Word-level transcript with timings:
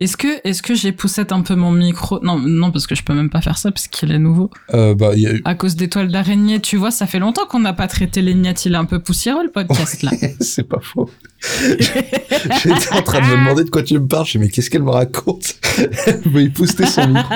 Est-ce 0.00 0.16
que, 0.16 0.28
est-ce 0.44 0.62
que 0.62 0.76
j'ai 0.76 0.92
poussé 0.92 1.24
un 1.28 1.42
peu 1.42 1.56
mon 1.56 1.72
micro? 1.72 2.20
Non, 2.22 2.38
non, 2.38 2.70
parce 2.70 2.86
que 2.86 2.94
je 2.94 3.02
peux 3.02 3.14
même 3.14 3.30
pas 3.30 3.40
faire 3.40 3.58
ça 3.58 3.72
parce 3.72 3.88
qu'il 3.88 4.12
est 4.12 4.20
nouveau. 4.20 4.48
Euh, 4.72 4.94
bah, 4.94 5.16
y 5.16 5.26
a. 5.26 5.32
À 5.44 5.56
cause 5.56 5.74
des 5.74 5.88
toiles 5.88 6.12
d'araignée, 6.12 6.60
tu 6.60 6.76
vois, 6.76 6.92
ça 6.92 7.08
fait 7.08 7.18
longtemps 7.18 7.46
qu'on 7.46 7.58
n'a 7.58 7.72
pas 7.72 7.88
traité 7.88 8.22
les 8.22 8.34
niates. 8.34 8.64
Il 8.64 8.74
est 8.74 8.76
un 8.76 8.84
peu 8.84 9.00
poussiéreux 9.00 9.42
le 9.42 9.50
podcast 9.50 10.02
là. 10.02 10.12
c'est 10.40 10.68
pas 10.68 10.78
faux. 10.80 11.10
J'étais 11.42 12.92
en 12.92 13.02
train 13.02 13.22
de 13.22 13.26
me 13.26 13.38
demander 13.38 13.64
de 13.64 13.70
quoi 13.70 13.82
tu 13.82 13.94
me 13.94 14.06
parles. 14.06 14.24
Je 14.26 14.38
me 14.38 14.44
mais 14.44 14.50
qu'est-ce 14.50 14.70
qu'elle 14.70 14.84
me 14.84 14.90
raconte? 14.90 15.56
Elle 16.06 16.30
veut 16.30 16.42
y 16.42 16.48
pousser 16.48 16.86
son 16.86 17.08
micro. 17.08 17.34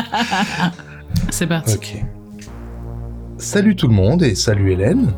C'est 1.31 1.49
parti. 1.49 1.75
Ok. 1.75 1.97
Salut 3.39 3.75
tout 3.75 3.89
le 3.89 3.95
monde 3.95 4.23
et 4.23 4.37
salut 4.37 4.71
Hélène. 4.71 5.13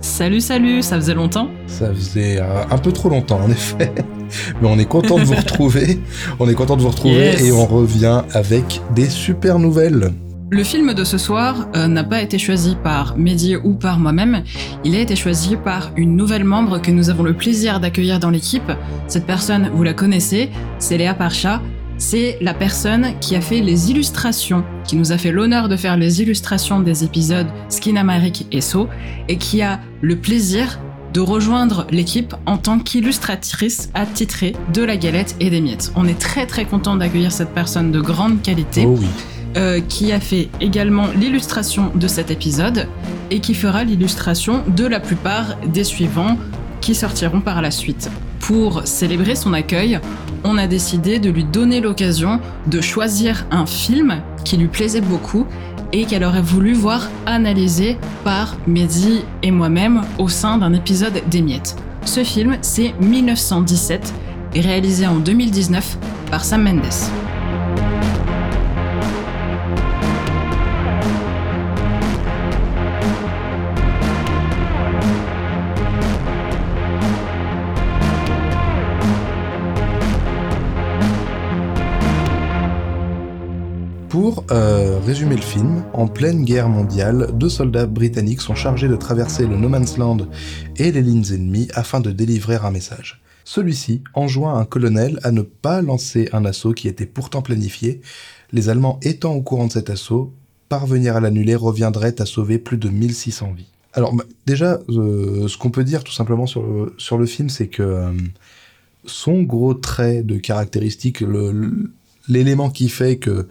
Salut, 0.00 0.40
salut, 0.40 0.82
ça 0.82 0.96
faisait 0.96 1.14
longtemps 1.14 1.50
Ça 1.66 1.92
faisait 1.94 2.38
euh, 2.40 2.62
un 2.70 2.78
peu 2.78 2.90
trop 2.92 3.08
longtemps 3.10 3.40
en 3.40 3.50
effet. 3.50 3.92
Mais 4.62 4.68
on 4.68 4.78
est 4.78 4.86
content 4.86 5.18
de 5.18 5.24
vous 5.24 5.34
retrouver. 5.36 6.00
On 6.38 6.48
est 6.48 6.54
content 6.54 6.76
de 6.76 6.82
vous 6.82 6.88
retrouver 6.88 7.14
Yes. 7.32 7.42
et 7.42 7.52
on 7.52 7.66
revient 7.66 8.22
avec 8.32 8.80
des 8.94 9.08
super 9.08 9.58
nouvelles. 9.58 10.10
Le 10.52 10.64
film 10.64 10.94
de 10.94 11.04
ce 11.04 11.16
soir 11.18 11.68
euh, 11.76 11.86
n'a 11.86 12.02
pas 12.02 12.22
été 12.22 12.38
choisi 12.38 12.76
par 12.82 13.16
Mehdi 13.16 13.56
ou 13.56 13.74
par 13.74 13.98
moi-même, 14.00 14.42
il 14.84 14.96
a 14.96 15.00
été 15.00 15.14
choisi 15.16 15.56
par 15.56 15.92
une 15.96 16.16
nouvelle 16.16 16.42
membre 16.44 16.80
que 16.80 16.90
nous 16.90 17.08
avons 17.08 17.22
le 17.22 17.34
plaisir 17.34 17.78
d'accueillir 17.78 18.18
dans 18.18 18.30
l'équipe. 18.30 18.72
Cette 19.06 19.26
personne, 19.26 19.70
vous 19.74 19.82
la 19.84 19.92
connaissez, 19.92 20.50
c'est 20.80 20.96
Léa 20.98 21.14
Parcha. 21.14 21.62
C'est 22.00 22.38
la 22.40 22.54
personne 22.54 23.12
qui 23.20 23.36
a 23.36 23.42
fait 23.42 23.60
les 23.60 23.90
illustrations, 23.90 24.64
qui 24.84 24.96
nous 24.96 25.12
a 25.12 25.18
fait 25.18 25.30
l'honneur 25.30 25.68
de 25.68 25.76
faire 25.76 25.98
les 25.98 26.22
illustrations 26.22 26.80
des 26.80 27.04
épisodes 27.04 27.46
Skin 27.68 27.96
Amérique 27.96 28.46
et 28.52 28.62
So, 28.62 28.88
et 29.28 29.36
qui 29.36 29.60
a 29.60 29.80
le 30.00 30.16
plaisir 30.16 30.80
de 31.12 31.20
rejoindre 31.20 31.86
l'équipe 31.90 32.34
en 32.46 32.56
tant 32.56 32.78
qu'illustratrice 32.78 33.90
attitrée 33.92 34.56
de 34.72 34.82
la 34.82 34.96
galette 34.96 35.36
et 35.40 35.50
des 35.50 35.60
miettes. 35.60 35.92
On 35.94 36.08
est 36.08 36.18
très 36.18 36.46
très 36.46 36.64
content 36.64 36.96
d'accueillir 36.96 37.32
cette 37.32 37.50
personne 37.52 37.92
de 37.92 38.00
grande 38.00 38.40
qualité 38.40 38.84
Oh 38.86 38.96
oui. 38.98 39.06
euh, 39.58 39.80
qui 39.82 40.10
a 40.12 40.20
fait 40.20 40.48
également 40.62 41.08
l'illustration 41.14 41.92
de 41.94 42.08
cet 42.08 42.30
épisode 42.30 42.88
et 43.30 43.40
qui 43.40 43.52
fera 43.52 43.84
l'illustration 43.84 44.62
de 44.74 44.86
la 44.86 45.00
plupart 45.00 45.56
des 45.66 45.84
suivants 45.84 46.38
qui 46.80 46.94
sortiront 46.94 47.42
par 47.42 47.60
la 47.60 47.70
suite. 47.70 48.08
Pour 48.40 48.86
célébrer 48.86 49.36
son 49.36 49.52
accueil, 49.52 50.00
on 50.44 50.58
a 50.58 50.66
décidé 50.66 51.18
de 51.18 51.30
lui 51.30 51.44
donner 51.44 51.80
l'occasion 51.80 52.40
de 52.66 52.80
choisir 52.80 53.46
un 53.50 53.66
film 53.66 54.22
qui 54.44 54.56
lui 54.56 54.68
plaisait 54.68 55.00
beaucoup 55.00 55.46
et 55.92 56.04
qu'elle 56.04 56.24
aurait 56.24 56.42
voulu 56.42 56.72
voir 56.72 57.08
analysé 57.26 57.96
par 58.24 58.56
Mehdi 58.66 59.22
et 59.42 59.50
moi-même 59.50 60.02
au 60.18 60.28
sein 60.28 60.58
d'un 60.58 60.72
épisode 60.72 61.22
des 61.30 61.42
Miettes. 61.42 61.76
Ce 62.04 62.24
film, 62.24 62.56
c'est 62.62 62.94
1917, 63.00 64.14
et 64.54 64.60
réalisé 64.60 65.06
en 65.06 65.16
2019 65.16 65.98
par 66.30 66.44
Sam 66.44 66.64
Mendes. 66.64 67.29
Pour 84.32 84.44
euh, 84.52 85.00
résumer 85.04 85.34
le 85.34 85.42
film, 85.42 85.82
en 85.92 86.06
pleine 86.06 86.44
guerre 86.44 86.68
mondiale, 86.68 87.30
deux 87.34 87.48
soldats 87.48 87.86
britanniques 87.86 88.42
sont 88.42 88.54
chargés 88.54 88.86
de 88.86 88.94
traverser 88.94 89.44
le 89.44 89.56
No 89.56 89.68
Man's 89.68 89.98
Land 89.98 90.18
et 90.76 90.92
les 90.92 91.02
lignes 91.02 91.24
ennemies 91.32 91.66
afin 91.74 91.98
de 91.98 92.12
délivrer 92.12 92.54
un 92.54 92.70
message. 92.70 93.20
Celui-ci 93.42 94.04
enjoint 94.14 94.56
un 94.56 94.64
colonel 94.64 95.18
à 95.24 95.32
ne 95.32 95.42
pas 95.42 95.82
lancer 95.82 96.28
un 96.32 96.44
assaut 96.44 96.74
qui 96.74 96.86
était 96.86 97.06
pourtant 97.06 97.42
planifié. 97.42 98.02
Les 98.52 98.68
Allemands 98.68 99.00
étant 99.02 99.32
au 99.32 99.42
courant 99.42 99.66
de 99.66 99.72
cet 99.72 99.90
assaut, 99.90 100.32
parvenir 100.68 101.16
à 101.16 101.20
l'annuler 101.20 101.56
reviendrait 101.56 102.20
à 102.20 102.24
sauver 102.24 102.60
plus 102.60 102.78
de 102.78 102.88
1600 102.88 103.54
vies. 103.56 103.72
Alors 103.94 104.14
bah, 104.14 104.22
déjà, 104.46 104.78
euh, 104.90 105.48
ce 105.48 105.58
qu'on 105.58 105.70
peut 105.70 105.82
dire 105.82 106.04
tout 106.04 106.12
simplement 106.12 106.46
sur 106.46 106.62
le, 106.62 107.26
film, 107.26 107.48
c'est 107.48 107.66
que 107.66 107.82
euh, 107.82 108.12
son 109.06 109.42
gros 109.42 109.74
trait 109.74 110.22
de 110.22 110.36
caractéristique, 110.36 111.24
l'élément 112.28 112.70
qui 112.70 112.88
fait 112.88 113.16
que 113.16 113.48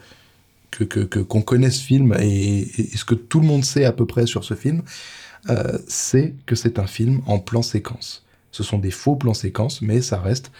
que 0.72 0.84
qu'on 1.24 1.42
connaît 1.42 1.72
ce 1.72 1.84
film 1.84 2.16
et, 2.20 2.60
et 2.94 2.98
ce 2.98 3.06
que 3.06 3.16
tout 3.16 3.40
le 3.40 3.48
monde 3.48 3.66
sait 3.66 3.86
à 3.86 3.92
peu 3.92 4.06
près 4.06 4.26
sur 4.26 4.44
ce 4.44 4.54
film, 4.54 4.82
euh, 5.50 5.78
c'est 5.88 6.36
que 6.46 6.56
c'est 6.56 6.80
un 6.80 6.88
film 6.88 7.22
en 7.26 7.40
plan 7.40 7.62
séquence. 7.62 8.24
Ce 8.52 8.64
sont 8.64 8.78
des 8.80 8.92
faux 8.92 9.16
plans 9.16 9.34
séquences, 9.34 9.82
mais 9.82 10.02
ça 10.02 10.20
reste 10.20 10.52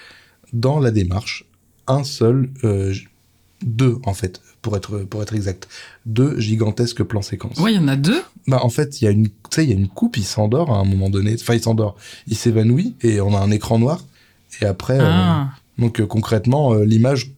dans 0.54 0.80
la 0.80 0.92
démarche 0.92 1.46
un 1.88 2.04
seul, 2.04 2.50
euh, 2.64 2.94
deux 3.64 3.98
en 4.06 4.14
fait, 4.14 4.42
pour 4.62 4.78
être 4.78 5.00
pour 5.00 5.22
être 5.22 5.36
exact, 5.36 5.68
deux 6.06 6.40
gigantesques 6.40 7.04
plans 7.04 7.22
séquences. 7.22 7.58
Ouais, 7.60 7.74
il 7.74 7.76
y 7.76 7.80
en 7.80 7.88
a 7.88 7.96
deux. 7.96 8.22
Bah 8.48 8.60
en 8.64 8.70
fait, 8.70 9.02
il 9.02 9.06
y 9.06 9.08
a 9.08 9.12
une, 9.12 9.28
tu 9.28 9.34
sais, 9.52 9.64
il 9.64 9.70
y 9.70 9.74
a 9.74 9.76
une 9.76 9.88
coupe, 9.90 10.18
il 10.18 10.24
s'endort 10.26 10.72
à 10.72 10.80
un 10.80 10.86
moment 10.86 11.10
donné. 11.10 11.36
Enfin, 11.40 11.56
il 11.56 11.62
s'endort, 11.62 11.96
il 12.28 12.36
s'évanouit 12.36 12.96
et 13.02 13.22
on 13.22 13.36
a 13.36 13.40
un 13.40 13.52
écran 13.52 13.80
noir. 13.80 14.04
Et 14.62 14.66
après, 14.66 15.00
euh, 15.00 15.04
Ah. 15.06 15.50
donc 15.78 16.00
euh, 16.00 16.06
concrètement, 16.06 16.74
euh, 16.74 16.84
l'image 16.86 17.32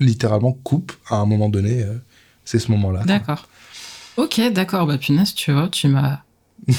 littéralement 0.00 0.52
coupe 0.52 0.92
à 1.08 1.16
un 1.16 1.26
moment 1.26 1.48
donné. 1.48 1.84
C'est 2.48 2.58
ce 2.58 2.70
moment-là. 2.72 3.02
D'accord. 3.04 3.46
Ok, 4.16 4.40
d'accord. 4.52 4.86
Bah 4.86 4.96
punaise, 4.96 5.34
tu 5.34 5.52
vois, 5.52 5.68
tu 5.68 5.86
m'as. 5.88 6.20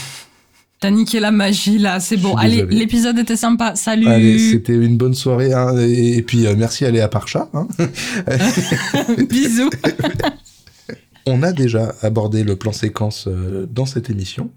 T'as 0.80 0.90
niqué 0.90 1.20
la 1.20 1.30
magie 1.30 1.78
là, 1.78 2.00
c'est 2.00 2.18
bon. 2.18 2.36
Allez, 2.36 2.66
l'épisode 2.66 3.20
était 3.20 3.36
sympa. 3.36 3.76
Salut. 3.76 4.08
Allez, 4.08 4.40
c'était 4.40 4.74
une 4.74 4.98
bonne 4.98 5.14
soirée. 5.14 5.54
hein, 5.54 5.78
et, 5.78 6.22
puis, 6.24 6.48
euh, 6.48 6.56
merci 6.58 6.86
à 6.86 6.92
Léa 6.92 7.08
Parcha. 7.08 7.50
hein. 7.54 7.68
Bisous. 9.30 9.70
On 11.28 11.44
a 11.44 11.52
déjà 11.52 11.94
abordé 12.02 12.44
le 12.44 12.56
plan 12.56 12.72
séquence 12.72 13.28
euh, 13.28 13.68
dans 13.70 13.86
cette 13.86 14.10
émission. 14.10 14.50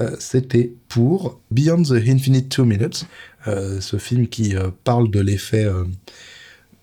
Euh, 0.00 0.16
C'était 0.18 0.72
pour 0.88 1.38
Beyond 1.52 1.82
the 1.82 1.92
Infinite 2.08 2.48
Two 2.48 2.64
Minutes, 2.64 3.04
ce 3.46 3.98
film 3.98 4.26
qui 4.26 4.54
parle 4.82 5.10
de 5.10 5.20
l'effet. 5.20 5.66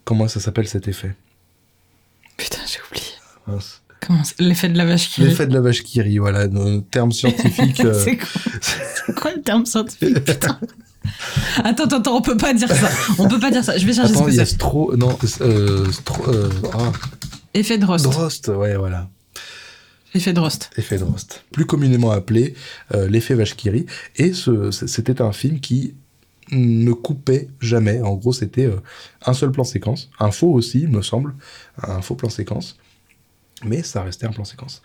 comment 0.06 0.28
ça 0.30 0.40
s'appelle 0.40 0.68
cet 0.68 0.88
effet? 0.88 1.16
Putain, 2.38 2.60
j'ai 2.68 2.80
oublié. 2.88 3.07
L'effet 4.40 4.70
de 4.70 4.78
la 4.78 4.86
vache 4.86 5.10
qui. 5.10 5.22
L'effet 5.22 5.48
de 5.48 5.54
la 5.54 5.62
vache 5.62 5.84
qui 5.84 6.02
rit, 6.02 6.18
voilà, 6.18 6.48
nos 6.48 6.82
termes 6.82 7.12
scientifiques. 7.12 7.80
euh, 7.86 7.94
c'est 7.94 8.18
quoi, 8.18 9.14
quoi 9.22 9.32
le 9.36 9.42
terme 9.42 9.66
scientifique 9.66 10.24
Putain. 10.24 10.60
Attends, 11.64 11.86
attends, 11.86 11.98
attends, 12.00 12.18
on 12.18 12.22
peut 12.22 12.36
pas 12.36 12.54
dire 12.54 12.70
ça. 12.70 12.90
On 13.18 13.30
peut 13.30 13.40
pas 13.40 13.50
dire 13.50 13.64
ça. 13.64 13.78
Je 13.78 13.86
vais 13.86 13.94
chercher 13.94 14.12
Attends, 14.12 14.26
ce 14.26 14.26
que 14.26 14.32
c'est. 14.32 14.46
Stro... 14.46 14.96
Non, 14.98 15.18
euh, 15.42 15.90
Stro... 15.90 16.30
euh, 16.30 16.50
ah, 16.74 16.92
Effet 17.54 17.78
de 17.78 17.86
rost. 17.86 18.04
Drost, 18.04 18.50
ouais, 18.50 18.76
voilà. 18.76 19.10
Effet 20.14 20.34
de 20.34 20.40
rost. 20.40 20.70
Effet 20.78 20.98
Drost. 20.98 21.44
Plus 21.52 21.66
communément 21.66 22.12
appelé 22.12 22.56
euh, 22.94 23.08
l'effet 23.08 23.36
vache 23.36 23.56
qui 23.56 23.70
rit. 23.70 23.86
Et 24.16 24.34
ce, 24.34 24.72
c'était 24.72 25.22
un 25.22 25.32
film 25.32 25.60
qui 25.60 25.96
ne 26.52 26.92
coupait 26.94 27.50
jamais. 27.60 28.02
En 28.02 28.16
gros, 28.16 28.34
c'était 28.34 28.66
euh, 28.66 28.78
un 29.26 29.34
seul 29.34 29.52
plan 29.52 29.64
séquence. 29.64 30.10
Un 30.20 30.32
faux 30.32 30.52
aussi, 30.54 30.82
il 30.82 30.90
me 30.90 31.02
semble. 31.02 31.36
Un 31.82 32.02
faux 32.02 32.16
plan 32.16 32.30
séquence. 32.30 32.78
Mais 33.64 33.84
ça 33.84 34.04
restait 34.04 34.26
un 34.26 34.32
plan 34.32 34.46
séquence. 34.46 34.82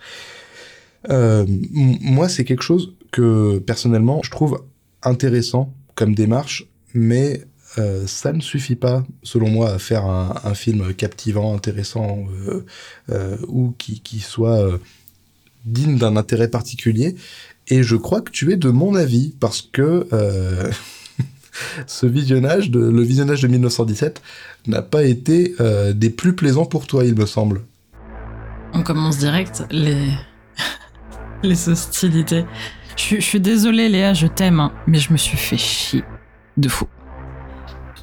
Euh, 1.09 1.45
moi, 1.47 2.29
c'est 2.29 2.45
quelque 2.45 2.63
chose 2.63 2.93
que, 3.11 3.59
personnellement, 3.59 4.21
je 4.23 4.31
trouve 4.31 4.63
intéressant 5.01 5.73
comme 5.95 6.15
démarche, 6.15 6.65
mais 6.93 7.41
euh, 7.77 8.05
ça 8.07 8.33
ne 8.33 8.41
suffit 8.41 8.75
pas, 8.75 9.05
selon 9.23 9.49
moi, 9.49 9.71
à 9.71 9.79
faire 9.79 10.05
un, 10.05 10.53
film 10.53 10.93
captivant, 10.93 11.53
intéressant, 11.53 12.25
euh, 13.09 13.37
ou 13.47 13.73
qui, 13.77 14.19
soit 14.19 14.79
digne 15.65 15.97
d'un 15.97 16.15
intérêt 16.15 16.49
particulier. 16.49 17.15
Et 17.67 17.83
je 17.83 17.95
crois 17.95 18.21
que 18.21 18.31
tu 18.31 18.51
es 18.51 18.57
de 18.57 18.69
mon 18.69 18.95
avis, 18.95 19.33
parce 19.39 19.61
que 19.61 20.07
ce 21.87 22.05
visionnage, 22.05 22.71
de, 22.71 22.79
le 22.79 23.01
visionnage 23.01 23.41
de 23.41 23.47
1917, 23.47 24.21
n'a 24.67 24.81
pas 24.81 25.03
été 25.03 25.55
des 25.93 26.09
plus 26.09 26.35
plaisants 26.35 26.65
pour 26.65 26.87
toi, 26.87 27.05
il 27.05 27.15
me 27.15 27.25
semble. 27.25 27.61
On 28.73 28.81
commence 28.83 29.17
direct 29.17 29.63
les 29.71 30.09
hostilités. 31.69 32.45
Je, 32.95 33.19
suis- 33.19 33.39
désolée 33.39 33.89
Léa, 33.89 34.13
je 34.13 34.27
t'aime, 34.27 34.59
hein, 34.59 34.71
mais 34.87 34.99
je 34.99 35.11
me 35.11 35.17
suis 35.17 35.37
fait 35.37 35.57
chier 35.57 36.03
de 36.57 36.69
fou. 36.69 36.87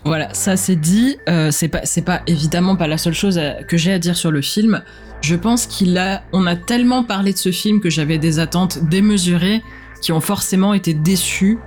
Voilà, 0.04 0.32
ça 0.32 0.56
c'est 0.56 0.76
dit. 0.76 1.16
euh, 1.28 1.50
c'est 1.50 1.68
pas 1.68 1.80
c'est 1.84 2.02
pas 2.02 2.22
évidemment 2.26 2.74
pas 2.74 2.86
la 2.86 2.96
seule 2.98 3.12
chose 3.14 3.38
que 3.68 3.76
j'ai 3.76 3.92
à 3.92 3.98
dire 3.98 4.16
sur 4.16 4.30
le 4.30 4.40
film. 4.40 4.82
Je 5.20 5.36
pense 5.36 5.66
qu'il 5.66 5.98
a 5.98 6.22
on 6.32 6.46
a 6.46 6.56
tellement 6.56 7.04
parlé 7.04 7.32
de 7.32 7.38
ce 7.38 7.52
film 7.52 7.80
que 7.80 7.90
j'avais 7.90 8.16
des 8.18 8.38
attentes 8.38 8.78
démesurées 8.88 9.62
qui 10.00 10.12
ont 10.12 10.20
forcément 10.20 10.72
été 10.72 10.94
déçues 10.94 11.58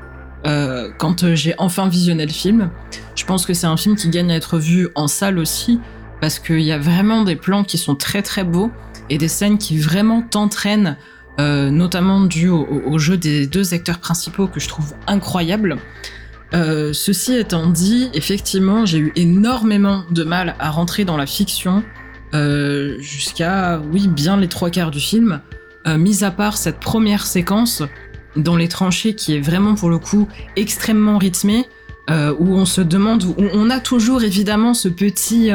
euh, 0.48 0.90
quand 0.98 1.24
euh, 1.24 1.36
j'ai 1.36 1.54
enfin 1.60 1.88
visionné 1.88 2.26
le 2.26 2.32
film. 2.32 2.72
Je 3.16 3.24
pense 3.26 3.46
que 3.46 3.54
c'est 3.54 3.68
un 3.68 3.78
film 3.78 3.96
qui 3.96 4.10
gagne 4.10 4.32
à 4.32 4.36
être 4.36 4.58
vu 4.58 4.90
en 4.96 5.08
salle 5.08 5.38
aussi 5.38 5.80
parce 6.20 6.40
qu'il 6.40 6.62
y 6.62 6.72
a 6.72 6.80
vraiment 6.80 7.24
des 7.24 7.36
plans 7.36 7.64
qui 7.64 7.78
sont 7.78 7.94
très 7.96 8.24
très 8.24 8.44
beaux 8.44 8.72
et 9.10 9.18
des 9.18 9.28
scènes 9.28 9.58
qui 9.58 9.78
vraiment 9.78 10.22
t'entraînent, 10.22 10.98
euh, 11.40 11.70
notamment 11.70 12.22
dû 12.22 12.50
au, 12.50 12.98
jeu 12.98 13.18
des 13.18 13.48
deux 13.48 13.74
acteurs 13.74 14.00
principaux 14.00 14.48
que 14.48 14.60
je 14.60 14.68
trouve 14.68 14.94
incroyables. 15.08 15.78
Euh, 16.54 16.94
ceci 16.94 17.34
étant 17.34 17.68
dit, 17.68 18.10
effectivement, 18.14 18.86
j'ai 18.86 19.00
eu 19.00 19.12
énormément 19.16 20.04
de 20.12 20.24
mal 20.24 20.56
à 20.60 20.70
rentrer 20.70 21.06
dans 21.06 21.18
la 21.18 21.26
fiction 21.26 21.84
euh, 22.36 23.00
jusqu'à, 23.00 23.82
oui, 23.92 24.08
bien 24.08 24.38
les 24.38 24.48
trois 24.48 24.70
quarts 24.70 24.92
du 24.92 25.00
film, 25.00 25.42
mis 25.86 26.24
à 26.24 26.32
part 26.32 26.56
cette 26.56 26.80
première 26.80 27.26
séquence 27.26 27.84
dans 28.38 28.56
les 28.56 28.70
tranchées 28.70 29.16
qui 29.16 29.36
est 29.36 29.42
vraiment 29.42 29.76
pour 29.76 29.90
le 29.90 29.98
coup 29.98 30.30
extrêmement 30.56 31.18
rythmée. 31.18 31.68
où 32.10 32.56
on 32.56 32.66
se 32.66 32.82
demande, 32.82 33.24
où 33.24 33.36
on 33.54 33.70
a 33.70 33.80
toujours 33.80 34.24
évidemment 34.24 34.74
ce 34.74 34.88
petit, 34.88 35.52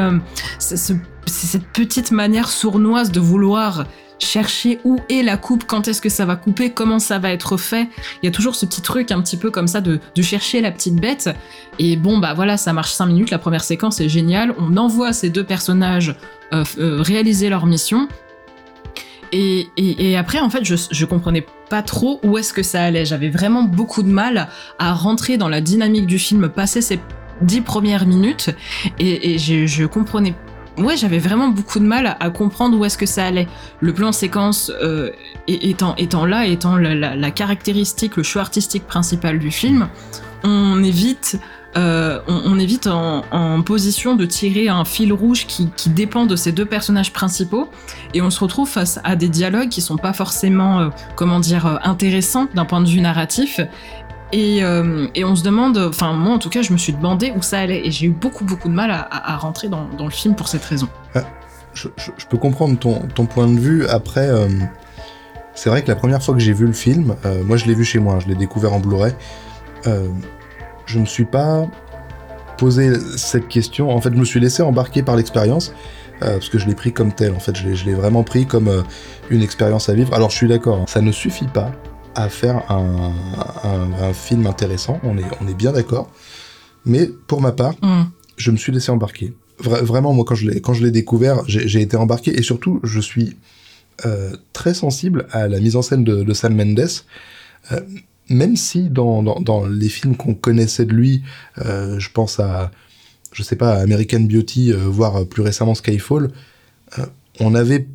cette 1.29 1.67
petite 1.67 2.11
manière 2.11 2.49
sournoise 2.49 3.11
de 3.11 3.19
vouloir 3.19 3.85
chercher 4.19 4.79
où 4.83 4.99
est 5.09 5.23
la 5.23 5.37
coupe, 5.37 5.63
quand 5.65 5.87
est-ce 5.87 6.01
que 6.01 6.09
ça 6.09 6.25
va 6.25 6.35
couper, 6.35 6.71
comment 6.71 6.99
ça 6.99 7.19
va 7.19 7.31
être 7.31 7.57
fait. 7.57 7.87
Il 8.21 8.25
y 8.25 8.27
a 8.27 8.31
toujours 8.31 8.55
ce 8.55 8.65
petit 8.65 8.81
truc 8.81 9.11
un 9.11 9.21
petit 9.21 9.37
peu 9.37 9.49
comme 9.49 9.67
ça 9.67 9.81
de, 9.81 9.99
chercher 10.21 10.61
la 10.61 10.71
petite 10.71 10.95
bête. 10.95 11.29
Et 11.79 11.95
bon, 11.95 12.17
bah 12.17 12.33
voilà, 12.33 12.57
ça 12.57 12.73
marche 12.73 12.91
5 12.91 13.05
minutes, 13.05 13.31
la 13.31 13.39
première 13.39 13.63
séquence 13.63 14.01
est 14.01 14.09
géniale. 14.09 14.53
On 14.57 14.75
envoie 14.75 15.13
ces 15.13 15.29
deux 15.29 15.45
personnages 15.45 16.15
euh, 16.53 16.63
euh, 16.77 17.01
réaliser 17.01 17.49
leur 17.49 17.65
mission. 17.65 18.09
Et, 19.31 20.17
après, 20.17 20.39
en 20.39 20.49
fait, 20.49 20.65
je, 20.65 20.75
je 20.89 21.05
comprenais 21.05 21.45
pas 21.69 21.83
trop 21.83 22.19
où 22.23 22.37
est-ce 22.37 22.51
que 22.51 22.63
ça 22.63 22.83
allait. 22.83 23.05
J'avais 23.05 23.29
vraiment 23.29 23.63
beaucoup 23.63 24.01
de 24.01 24.09
mal 24.09 24.49
à 24.79 24.93
rentrer 24.93 25.37
dans 25.37 25.49
la 25.49 25.61
dynamique 25.61 26.07
du 26.07 26.17
film, 26.17 26.49
passer 26.49 26.81
ces 26.81 26.99
dix 27.41 27.61
premières 27.61 28.05
minutes, 28.05 28.49
et, 28.99 29.37
je, 29.37 29.65
je 29.65 29.85
comprenais 29.85 30.33
ouais, 30.79 30.97
j'avais 30.97 31.19
vraiment 31.19 31.49
beaucoup 31.49 31.79
de 31.79 31.85
mal 31.85 32.17
à, 32.19 32.29
comprendre 32.29 32.77
où 32.77 32.85
est-ce 32.85 32.97
que 32.97 33.05
ça 33.05 33.25
allait. 33.25 33.47
Le 33.79 33.93
plan 33.93 34.11
séquence 34.11 34.71
euh, 34.81 35.11
étant, 35.47 36.25
là, 36.25 36.45
étant 36.45 36.77
la, 36.77 37.31
caractéristique, 37.31 38.17
le 38.17 38.23
choix 38.23 38.41
artistique 38.41 38.85
principal 38.85 39.39
du 39.39 39.51
film, 39.51 39.89
on 40.43 40.81
évite, 40.83 41.39
euh, 41.77 42.19
on, 42.27 42.57
évite 42.57 42.87
en, 42.87 43.61
position 43.61 44.15
de 44.15 44.25
tirer 44.25 44.69
un 44.69 44.85
fil 44.85 45.11
rouge 45.13 45.45
qui, 45.45 45.69
dépend 45.89 46.25
de 46.25 46.35
ces 46.35 46.51
deux 46.51 46.65
personnages 46.65 47.13
principaux, 47.13 47.69
et 48.13 48.21
on 48.21 48.29
se 48.29 48.39
retrouve 48.39 48.67
face 48.67 48.99
à 49.03 49.15
des 49.15 49.29
dialogues 49.29 49.69
qui 49.69 49.81
sont 49.81 49.97
pas 49.97 50.13
forcément, 50.13 50.79
euh, 50.79 50.89
comment 51.15 51.39
dire, 51.39 51.79
intéressants 51.83 52.47
d'un 52.53 52.65
point 52.65 52.81
de 52.81 52.89
vue 52.89 53.01
narratif, 53.01 53.59
euh, 54.33 55.07
et, 55.15 55.25
on 55.25 55.35
se 55.35 55.43
demande, 55.43 55.77
enfin 55.77 56.13
moi 56.13 56.33
en 56.33 56.39
tout 56.39 56.49
cas, 56.49 56.61
je 56.61 56.71
me 56.71 56.77
suis 56.77 56.93
demandé 56.93 57.33
où 57.35 57.41
ça 57.41 57.59
allait 57.59 57.85
et 57.85 57.91
j'ai 57.91 58.07
eu 58.07 58.11
beaucoup 58.11 58.43
beaucoup 58.43 58.69
de 58.69 58.73
mal 58.73 58.91
à, 58.91 59.37
rentrer 59.37 59.69
dans, 59.69 59.87
le 59.99 60.09
film 60.09 60.35
pour 60.35 60.47
cette 60.47 60.63
raison. 60.63 60.87
Ah, 61.15 61.23
je, 61.73 61.87
peux 62.29 62.37
comprendre 62.37 62.77
ton, 62.77 63.25
point 63.25 63.47
de 63.47 63.59
vue. 63.59 63.87
Après, 63.87 64.27
euh, 64.27 64.47
c'est 65.55 65.69
vrai 65.69 65.81
que 65.81 65.87
la 65.87 65.95
première 65.95 66.21
fois 66.21 66.35
que 66.35 66.39
j'ai 66.39 66.53
vu 66.53 66.67
le 66.67 66.73
film, 66.73 67.15
euh, 67.25 67.43
moi 67.43 67.57
je 67.57 67.65
l'ai 67.65 67.73
vu 67.73 67.83
chez 67.83 67.99
moi, 67.99 68.19
je 68.19 68.27
l'ai 68.27 68.35
découvert 68.35 68.73
en 68.73 68.79
Blu-ray. 68.79 69.13
je 69.85 70.99
me 70.99 71.05
suis 71.05 71.25
pas 71.25 71.65
posé 72.57 72.93
cette 73.17 73.47
question. 73.47 73.89
En 73.89 74.01
fait, 74.01 74.13
je 74.13 74.19
me 74.19 74.25
suis 74.25 74.39
laissé 74.39 74.61
embarquer 74.61 75.01
par 75.01 75.15
l'expérience. 75.15 75.73
parce 76.19 76.49
que 76.49 76.59
je 76.59 76.67
l'ai 76.67 76.75
pris 76.75 76.93
comme 76.93 77.13
tel, 77.13 77.33
en 77.33 77.39
fait, 77.39 77.55
je 77.55 77.85
l'ai 77.85 77.93
vraiment 77.95 78.23
pris 78.23 78.45
comme 78.45 78.83
une 79.31 79.41
expérience 79.41 79.89
à 79.89 79.93
vivre. 79.93 80.13
Alors 80.13 80.29
je 80.29 80.35
suis 80.35 80.47
d'accord, 80.47 80.81
hein, 80.81 80.85
ça 80.87 81.01
ne 81.01 81.11
suffit 81.11 81.47
pas 81.47 81.71
à 82.15 82.29
faire 82.29 82.69
un, 82.71 83.13
film 84.13 84.47
intéressant, 84.47 84.99
on 85.03 85.17
est, 85.17 85.25
on 85.41 85.47
est 85.47 85.53
bien 85.53 85.71
d'accord. 85.71 86.11
Mais 86.85 87.09
pour 87.27 87.41
ma 87.41 87.51
part, 87.51 87.75
mm. 87.81 88.03
je 88.37 88.51
me 88.51 88.57
suis 88.57 88.71
laissé 88.71 88.91
embarquer. 88.91 89.33
vraiment, 89.59 90.13
moi, 90.13 90.25
quand 90.25 90.35
je 90.35 90.49
l'ai, 90.49 90.61
quand 90.61 90.73
je 90.73 90.83
l'ai 90.83 90.91
découvert, 90.91 91.43
j'ai 91.47 91.81
été 91.81 91.97
embarqué 91.97 92.37
et 92.37 92.41
surtout, 92.41 92.79
je 92.83 92.99
suis 92.99 93.35
euh, 94.05 94.35
très 94.53 94.73
sensible 94.73 95.27
à 95.31 95.47
la 95.47 95.59
mise 95.59 95.75
en 95.75 95.81
scène 95.81 96.03
de, 96.03 96.33
Sam 96.33 96.55
Mendes. 96.55 96.89
Euh, 97.71 97.81
même 98.29 98.55
si 98.55 98.89
dans, 98.89 99.21
dans, 99.21 99.65
les 99.65 99.89
films 99.89 100.15
qu'on 100.15 100.35
connaissait 100.35 100.85
de 100.85 100.93
lui, 100.93 101.23
euh, 101.65 101.99
je 101.99 102.09
pense 102.11 102.39
à, 102.39 102.71
je 103.33 103.43
sais 103.43 103.55
pas, 103.55 103.75
American 103.75 104.21
Beauty, 104.21 104.71
voire 104.71 105.25
plus 105.25 105.41
récemment 105.41 105.73
Skyfall, 105.73 106.31
on 107.39 107.55
avait 107.55 107.87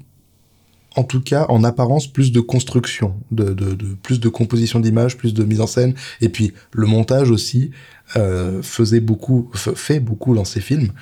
en 0.96 1.04
tout 1.04 1.20
cas 1.20 1.46
en 1.48 1.64
apparence 1.64 2.06
plus 2.06 2.32
de 2.32 2.40
construction, 2.40 3.14
de, 3.30 3.54
plus 4.02 4.20
de 4.20 4.28
composition 4.28 4.80
d'images, 4.80 5.16
plus 5.16 5.34
de 5.34 5.44
mise 5.44 5.60
en 5.60 5.66
scène, 5.66 5.94
et 6.20 6.28
puis 6.28 6.52
le 6.72 6.86
montage 6.86 7.30
aussi 7.30 7.70
euh, 8.16 8.62
faisait 8.62 9.00
beaucoup, 9.00 9.50
fait 9.54 10.00
beaucoup 10.00 10.34
dans 10.34 10.44
ces 10.44 10.60
films. 10.60 10.92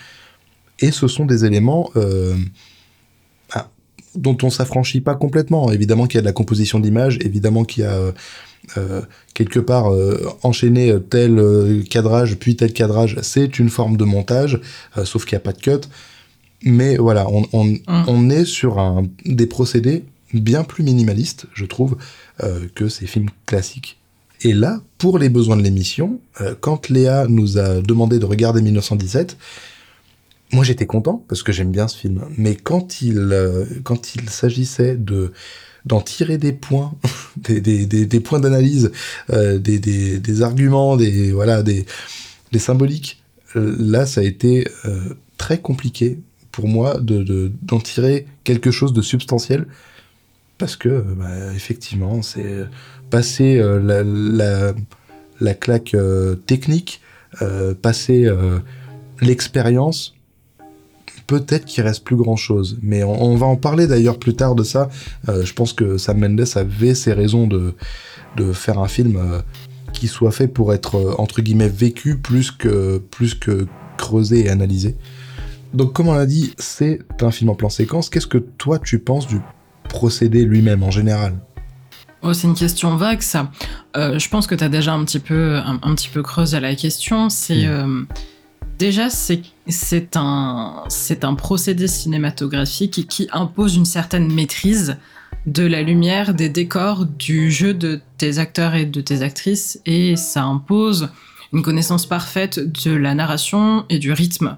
Et 0.81 0.91
ce 0.91 1.09
sont 1.09 1.27
des 1.27 1.45
éléments 1.45 1.91
euh, 1.97 2.37
ah, 3.53 3.71
dont 4.15 4.37
on 4.43 4.51
s'affranchit 4.51 5.01
pas 5.01 5.15
complètement. 5.15 5.71
Évidemment 5.71 6.07
qu'il 6.07 6.17
y 6.17 6.19
a 6.19 6.23
de 6.23 6.27
la 6.27 6.33
composition 6.33 6.81
d'images, 6.81 7.19
évidemment 7.21 7.65
qu'il 7.65 7.85
y 7.85 7.87
a 7.87 8.13
euh, 8.77 9.03
quelque 9.35 9.61
part 9.61 9.93
enchaîner 10.43 10.97
tel 11.11 11.85
cadrage 11.91 12.37
puis 12.37 12.57
tel 12.57 12.73
cadrage, 12.73 13.19
c'est 13.23 13.59
une 13.59 13.69
forme 13.69 13.97
de 13.97 14.05
montage, 14.05 14.61
sauf 15.05 15.25
qu'il 15.25 15.37
n'y 15.37 15.43
a 15.43 15.45
pas 15.45 15.53
de 15.53 15.61
cut. 15.61 15.89
Mais 16.65 16.97
voilà, 16.97 17.27
on, 17.29 17.45
on, 17.53 18.31
est 18.31 18.45
sur 18.45 18.79
un, 18.79 19.05
des 19.25 19.47
procédés 19.47 20.05
bien 20.33 20.65
plus 20.65 20.85
minimalistes, 20.85 21.47
je 21.55 21.65
trouve, 21.65 21.97
euh, 22.43 22.67
que 22.75 22.89
ces 22.89 23.07
films 23.07 23.29
classiques. 23.47 23.99
Et 24.43 24.53
là, 24.53 24.81
pour 24.99 25.19
les 25.19 25.29
besoins 25.29 25.57
de 25.57 25.63
l'émission, 25.63 26.21
euh, 26.41 26.55
quand 26.61 26.89
Léa 26.89 27.27
nous 27.29 27.59
a 27.59 27.81
demandé 27.81 28.19
de 28.19 28.25
regarder 28.25 28.63
1917, 28.63 29.37
moi 30.53 30.65
j'étais 30.65 30.87
content 30.87 31.25
parce 31.29 31.43
que 31.43 31.53
j'aime 31.53 31.71
bien 31.71 31.89
ce 31.89 31.97
film. 31.97 32.25
Mais 32.37 32.55
quand 32.55 33.03
il, 33.03 33.19
euh, 33.19 33.65
quand 33.83 34.15
il 34.15 34.29
s'agissait 34.29 34.97
de 34.97 35.33
d'en 35.85 36.01
tirer 36.01 36.39
des 36.39 36.53
points, 36.53 36.95
des, 37.37 37.61
des, 37.61 37.87
des, 37.87 38.07
des 38.07 38.21
points 38.21 38.39
d'analyse, 38.39 38.93
des, 39.29 39.59
des, 39.59 40.21
des, 40.21 40.43
arguments, 40.43 40.97
des 40.97 41.33
voilà, 41.33 41.65
des, 41.65 41.87
des 42.53 42.61
symboliques, 42.61 43.21
là 43.57 44.07
ça 44.07 44.21
a 44.21 44.25
été 44.25 44.69
très 45.39 45.59
compliqué 45.59 46.21
pour 46.53 46.69
moi 46.69 46.99
de 47.01 47.51
d'en 47.63 47.81
tirer 47.81 48.27
quelque 48.45 48.71
chose 48.71 48.93
de 48.93 49.03
substantiel. 49.03 49.67
Parce 50.59 50.77
que 50.77 51.05
bah, 51.17 51.53
effectivement 51.57 52.23
c'est 52.23 52.67
passer 53.11 53.59
euh, 53.59 53.81
la, 53.81 54.03
la, 54.03 54.75
la, 55.41 55.55
claque 55.55 55.95
euh, 55.95 56.35
technique 56.35 57.01
euh, 57.43 57.75
passer 57.75 58.29
l'expérience 59.21 60.15
peut-être 61.27 61.65
qu'il 61.65 61.83
reste 61.85 62.05
plus 62.05 62.17
grand 62.17 62.37
chose 62.37 62.79
mais 62.83 63.03
on, 63.05 63.37
va 63.37 63.47
en 63.47 63.57
parler 63.57 63.87
d'ailleurs 63.87 64.19
plus 64.19 64.35
tard 64.35 64.55
de 64.55 64.63
ça. 64.63 64.89
Je 65.27 65.53
pense 65.53 65.73
que 65.73 65.97
Sam 65.99 66.19
Mendes 66.19 66.47
avait 66.57 66.95
ses 66.95 67.13
raisons 67.13 67.47
de 67.47 67.75
de 68.37 68.53
faire 68.53 68.79
un 68.79 68.89
film 68.89 69.43
qui 69.93 70.09
soit 70.09 70.33
fait 70.33 70.49
pour 70.49 70.73
être 70.73 71.17
entre 71.19 71.43
guillemets 71.43 71.69
vécu 71.69 72.19
plus 72.19 72.51
que 72.51 72.99
plus 72.99 73.35
que 73.35 73.67
creusé 73.97 74.47
et 74.47 74.49
analysé 74.49 74.97
donc, 75.75 75.93
comme 75.93 76.09
on 76.09 76.15
l'a 76.15 76.27
dit, 76.27 76.55
c'est 76.59 77.01
un 77.21 77.31
film 77.31 77.51
en 77.51 77.55
plan 77.55 77.69
séquence. 77.69 78.11
Qu'est-ce 78.11 78.27
que 78.27 78.39
toi, 78.39 78.79
tu 78.79 78.99
penses 78.99 79.27
du 79.27 79.41
procédé 79.89 80.45
lui-même 80.45 80.83
en 80.83 80.91
général? 80.91 81.35
Oh, 82.23 82.33
c'est 82.33 82.47
une 82.47 82.55
question 82.55 82.97
vague, 82.97 83.21
ça. 83.21 83.51
Euh, 83.97 84.19
je 84.19 84.29
pense 84.29 84.47
que 84.47 84.55
tu 84.55 84.63
as 84.63 84.69
déjà 84.69 84.93
un 84.93 85.05
petit 85.05 85.19
peu, 85.19 85.57
un, 85.57 85.95
petit 85.95 86.09
peu 86.09 86.23
creusé 86.23 86.61
la 86.61 86.75
question. 86.77 87.29
C'est 87.29 87.67
euh, 87.67 88.05
déjà 88.79 89.09
c'est 89.11 90.17
un 90.17 90.85
c'est 90.89 91.25
un 91.25 91.35
procédé 91.35 91.89
cinématographique 91.89 93.09
qui 93.09 93.29
impose 93.33 93.75
une 93.75 93.85
certaine 93.85 94.33
maîtrise 94.33 94.99
de 95.47 95.67
la 95.67 95.83
lumière, 95.83 96.35
des 96.35 96.49
décors, 96.49 97.07
du 97.07 97.51
jeu 97.51 97.75
de 97.75 98.01
tes 98.19 98.39
acteurs 98.39 98.77
et 98.77 98.85
de 98.85 99.01
tes 99.01 99.23
actrices, 99.23 99.81
et 99.87 100.15
ça 100.15 100.45
impose 100.45 101.09
une 101.53 101.63
connaissance 101.63 102.07
parfaite 102.07 102.61
de 102.61 102.93
la 102.93 103.15
narration 103.17 103.85
et 103.89 103.99
du 103.99 104.13
rythme 104.13 104.57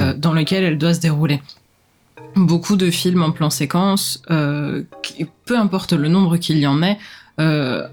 euh, 0.00 0.14
dans 0.16 0.32
lequel 0.32 0.64
elle 0.64 0.78
doit 0.78 0.94
se 0.94 1.00
dérouler. 1.00 1.40
Beaucoup 2.36 2.76
de 2.76 2.90
films 2.90 3.22
en 3.22 3.30
plan 3.30 3.50
séquence, 3.50 4.22
euh, 4.30 4.82
peu 5.44 5.56
importe 5.56 5.92
le 5.92 6.08
nombre 6.08 6.36
qu'il 6.36 6.58
y 6.58 6.66
en 6.66 6.82
ait, 6.82 6.98
euh, 7.40 7.86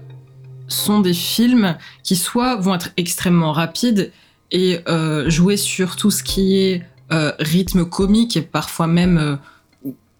sont 0.68 1.00
des 1.00 1.14
films 1.14 1.76
qui 2.02 2.16
soit 2.16 2.56
vont 2.56 2.74
être 2.74 2.90
extrêmement 2.96 3.52
rapides 3.52 4.10
et 4.50 4.80
jouer 5.28 5.56
sur 5.56 5.96
tout 5.96 6.10
ce 6.10 6.22
qui 6.22 6.58
est 6.58 6.82
rythme 7.10 7.86
comique 7.86 8.36
et 8.36 8.42
parfois 8.42 8.86
même 8.86 9.38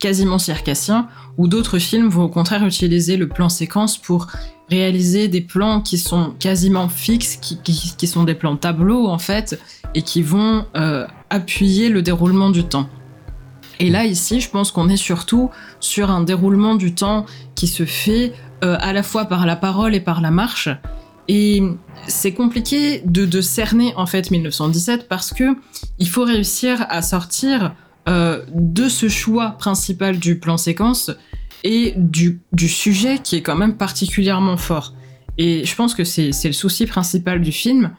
quasiment 0.03 0.41
circassien, 0.41 1.07
ou 1.39 1.47
d'autres 1.47 1.79
films 1.79 2.09
vont 2.09 2.25
au 2.25 2.29
contraire 2.29 2.67
utiliser 2.67 3.17
le 3.17 3.29
plan 3.29 3.49
séquence 3.49 3.97
pour 3.97 4.27
réaliser 4.69 5.29
des 5.29 5.41
plans 5.41 5.81
qui 5.81 5.97
sont 5.97 6.35
quasiment 6.41 6.89
fixes, 6.89 7.37
qui, 7.37 7.59
qui, 7.63 8.07
sont 8.09 8.25
des 8.25 8.35
plans 8.35 8.57
tableaux 8.57 9.07
en 9.07 9.19
fait, 9.19 9.61
et 9.95 10.03
qui 10.03 10.23
vont 10.23 10.67
euh, 10.77 11.07
appuyer 11.33 11.89
le 11.89 12.03
déroulement 12.03 12.51
du 12.51 12.65
temps. 12.65 12.89
Et 13.81 13.91
là, 13.91 14.05
ici, 14.05 14.41
je 14.41 14.49
pense 14.49 14.71
qu'on 14.71 14.89
est 14.89 14.97
surtout 14.97 15.51
sur 15.81 16.11
un 16.11 16.23
déroulement 16.23 16.75
du 16.75 16.95
temps 16.95 17.27
qui 17.55 17.67
se 17.67 17.85
fait 17.85 18.33
euh, 18.63 18.77
à 18.81 18.93
la 18.93 19.03
fois 19.03 19.25
par 19.25 19.47
la 19.47 19.57
parole 19.57 19.95
et 19.95 20.01
par 20.01 20.21
la 20.21 20.31
marche. 20.31 20.69
Et 21.29 21.63
c'est 22.07 22.33
compliqué 22.33 23.03
de, 23.05 23.41
cerner 23.41 23.95
en 23.97 24.07
fait 24.07 24.31
1917 24.31 25.09
parce 25.09 25.33
que 25.33 25.57
il 25.99 26.09
faut 26.09 26.25
réussir 26.25 26.85
à 26.91 27.01
sortir 27.01 27.75
euh, 28.09 28.45
de 28.55 28.89
ce 28.89 29.09
choix 29.09 29.53
principal 29.53 30.19
du 30.19 30.39
plan 30.39 30.57
séquence 30.57 31.11
et 31.65 31.95
du, 31.97 32.41
sujet 32.69 33.19
qui 33.23 33.37
est 33.37 33.43
quand 33.43 33.57
même 33.57 33.77
particulièrement 33.77 34.57
fort. 34.57 34.95
Et 35.39 35.65
je 35.65 35.75
pense 35.75 35.95
que 35.95 36.05
c'est 36.05 36.31
le 36.45 36.53
souci 36.53 36.87
principal 36.87 37.41
du 37.41 37.53
film, 37.53 37.93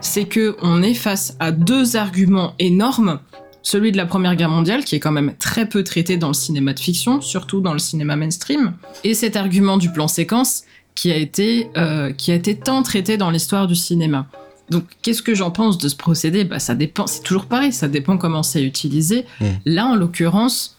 c'est 0.00 0.26
que 0.26 0.56
on 0.62 0.82
est 0.82 0.94
face 0.94 1.36
à 1.40 1.52
deux 1.52 1.96
arguments 1.96 2.54
énormes. 2.58 3.20
Celui 3.62 3.92
de 3.92 3.96
la 3.96 4.04
Première 4.04 4.36
Guerre 4.36 4.50
mondiale, 4.50 4.84
qui 4.84 4.94
est 4.94 5.00
quand 5.00 5.10
même 5.10 5.34
très 5.38 5.66
peu 5.66 5.82
traité 5.84 6.18
dans 6.18 6.28
le 6.28 6.34
cinéma 6.34 6.74
de 6.74 6.80
fiction, 6.80 7.22
surtout 7.22 7.60
dans 7.62 7.72
le 7.72 7.78
cinéma 7.78 8.14
mainstream, 8.14 8.74
et 9.04 9.14
cet 9.14 9.36
argument 9.36 9.78
du 9.78 9.90
plan 9.90 10.06
séquence, 10.06 10.64
qui 10.94 11.10
a 11.10 11.16
été, 11.16 11.68
euh, 11.76 12.12
qui 12.12 12.30
a 12.30 12.34
été 12.34 12.56
tant 12.56 12.82
traité 12.82 13.16
dans 13.16 13.30
l'histoire 13.30 13.66
du 13.66 13.74
cinéma. 13.74 14.26
Donc, 14.70 14.84
qu'est-ce 15.02 15.22
que 15.22 15.34
j'en 15.34 15.50
pense 15.50 15.78
de 15.78 15.88
ce 15.88 15.96
procédé? 15.96 16.44
Bah, 16.44 16.58
ça 16.58 16.74
dépend. 16.74 17.06
C'est 17.06 17.22
toujours 17.22 17.46
pareil. 17.46 17.72
Ça 17.72 17.88
dépend 17.88 18.16
comment 18.16 18.42
c'est 18.42 18.62
utilisé. 18.62 19.26
Mm. 19.40 19.46
Là, 19.66 19.86
en 19.86 19.94
l'occurrence, 19.94 20.78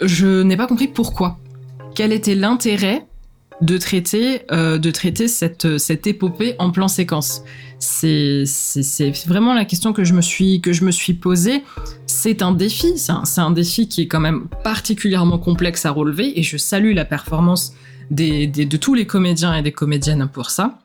je 0.00 0.42
n'ai 0.42 0.56
pas 0.56 0.66
compris 0.66 0.88
pourquoi. 0.88 1.38
Quel 1.94 2.12
était 2.12 2.34
l'intérêt 2.34 3.06
de 3.60 3.78
traiter, 3.78 4.42
euh, 4.50 4.78
de 4.78 4.90
traiter 4.90 5.28
cette, 5.28 5.78
cette 5.78 6.06
épopée 6.06 6.56
en 6.58 6.70
plan 6.70 6.88
séquence? 6.88 7.42
C'est 7.84 9.26
vraiment 9.26 9.54
la 9.54 9.64
question 9.64 9.92
que 9.92 10.04
je 10.04 10.14
me 10.14 10.20
suis, 10.20 10.60
que 10.60 10.72
je 10.72 10.84
me 10.84 10.92
suis 10.92 11.14
posée. 11.14 11.64
C'est 12.06 12.40
un 12.40 12.52
défi. 12.52 12.96
C'est 12.96 13.40
un, 13.40 13.50
défi 13.50 13.88
qui 13.88 14.02
est 14.02 14.06
quand 14.06 14.20
même 14.20 14.46
particulièrement 14.62 15.38
complexe 15.38 15.84
à 15.84 15.90
relever. 15.90 16.38
Et 16.38 16.44
je 16.44 16.56
salue 16.56 16.94
la 16.94 17.04
performance 17.04 17.74
de 18.10 18.76
tous 18.76 18.94
les 18.94 19.04
comédiens 19.04 19.54
et 19.54 19.62
des 19.62 19.72
comédiennes 19.72 20.28
pour 20.32 20.50
ça. 20.50 20.78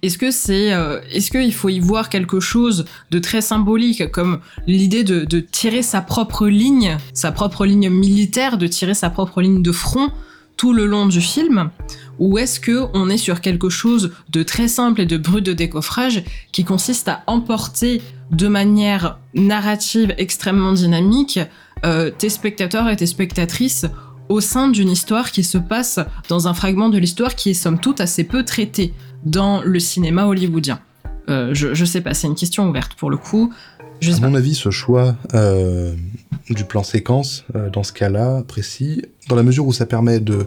Est-ce 0.00 0.16
que 0.16 0.30
c'est, 0.30 0.72
euh, 0.72 1.00
est-ce 1.12 1.30
qu'il 1.30 1.52
faut 1.52 1.68
y 1.68 1.78
voir 1.78 2.08
quelque 2.08 2.40
chose 2.40 2.84
de 3.12 3.20
très 3.20 3.40
symbolique, 3.40 4.10
comme 4.10 4.40
l'idée 4.66 5.04
de, 5.04 5.24
de 5.24 5.38
tirer 5.38 5.82
sa 5.82 6.00
propre 6.00 6.48
ligne, 6.48 6.96
sa 7.12 7.30
propre 7.30 7.64
ligne 7.64 7.90
militaire, 7.90 8.58
de 8.58 8.66
tirer 8.66 8.94
sa 8.94 9.08
propre 9.08 9.40
ligne 9.40 9.62
de 9.62 9.70
front 9.70 10.10
tout 10.56 10.72
le 10.72 10.86
long 10.86 11.06
du 11.06 11.20
film, 11.20 11.70
ou 12.18 12.38
est-ce 12.38 12.60
que 12.60 12.86
on 12.94 13.08
est 13.08 13.16
sur 13.16 13.40
quelque 13.40 13.68
chose 13.68 14.12
de 14.30 14.42
très 14.42 14.68
simple 14.68 15.00
et 15.00 15.06
de 15.06 15.16
brut 15.16 15.44
de 15.44 15.52
décoffrage 15.52 16.22
qui 16.52 16.64
consiste 16.64 17.08
à 17.08 17.22
emporter 17.26 18.02
de 18.30 18.48
manière 18.48 19.18
narrative 19.34 20.14
extrêmement 20.18 20.72
dynamique 20.72 21.40
euh, 21.84 22.10
tes 22.10 22.30
spectateurs 22.30 22.88
et 22.88 22.96
tes 22.96 23.06
spectatrices 23.06 23.86
au 24.28 24.40
sein 24.40 24.68
d'une 24.68 24.88
histoire 24.88 25.30
qui 25.32 25.44
se 25.44 25.58
passe 25.58 26.00
dans 26.28 26.48
un 26.48 26.54
fragment 26.54 26.88
de 26.88 26.98
l'histoire 26.98 27.34
qui 27.34 27.50
est 27.50 27.54
somme 27.54 27.78
toute 27.78 28.00
assez 28.00 28.24
peu 28.24 28.42
traité 28.42 28.94
dans 29.24 29.62
le 29.62 29.78
cinéma 29.78 30.26
hollywoodien 30.26 30.80
Euh, 31.30 31.54
je, 31.54 31.72
je 31.72 31.84
sais 31.86 32.02
pas, 32.02 32.12
c'est 32.12 32.26
une 32.26 32.34
question 32.34 32.68
ouverte 32.68 32.94
pour 32.94 33.10
le 33.10 33.16
coup. 33.16 33.52
Je 34.00 34.12
À 34.12 34.20
pas. 34.20 34.28
mon 34.28 34.34
avis, 34.34 34.54
ce 34.54 34.70
choix 34.70 35.16
euh, 35.32 35.94
du 36.50 36.64
plan 36.64 36.82
séquence, 36.82 37.44
dans 37.72 37.82
ce 37.82 37.92
cas-là 37.92 38.42
précis, 38.46 39.02
dans 39.28 39.36
la 39.36 39.42
mesure 39.42 39.66
où 39.66 39.72
ça 39.72 39.86
permet 39.86 40.20
de 40.20 40.46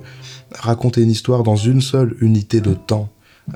raconter 0.52 1.02
une 1.02 1.12
histoire 1.12 1.44
dans 1.44 1.56
une 1.56 1.82
seule 1.82 2.16
unité 2.22 2.62
de 2.62 2.74
temps, 2.74 3.10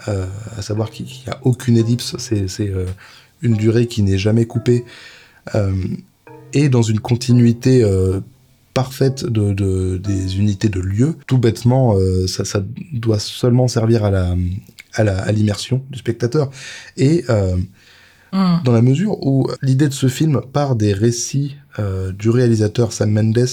euh, 0.08 0.26
à 0.58 0.62
savoir 0.62 0.90
qu'il 0.90 1.06
n'y 1.06 1.32
a 1.32 1.40
aucune 1.44 1.78
ellipse, 1.78 2.16
c'est 2.18 2.48
euh, 2.62 2.86
une 3.42 3.56
durée 3.56 3.88
qui 3.88 4.04
n'est 4.04 4.18
jamais 4.18 4.46
coupée, 4.46 4.86
euh, 5.56 5.74
et 6.54 6.70
dans 6.70 6.82
une 6.82 7.00
continuité 7.00 7.84
parfaite 8.74 9.26
de, 9.26 9.54
de- 9.54 9.98
des 9.98 10.38
unités 10.38 10.70
de 10.70 10.82
lieu, 10.82 11.16
tout 11.28 11.38
bêtement, 11.38 11.96
ça, 12.28 12.62
doit 12.92 13.20
seulement 13.20 13.70
servir 13.70 14.04
à 14.04 15.32
l'immersion 15.32 15.82
du 15.90 15.98
spectateur. 16.00 16.52
Et 16.98 17.24
Hmm. 18.34 18.64
dans 18.64 18.72
la 18.72 18.82
mesure 18.82 19.22
où 19.28 19.50
l'idée 19.62 19.90
de 19.90 19.94
ce 19.94 20.08
film 20.08 20.40
part 20.54 20.78
des 20.78 20.94
récits 20.94 21.58
euh, 21.80 22.14
du 22.14 22.30
réalisateur 22.30 22.94
Sam 22.94 23.12
Mendes, 23.12 23.38
euh, 23.38 23.44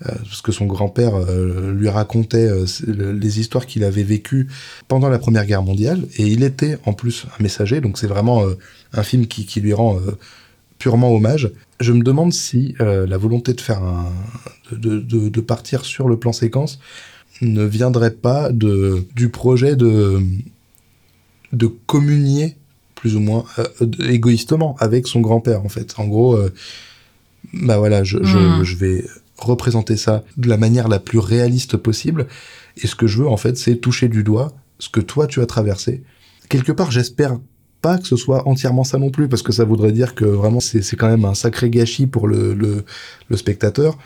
parce 0.00 0.42
que 0.42 0.50
son 0.50 0.66
grand-père 0.66 1.14
euh, 1.14 1.72
lui 1.72 1.88
racontait 1.88 2.48
euh, 2.48 2.66
les 2.88 3.38
histoires 3.38 3.64
qu'il 3.64 3.84
avait 3.84 4.02
vécues 4.02 4.48
pendant 4.88 5.08
la 5.08 5.20
Première 5.20 5.46
Guerre 5.46 5.62
mondiale, 5.62 6.02
et 6.16 6.26
il 6.26 6.42
était 6.42 6.78
en 6.84 6.94
plus 6.94 7.26
un 7.38 7.42
messager, 7.42 7.80
donc 7.80 7.96
c'est 7.96 8.08
vraiment 8.08 8.42
un 8.92 9.02
film 9.04 9.28
qui, 9.28 9.46
qui 9.46 9.60
lui 9.60 9.72
rend 9.72 10.00
purement 10.78 11.14
hommage. 11.14 11.52
Je 11.78 11.92
me 11.92 12.02
demande 12.02 12.32
si 12.32 12.74
la 12.80 13.16
volonté 13.16 13.54
de 13.54 13.60
faire 13.60 13.84
un, 13.84 14.10
de, 14.72 14.98
de, 14.98 15.28
de 15.28 15.40
partir 15.40 15.84
sur 15.84 16.08
le 16.08 16.16
plan 16.16 16.32
séquence 16.32 16.80
ne 17.40 17.62
viendrait 17.62 18.14
pas 18.14 18.50
de, 18.50 19.04
du 19.14 19.28
projet 19.28 19.76
de, 19.76 20.20
de 21.52 21.66
communier 21.86 22.56
plus 23.00 23.16
ou 23.16 23.20
moins 23.20 23.44
euh, 23.58 23.64
euh, 23.82 24.10
égoïstement 24.10 24.76
avec 24.80 25.06
son 25.06 25.20
grand-père 25.20 25.64
en 25.64 25.68
fait. 25.68 25.94
En 25.98 26.06
gros, 26.06 26.34
euh, 26.36 26.52
bah 27.52 27.78
voilà, 27.78 28.04
je, 28.04 28.18
je- 28.22 28.38
Hmm. 28.38 28.64
je 28.64 28.76
vais 28.76 29.04
représenter 29.38 29.96
ça 29.96 30.24
de 30.36 30.48
la 30.48 30.56
manière 30.56 30.88
la 30.88 30.98
plus 30.98 31.18
réaliste 31.20 31.76
possible. 31.76 32.26
Et 32.82 32.86
ce 32.86 32.94
que 32.94 33.06
je 33.06 33.18
veux 33.22 33.28
en 33.28 33.36
fait, 33.36 33.56
c'est 33.56 33.76
toucher 33.76 34.08
du 34.08 34.22
doigt 34.24 34.52
ce 34.78 34.88
que 34.88 35.00
toi 35.00 35.26
tu 35.26 35.40
as 35.40 35.46
traversé. 35.46 36.02
Quelque 36.48 36.72
part, 36.72 36.90
j'espère 36.90 37.38
pas 37.80 37.98
que 37.98 38.06
ce 38.08 38.16
soit 38.16 38.48
entièrement 38.48 38.82
ça 38.84 38.98
non 38.98 39.10
plus, 39.10 39.28
parce 39.28 39.42
que 39.42 39.52
ça 39.52 39.64
voudrait 39.64 39.92
dire 39.92 40.14
que 40.16 40.24
vraiment 40.24 40.58
c'est 40.60 40.82
c'est 40.82 40.96
quand 40.96 41.08
même 41.08 41.24
un 41.24 41.34
sacré 41.34 41.70
gâchis 41.70 42.06
pour 42.08 42.26
le, 42.26 42.54
le, 42.54 42.84
le 43.28 43.36
spectateur. 43.36 43.96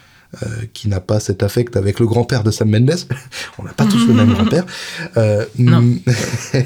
euh, 0.42 0.46
qui 0.72 0.88
n'a 0.88 0.98
pas 1.00 1.20
cet 1.20 1.42
affect 1.42 1.76
avec 1.76 2.00
le 2.00 2.06
grand-père 2.06 2.42
de 2.42 2.50
Sam 2.50 2.70
Mendes. 2.70 2.96
On 3.58 3.64
n'a 3.64 3.72
pas 3.74 3.84
tous 3.84 4.06
le 4.06 4.14
même 4.14 4.32
grand-père. 4.36 4.64
Euh, 5.18 5.44
Non. 5.58 5.84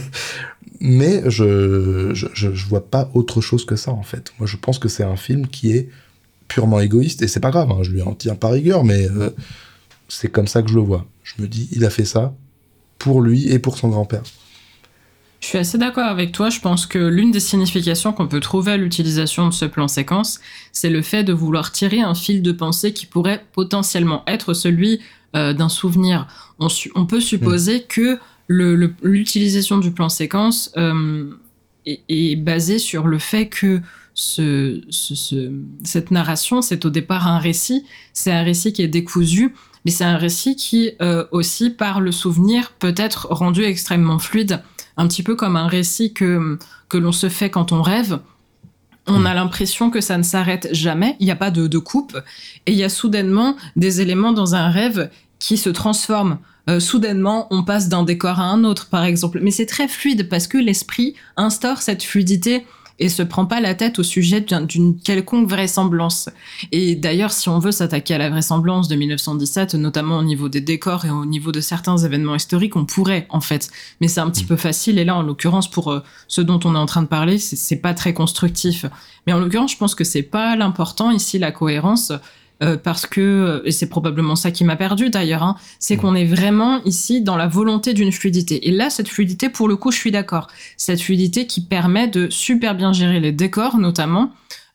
mais 0.81 1.23
je, 1.31 2.11
je, 2.15 2.27
je, 2.35 2.67
vois 2.67 2.89
pas 2.91 3.11
autre 3.15 3.41
chose 3.41 3.65
que 3.65 3.77
ça, 3.77 3.91
en 3.93 4.03
fait. 4.03 4.33
Moi, 4.39 4.47
je 4.47 4.57
pense 4.57 4.79
que 4.79 4.89
c'est 4.89 5.05
un 5.05 5.17
film 5.17 5.47
qui 5.47 5.73
est 5.73 5.89
purement 6.49 6.81
égoïste, 6.81 7.23
et 7.23 7.29
c'est 7.29 7.41
pas 7.41 7.51
grave, 7.51 7.71
hein, 7.71 7.79
je 7.83 7.91
lui 7.91 8.03
en 8.03 8.15
tiens 8.15 8.35
pas 8.37 8.51
rigueur, 8.51 8.85
mais 8.85 9.09
euh, 9.11 9.31
c'est 10.09 10.31
comme 10.31 10.47
ça 10.47 10.63
que 10.63 10.69
je 10.69 10.75
le 10.75 10.81
vois. 10.83 11.07
Je 11.25 11.43
me 11.43 11.49
dis, 11.49 11.69
il 11.73 11.85
a 11.85 11.91
fait 11.91 12.05
ça 12.05 12.35
pour 12.99 13.21
lui 13.21 13.49
et 13.51 13.59
pour 13.59 13.77
son 13.79 13.89
grand-père. 13.89 14.23
Je 15.41 15.49
suis 15.49 15.59
assez 15.59 15.77
d'accord 15.79 16.07
avec 16.07 16.33
toi. 16.33 16.49
Je 16.51 16.61
pense 16.61 16.87
que 16.87 16.99
l'une 16.99 17.31
des 17.31 17.41
significations 17.41 18.13
qu'on 18.13 18.27
peut 18.27 18.41
trouver 18.41 18.73
à 18.73 18.77
l'utilisation 18.77 19.47
de 19.47 19.53
ce 19.53 19.65
plan 19.67 19.87
séquence, 19.87 20.41
c'est 20.73 20.89
le 20.91 21.03
fait 21.03 21.25
de 21.25 21.33
vouloir 21.33 21.73
tirer 21.73 22.01
un 22.01 22.15
fil 22.15 22.43
de 22.43 22.53
pensée 22.53 22.93
qui 22.93 23.07
pourrait 23.07 23.45
potentiellement 23.53 24.23
être 24.27 24.55
celui 24.55 25.01
euh, 25.37 25.53
d'un 25.53 25.69
souvenir. 25.69 26.27
On, 26.59 26.69
su- 26.69 26.91
on 26.95 27.05
peut 27.07 27.21
supposer 27.21 27.83
que 27.83 28.01
le- 28.01 28.13
le- 28.13 28.19
l'utilisation 28.49 29.79
du 29.79 29.91
plan 29.91 30.09
séquence 30.09 30.71
euh, 30.77 31.31
est, 31.87 32.37
basée 32.37 32.79
sur 32.79 33.07
le 33.07 33.19
fait 33.19 33.49
que 33.49 33.81
ce, 34.15 34.81
ce- 34.91 35.15
ce- 35.15 35.53
cette 35.85 36.11
narration, 36.11 36.63
c'est 36.63 36.85
au 36.85 36.91
départ 36.91 37.29
un 37.29 37.39
récit, 37.39 37.85
c'est 38.13 38.33
un 38.33 38.43
récit 38.43 38.73
qui 38.73 38.83
est 38.83 38.89
décousu, 38.89 39.55
mais 39.85 39.91
c'est 39.91 40.05
un 40.05 40.17
récit 40.17 40.57
qui 40.57 40.93
euh, 41.03 41.25
aussi, 41.33 41.71
par 41.71 42.01
le 42.01 42.13
souvenir, 42.13 42.73
peut 42.79 42.95
être 42.97 43.27
rendu 43.31 43.63
extrêmement 43.65 44.19
fluide. 44.19 44.63
Un 44.97 45.07
petit 45.09 45.23
peu 45.23 45.37
comme 45.37 45.57
un 45.57 45.67
récit 45.69 46.13
que, 46.15 46.59
que 46.89 46.97
l'on 46.97 47.13
se 47.13 47.29
fait 47.29 47.51
quand 47.51 47.73
on 47.73 47.83
rêve. 47.83 48.19
On 49.09 49.25
a 49.25 49.35
l'impression 49.35 49.91
que 49.91 50.01
ça 50.01 50.19
ne 50.19 50.25
s'arrête 50.25 50.69
jamais, 50.73 51.15
il 51.21 51.27
n'y 51.27 51.31
a 51.31 51.37
pas 51.37 51.53
de, 51.53 51.69
de 51.69 51.79
coupe, 51.79 52.17
et 52.67 52.73
il 52.73 52.77
y 52.79 52.83
a 52.83 52.89
soudainement 52.89 53.55
des 53.77 54.01
éléments 54.01 54.33
dans 54.33 54.57
un 54.57 54.69
rêve 54.69 55.11
qui 55.47 55.57
se 55.57 55.71
transforment. 55.71 56.39
Euh, 56.69 56.81
soudainement, 56.81 57.47
on 57.53 57.63
passe 57.63 57.89
d'un 57.89 58.03
décor 58.03 58.41
à 58.41 58.45
un 58.51 58.65
autre, 58.65 58.89
par 58.89 59.05
exemple. 59.05 59.39
Mais 59.43 59.53
c'est 59.53 59.67
très 59.67 59.87
fluide 59.87 60.29
parce 60.29 60.49
que 60.49 60.59
l'esprit 60.59 61.15
instaure 61.37 61.81
cette 61.83 62.03
fluidité 62.03 62.67
et 62.99 63.09
se 63.11 63.23
prend 63.23 63.45
pas 63.47 63.61
la 63.61 63.75
tête 63.75 63.99
au 63.99 64.03
sujet 64.03 64.41
d'un- 64.41 64.63
d'une 64.63 64.99
quelconque 64.99 65.49
vraisemblance. 65.49 66.31
Et 66.73 66.97
d'ailleurs, 66.97 67.31
si 67.31 67.49
on 67.51 67.59
veut 67.59 67.71
s'attaquer 67.71 68.15
à 68.15 68.19
la 68.19 68.31
vraisemblance 68.31 68.89
de 68.89 68.97
1917, 68.97 69.75
notamment 69.75 70.19
au 70.19 70.23
niveau 70.25 70.49
des 70.49 70.63
décors 70.63 71.05
et 71.05 71.11
au 71.11 71.27
niveau 71.27 71.53
de 71.53 71.61
certains 71.61 71.99
événements 71.99 72.35
historiques, 72.35 72.75
on 72.75 72.87
pourrait, 72.87 73.27
en 73.29 73.43
fait. 73.43 73.69
Mais 74.01 74.09
c'est 74.09 74.21
un 74.21 74.31
petit 74.31 74.45
peu 74.45 74.57
facile. 74.57 74.99
Et 74.99 75.05
là, 75.05 75.15
en 75.15 75.23
l'occurrence, 75.23 75.71
pour 75.71 75.93
euh, 75.93 76.01
ce 76.27 76.41
dont 76.41 76.59
on 76.65 76.75
est 76.75 76.79
en 76.79 76.87
train 76.87 77.03
de 77.03 77.07
parler, 77.09 77.39
c'est- 77.39 77.55
c'est 77.57 77.77
pas 77.77 77.93
très 77.95 78.15
constructif. 78.15 78.87
Mais 79.27 79.33
en 79.35 79.39
l'occurrence, 79.41 79.73
je 79.73 79.77
pense 79.77 79.95
que 79.95 80.03
c'est 80.05 80.23
pas 80.23 80.57
l'important 80.57 81.11
ici, 81.11 81.39
la 81.39 81.53
cohérence. 81.53 82.13
Euh, 82.63 82.77
parce 82.77 83.07
que, 83.07 83.63
et 83.65 83.71
c'est 83.73 83.89
probablement 83.89 84.35
ça 84.37 84.51
qui 84.51 84.65
m'a 84.65 84.77
perdu 84.77 85.11
d'ailleurs, 85.11 85.43
hein, 85.43 85.57
c'est 85.79 85.97
qu'on 85.97 86.15
est 86.15 86.25
vraiment 86.25 86.83
ici 86.85 87.21
dans 87.21 87.37
la 87.37 87.47
volonté 87.49 87.93
d'une 87.95 88.13
fluidité. 88.13 88.69
Et 88.69 88.71
là, 88.71 88.89
cette 88.91 89.09
fluidité, 89.09 89.49
pour 89.49 89.69
le 89.69 89.77
coup, 89.77 89.91
je 89.93 89.99
suis 89.99 90.11
d'accord. 90.11 90.49
Cette 90.77 91.01
fluidité 91.03 91.47
qui 91.47 91.61
permet 91.61 92.09
de 92.09 92.29
super 92.31 92.75
bien 92.75 92.93
gérer 92.93 93.21
les 93.21 93.33
décors, 93.33 93.79
notamment. 93.79 94.33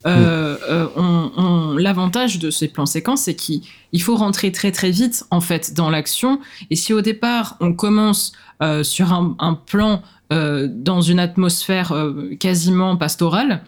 Euh, 0.08 0.58
euh, 0.70 0.88
on- 0.96 1.32
on- 1.38 1.78
L'avantage 1.78 2.40
de 2.40 2.50
ces 2.50 2.68
plans 2.68 2.88
séquences, 2.88 3.22
c'est 3.24 3.36
qu'il 3.36 3.62
il 3.92 4.02
faut 4.02 4.16
rentrer 4.16 4.52
très 4.52 4.72
très 4.72 4.90
vite 4.90 5.26
en 5.30 5.42
fait 5.42 5.74
dans 5.76 5.90
l'action. 5.92 6.40
Et 6.72 6.76
si 6.76 6.92
au 6.94 7.02
départ 7.02 7.56
on 7.60 7.74
commence 7.74 8.32
euh, 8.64 8.84
sur 8.84 9.14
un, 9.14 9.36
un 9.40 9.54
plan 9.54 10.02
euh, 10.34 10.68
dans 10.72 11.02
une 11.02 11.20
atmosphère 11.20 11.92
euh, 11.92 12.36
quasiment 12.40 12.98
pastorale, 12.98 13.64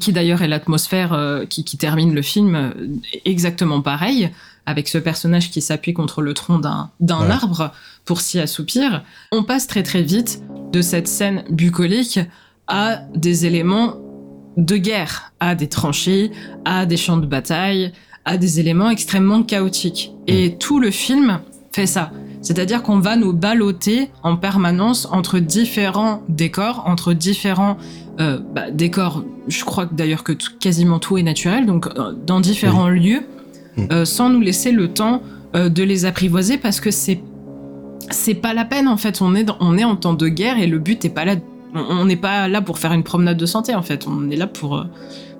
qui 0.00 0.12
d'ailleurs 0.12 0.42
est 0.42 0.48
l'atmosphère 0.48 1.12
euh, 1.12 1.46
qui, 1.46 1.64
qui 1.64 1.76
termine 1.78 2.14
le 2.14 2.22
film 2.22 2.54
euh, 2.54 2.70
exactement 3.24 3.80
pareil, 3.80 4.30
avec 4.66 4.88
ce 4.88 4.98
personnage 4.98 5.50
qui 5.50 5.62
s'appuie 5.62 5.94
contre 5.94 6.20
le 6.22 6.34
tronc 6.34 6.58
d'un 6.58 6.90
Ouais. 7.00 7.30
arbre 7.30 7.72
pour 8.04 8.20
s'y 8.20 8.38
assoupir, 8.40 9.02
on 9.32 9.42
passe 9.44 9.66
très 9.66 9.82
très 9.82 10.02
vite 10.02 10.42
de 10.72 10.82
cette 10.82 11.08
scène 11.08 11.44
bucolique 11.50 12.20
à 12.66 13.00
des 13.14 13.46
éléments 13.46 13.94
de 14.56 14.76
guerre, 14.76 15.32
à 15.40 15.54
des 15.54 15.68
tranchées, 15.68 16.32
à 16.64 16.84
des 16.86 16.96
champs 16.96 17.16
de 17.18 17.26
bataille, 17.26 17.92
à 18.24 18.36
des 18.38 18.58
éléments 18.58 18.90
extrêmement 18.90 19.42
chaotiques. 19.42 20.12
Et 20.26 20.56
tout 20.58 20.80
le 20.80 20.90
film 20.90 21.40
fait 21.72 21.86
ça. 21.86 22.10
C'est-à-dire 22.42 22.82
qu'on 22.82 22.98
va 22.98 23.16
nous 23.16 23.32
balloter 23.32 24.10
en 24.22 24.36
permanence 24.36 25.06
entre 25.10 25.38
différents 25.38 26.22
décors, 26.28 26.84
entre 26.86 27.12
différents 27.12 27.76
euh, 28.20 28.38
bah, 28.54 28.70
décors. 28.70 29.24
Je 29.48 29.64
crois 29.64 29.86
d'ailleurs 29.86 30.24
que 30.24 30.32
quasiment 30.32 30.98
tout 30.98 31.18
est 31.18 31.22
naturel, 31.22 31.66
donc 31.66 31.86
euh, 31.86 32.12
dans 32.26 32.40
différents 32.40 32.88
lieux, 32.88 33.22
Mm. 33.76 33.82
euh, 33.92 34.04
sans 34.06 34.30
nous 34.30 34.40
laisser 34.40 34.72
le 34.72 34.88
temps 34.88 35.20
euh, 35.54 35.68
de 35.68 35.82
les 35.82 36.06
apprivoiser 36.06 36.56
parce 36.56 36.80
que 36.80 36.90
c'est 36.90 37.20
c'est 38.10 38.34
pas 38.34 38.54
la 38.54 38.64
peine 38.64 38.88
en 38.88 38.96
fait. 38.96 39.20
On 39.20 39.34
est 39.34 39.44
dans- 39.44 39.56
on 39.60 39.76
est 39.76 39.84
en 39.84 39.96
temps 39.96 40.14
de 40.14 40.28
guerre 40.28 40.58
et 40.58 40.66
le 40.66 40.78
but 40.78 41.04
est 41.04 41.10
pas 41.10 41.24
là. 41.26 41.34
on- 41.74 42.06
n'est 42.06 42.16
pas 42.16 42.48
là 42.48 42.62
pour 42.62 42.78
faire 42.78 42.92
une 42.94 43.02
promenade 43.02 43.36
de 43.36 43.44
santé 43.44 43.74
en 43.74 43.82
fait. 43.82 44.06
On 44.08 44.30
est 44.30 44.36
là 44.36 44.46
pour 44.46 44.86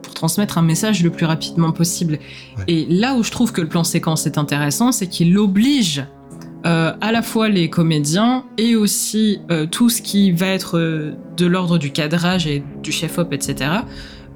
pour 0.02 0.12
transmettre 0.14 0.58
un 0.58 0.62
message 0.62 1.02
le 1.02 1.08
plus 1.10 1.24
rapidement 1.26 1.72
possible. 1.72 2.18
Ouais. 2.58 2.64
Et 2.68 2.86
là 2.90 3.14
où 3.14 3.22
je 3.24 3.30
trouve 3.30 3.52
que 3.52 3.60
le 3.62 3.68
plan 3.68 3.84
séquence 3.84 4.26
est 4.26 4.36
intéressant, 4.36 4.92
c'est 4.92 5.06
qu'il 5.06 5.36
oblige 5.38 6.04
euh, 6.64 6.92
à 7.00 7.12
la 7.12 7.22
fois 7.22 7.48
les 7.48 7.70
comédiens 7.70 8.44
et 8.58 8.74
aussi 8.76 9.40
euh, 9.50 9.66
tout 9.66 9.88
ce 9.88 10.02
qui 10.02 10.32
va 10.32 10.46
être 10.46 10.78
euh, 10.78 11.12
de 11.36 11.46
l'ordre 11.46 11.78
du 11.78 11.92
cadrage 11.92 12.46
et 12.46 12.64
du 12.82 12.92
chef-op, 12.92 13.32
etc., 13.32 13.70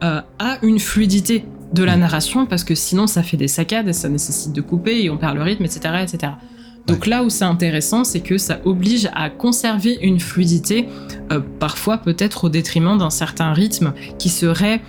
à 0.03 0.57
une 0.63 0.79
fluidité 0.79 1.45
de 1.75 1.85
la 1.85 1.95
narration, 1.95 2.47
parce 2.47 2.65
que 2.65 2.75
sinon 2.75 3.07
ça 3.07 3.23
fait 3.23 3.37
des 3.37 3.49
saccades 3.49 3.87
et 3.87 3.93
ça 3.93 4.09
nécessite 4.09 4.55
de 4.55 4.63
couper 4.63 5.05
et 5.05 5.11
on 5.11 5.19
perd 5.19 5.37
le 5.37 5.43
rythme, 5.43 5.65
etc. 5.65 5.81
etc. 6.03 6.33
Donc 6.87 7.07
là 7.07 7.23
où 7.23 7.29
c'est 7.29 7.45
intéressant, 7.45 8.05
c'est 8.05 8.21
que 8.21 8.39
ça 8.39 8.61
oblige 8.65 9.11
à 9.15 9.29
conserver 9.29 9.99
une 10.01 10.19
fluidité, 10.19 10.89
parfois 11.59 11.99
peut-être 11.99 12.45
au 12.45 12.49
détriment 12.49 12.97
d'un 12.97 13.11
certain 13.11 13.53
rythme 13.53 13.93
qui 14.19 14.31
serait, 14.31 14.81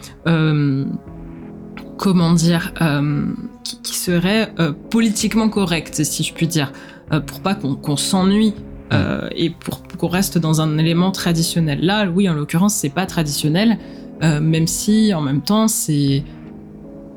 comment 1.97 2.31
dire, 2.31 2.73
qui, 3.65 3.81
qui 3.81 3.95
serait 3.97 4.53
politiquement 4.89 5.49
correct, 5.49 6.05
si 6.05 6.23
je 6.23 6.33
puis 6.33 6.47
dire, 6.47 6.71
pour 7.19 7.41
pas 7.41 7.55
qu'on 7.55 7.97
s'ennuie. 7.97 8.53
euh, 8.93 9.27
et 9.35 9.49
pour 9.49 9.83
qu'on 9.97 10.07
reste 10.07 10.37
dans 10.37 10.61
un 10.61 10.77
élément 10.77 11.11
traditionnel. 11.11 11.79
Là, 11.81 12.07
oui, 12.09 12.27
en 12.29 12.33
l'occurrence, 12.33 12.75
c'est 12.75 12.89
pas 12.89 13.05
traditionnel, 13.05 13.77
euh, 14.23 14.39
même 14.41 14.67
si 14.67 15.13
en 15.13 15.21
même 15.21 15.41
temps, 15.41 15.67
c'est 15.67 16.23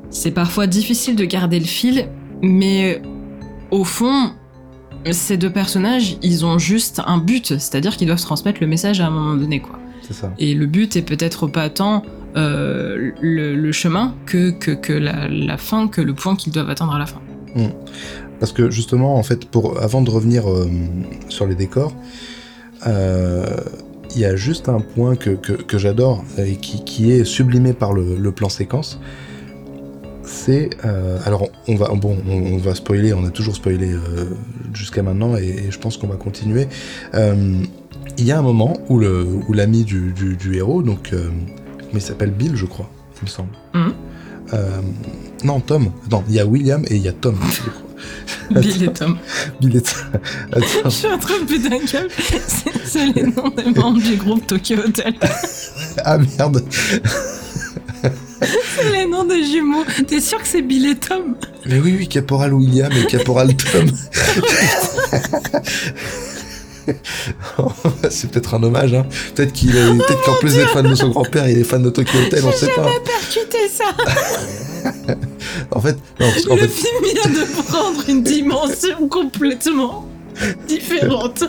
c'est 0.09 0.31
parfois 0.31 0.67
difficile 0.67 1.15
de 1.15 1.25
garder 1.25 1.59
le 1.59 1.65
fil, 1.65 2.07
mais 2.41 3.01
au 3.71 3.83
fond, 3.83 4.31
ces 5.11 5.35
deux 5.35 5.49
personnages, 5.49 6.17
ils 6.21 6.45
ont 6.45 6.57
juste 6.57 7.01
un 7.05 7.17
but, 7.17 7.47
c'est-à-dire 7.59 7.97
qu'ils 7.97 8.07
doivent 8.07 8.21
transmettre 8.21 8.59
le 8.61 8.67
message 8.67 9.01
à 9.01 9.07
un 9.07 9.09
moment 9.09 9.35
donné, 9.35 9.59
quoi. 9.59 9.77
Ça. 10.09 10.31
Et 10.37 10.53
le 10.53 10.67
but 10.67 10.95
est 10.95 11.01
peut-être 11.01 11.47
pas 11.47 11.69
tant 11.69 12.03
euh, 12.37 13.11
le, 13.21 13.55
le 13.55 13.71
chemin 13.71 14.13
que, 14.27 14.51
que, 14.51 14.71
que 14.71 14.93
la, 14.93 15.27
la 15.27 15.57
fin, 15.57 15.87
que 15.87 15.99
le 15.99 16.13
point 16.13 16.35
qu'ils 16.35 16.53
doivent 16.53 16.69
atteindre 16.69 16.93
à 16.93 16.99
la 16.99 17.07
fin. 17.07 17.21
Parce 18.39 18.51
que 18.51 18.69
justement, 18.69 19.15
en 19.15 19.23
fait, 19.23 19.45
pour, 19.45 19.81
avant 19.81 20.01
de 20.01 20.09
revenir 20.09 20.49
euh, 20.49 20.69
sur 21.29 21.47
les 21.47 21.55
décors, 21.55 21.93
euh, 22.87 23.45
il 24.13 24.19
y 24.21 24.25
a 24.25 24.35
juste 24.35 24.69
un 24.69 24.79
point 24.81 25.15
que, 25.15 25.31
que, 25.31 25.53
que 25.53 25.77
j'adore 25.77 26.23
et 26.37 26.55
qui, 26.57 26.83
qui 26.83 27.11
est 27.11 27.23
sublimé 27.25 27.73
par 27.73 27.93
le, 27.93 28.15
le 28.15 28.31
plan 28.31 28.49
séquence. 28.49 28.99
C'est 30.23 30.71
euh, 30.85 31.19
alors 31.25 31.49
on 31.67 31.75
va 31.75 31.87
bon 31.93 32.17
on, 32.27 32.53
on 32.53 32.57
va 32.57 32.73
spoiler 32.73 33.13
on 33.13 33.23
a 33.25 33.29
toujours 33.29 33.55
spoilé 33.55 33.91
jusqu'à 34.73 35.03
maintenant 35.03 35.37
et, 35.37 35.65
et 35.67 35.71
je 35.71 35.77
pense 35.77 35.97
qu'on 35.97 36.07
va 36.07 36.15
continuer. 36.15 36.67
Il 37.13 38.25
y 38.25 38.31
a 38.31 38.39
un 38.39 38.41
moment 38.41 38.73
où 38.89 38.97
le 38.97 39.23
où 39.47 39.53
l'ami 39.53 39.83
du, 39.83 40.13
du, 40.13 40.35
du 40.35 40.55
héros 40.55 40.81
donc 40.81 41.11
comment 41.11 41.91
il 41.93 42.01
s'appelle? 42.01 42.31
Bill 42.31 42.55
je 42.55 42.65
crois 42.65 42.89
il 43.21 43.25
me 43.25 43.29
semble. 43.29 43.49
Euh, 44.53 44.81
non 45.43 45.59
Tom 45.59 45.91
non 46.11 46.23
il 46.27 46.35
y 46.35 46.39
a 46.39 46.45
William 46.45 46.83
et 46.89 46.95
il 46.95 47.03
y 47.03 47.07
a 47.07 47.13
Tom. 47.13 47.37
Bill 48.51 48.83
et 48.83 48.93
Tom. 48.93 49.17
Bill 49.59 49.77
est... 49.77 49.95
Je 50.53 50.57
Attends, 50.77 50.89
suis 50.89 51.07
en 51.07 51.17
train 51.17 51.39
de 51.39 51.45
péter 51.45 51.75
un 51.75 51.85
câble. 51.85 52.09
C'est 52.85 53.05
les 53.07 53.23
noms 53.23 53.49
des 53.49 53.71
membres 53.79 54.01
du 54.01 54.15
groupe 54.15 54.45
Tokyo 54.47 54.77
Hotel. 54.85 55.13
ah 56.03 56.17
merde 56.17 56.63
C'est 58.75 58.91
les 58.91 59.05
noms 59.07 59.23
des 59.23 59.43
jumeaux. 59.43 59.85
T'es 60.07 60.19
sûr 60.21 60.39
que 60.41 60.47
c'est 60.47 60.61
Bill 60.61 60.85
et 60.87 60.95
Tom 60.95 61.35
Mais 61.65 61.79
oui, 61.79 61.95
oui, 61.97 62.07
Caporal 62.07 62.53
William 62.53 62.91
et 62.91 63.05
Caporal 63.07 63.55
Tom. 63.55 63.89
c'est 68.09 68.29
peut-être 68.29 68.53
un 68.53 68.63
hommage, 68.63 68.93
hein. 68.93 69.05
Peut-être 69.33 69.53
qu'il 69.53 69.75
est, 69.75 69.97
peut-être 69.97 70.21
qu'en 70.23 70.35
plus 70.35 70.53
d'être 70.55 70.69
fan 70.71 70.87
de 70.87 70.95
son 70.95 71.09
grand-père, 71.09 71.49
il 71.49 71.57
est 71.57 71.63
fan 71.63 71.81
de 71.81 71.89
Tokyo 71.89 72.19
Hotel, 72.27 72.43
on 72.45 72.51
sait 72.51 72.67
pas. 72.75 72.87
Percuter 73.03 73.67
ça 73.69 73.85
En 75.75 75.81
fait, 75.81 75.97
non, 76.19 76.27
parce 76.31 76.45
qu'en 76.45 76.55
Le 76.55 76.61
fait, 76.61 76.67
film 76.69 77.03
vient 77.03 77.31
de 77.31 77.61
prendre 77.63 78.03
une 78.09 78.23
dimension 78.23 79.07
complètement 79.09 80.07
différente. 80.67 81.43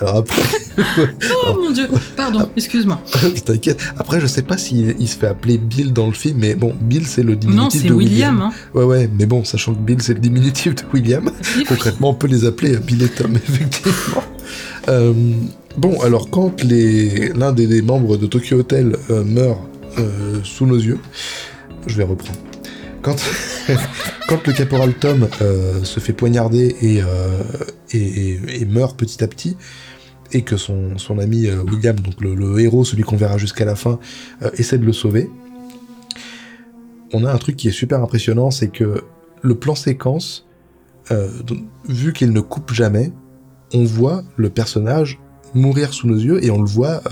alors 0.00 0.16
après, 0.18 0.42
Oh 0.76 1.54
mon 1.60 1.70
dieu. 1.70 1.88
Pardon, 2.16 2.48
excuse-moi. 2.56 3.00
t'inquiète. 3.44 3.80
Après, 3.98 4.20
je 4.20 4.26
sais 4.26 4.42
pas 4.42 4.56
s'il 4.56 4.94
il 5.00 5.08
se 5.08 5.16
fait 5.16 5.26
appeler 5.28 5.58
Bill 5.58 5.92
dans 5.92 6.06
le 6.06 6.12
film, 6.12 6.38
mais 6.40 6.54
bon, 6.54 6.74
Bill 6.80 7.06
c'est 7.06 7.22
le 7.22 7.34
diminutif 7.36 7.62
Non, 7.62 7.70
c'est 7.82 7.88
de 7.88 7.92
William. 7.94 8.40
hein. 8.42 8.50
Ouais, 8.74 8.84
ouais, 8.84 9.10
mais 9.18 9.26
bon, 9.26 9.42
sachant 9.44 9.74
que 9.74 9.80
Bill 9.80 10.00
c'est 10.02 10.14
le 10.14 10.20
diminutif 10.20 10.74
de 10.74 10.82
William, 10.92 11.30
concrètement, 11.68 12.10
on 12.10 12.14
peut 12.14 12.28
les 12.28 12.44
appeler 12.44 12.76
Bill 12.76 13.02
et 13.02 13.08
Tom, 13.08 13.34
effectivement. 13.36 14.22
Euh, 14.88 15.12
bon, 15.76 16.00
alors 16.02 16.28
quand 16.30 16.62
l'un 16.62 17.52
des, 17.52 17.66
des 17.66 17.82
membres 17.82 18.16
de 18.16 18.26
Tokyo 18.26 18.58
Hotel 18.58 18.96
euh, 19.10 19.24
meurt 19.24 19.58
euh, 19.98 20.38
sous 20.44 20.66
nos 20.66 20.76
yeux, 20.78 20.98
je 21.86 21.96
vais 21.96 22.04
reprendre. 22.04 22.38
Quand, 24.28 24.46
le 24.46 24.52
caporal 24.54 24.94
Tom 24.94 25.28
euh, 25.42 25.84
se 25.84 26.00
fait 26.00 26.14
poignarder 26.14 26.74
et, 26.80 27.02
euh, 27.02 27.42
et, 27.92 28.64
meurt 28.64 28.98
petit 28.98 29.22
à 29.22 29.28
petit, 29.28 29.58
et 30.32 30.40
que 30.40 30.56
son, 30.56 30.96
ami 31.20 31.46
euh, 31.46 31.62
William, 31.64 32.00
donc 32.00 32.14
le, 32.22 32.60
héros, 32.60 32.84
celui 32.84 33.02
qu'on 33.02 33.16
verra 33.16 33.36
jusqu'à 33.36 33.66
la 33.66 33.76
fin, 33.76 33.98
essaie 34.54 34.78
de 34.78 34.86
le 34.86 34.94
sauver, 34.94 35.30
on 37.12 37.26
a 37.26 37.32
un 37.32 37.36
truc 37.36 37.56
qui 37.56 37.68
est 37.68 37.72
super 37.72 38.02
impressionnant, 38.02 38.50
c'est 38.50 38.68
que 38.68 39.02
le 39.42 39.54
plan 39.54 39.74
séquence, 39.74 40.46
vu 41.86 42.14
qu'il 42.14 42.32
ne 42.32 42.40
coupe 42.40 42.72
jamais, 42.72 43.12
on 43.74 43.84
voit 43.84 44.24
le 44.36 44.48
personnage 44.48 45.20
mourir 45.52 45.92
sous 45.92 46.08
nos 46.08 46.16
yeux 46.16 46.42
et 46.42 46.50
on 46.50 46.60
le 46.62 46.68
voit 46.68 47.02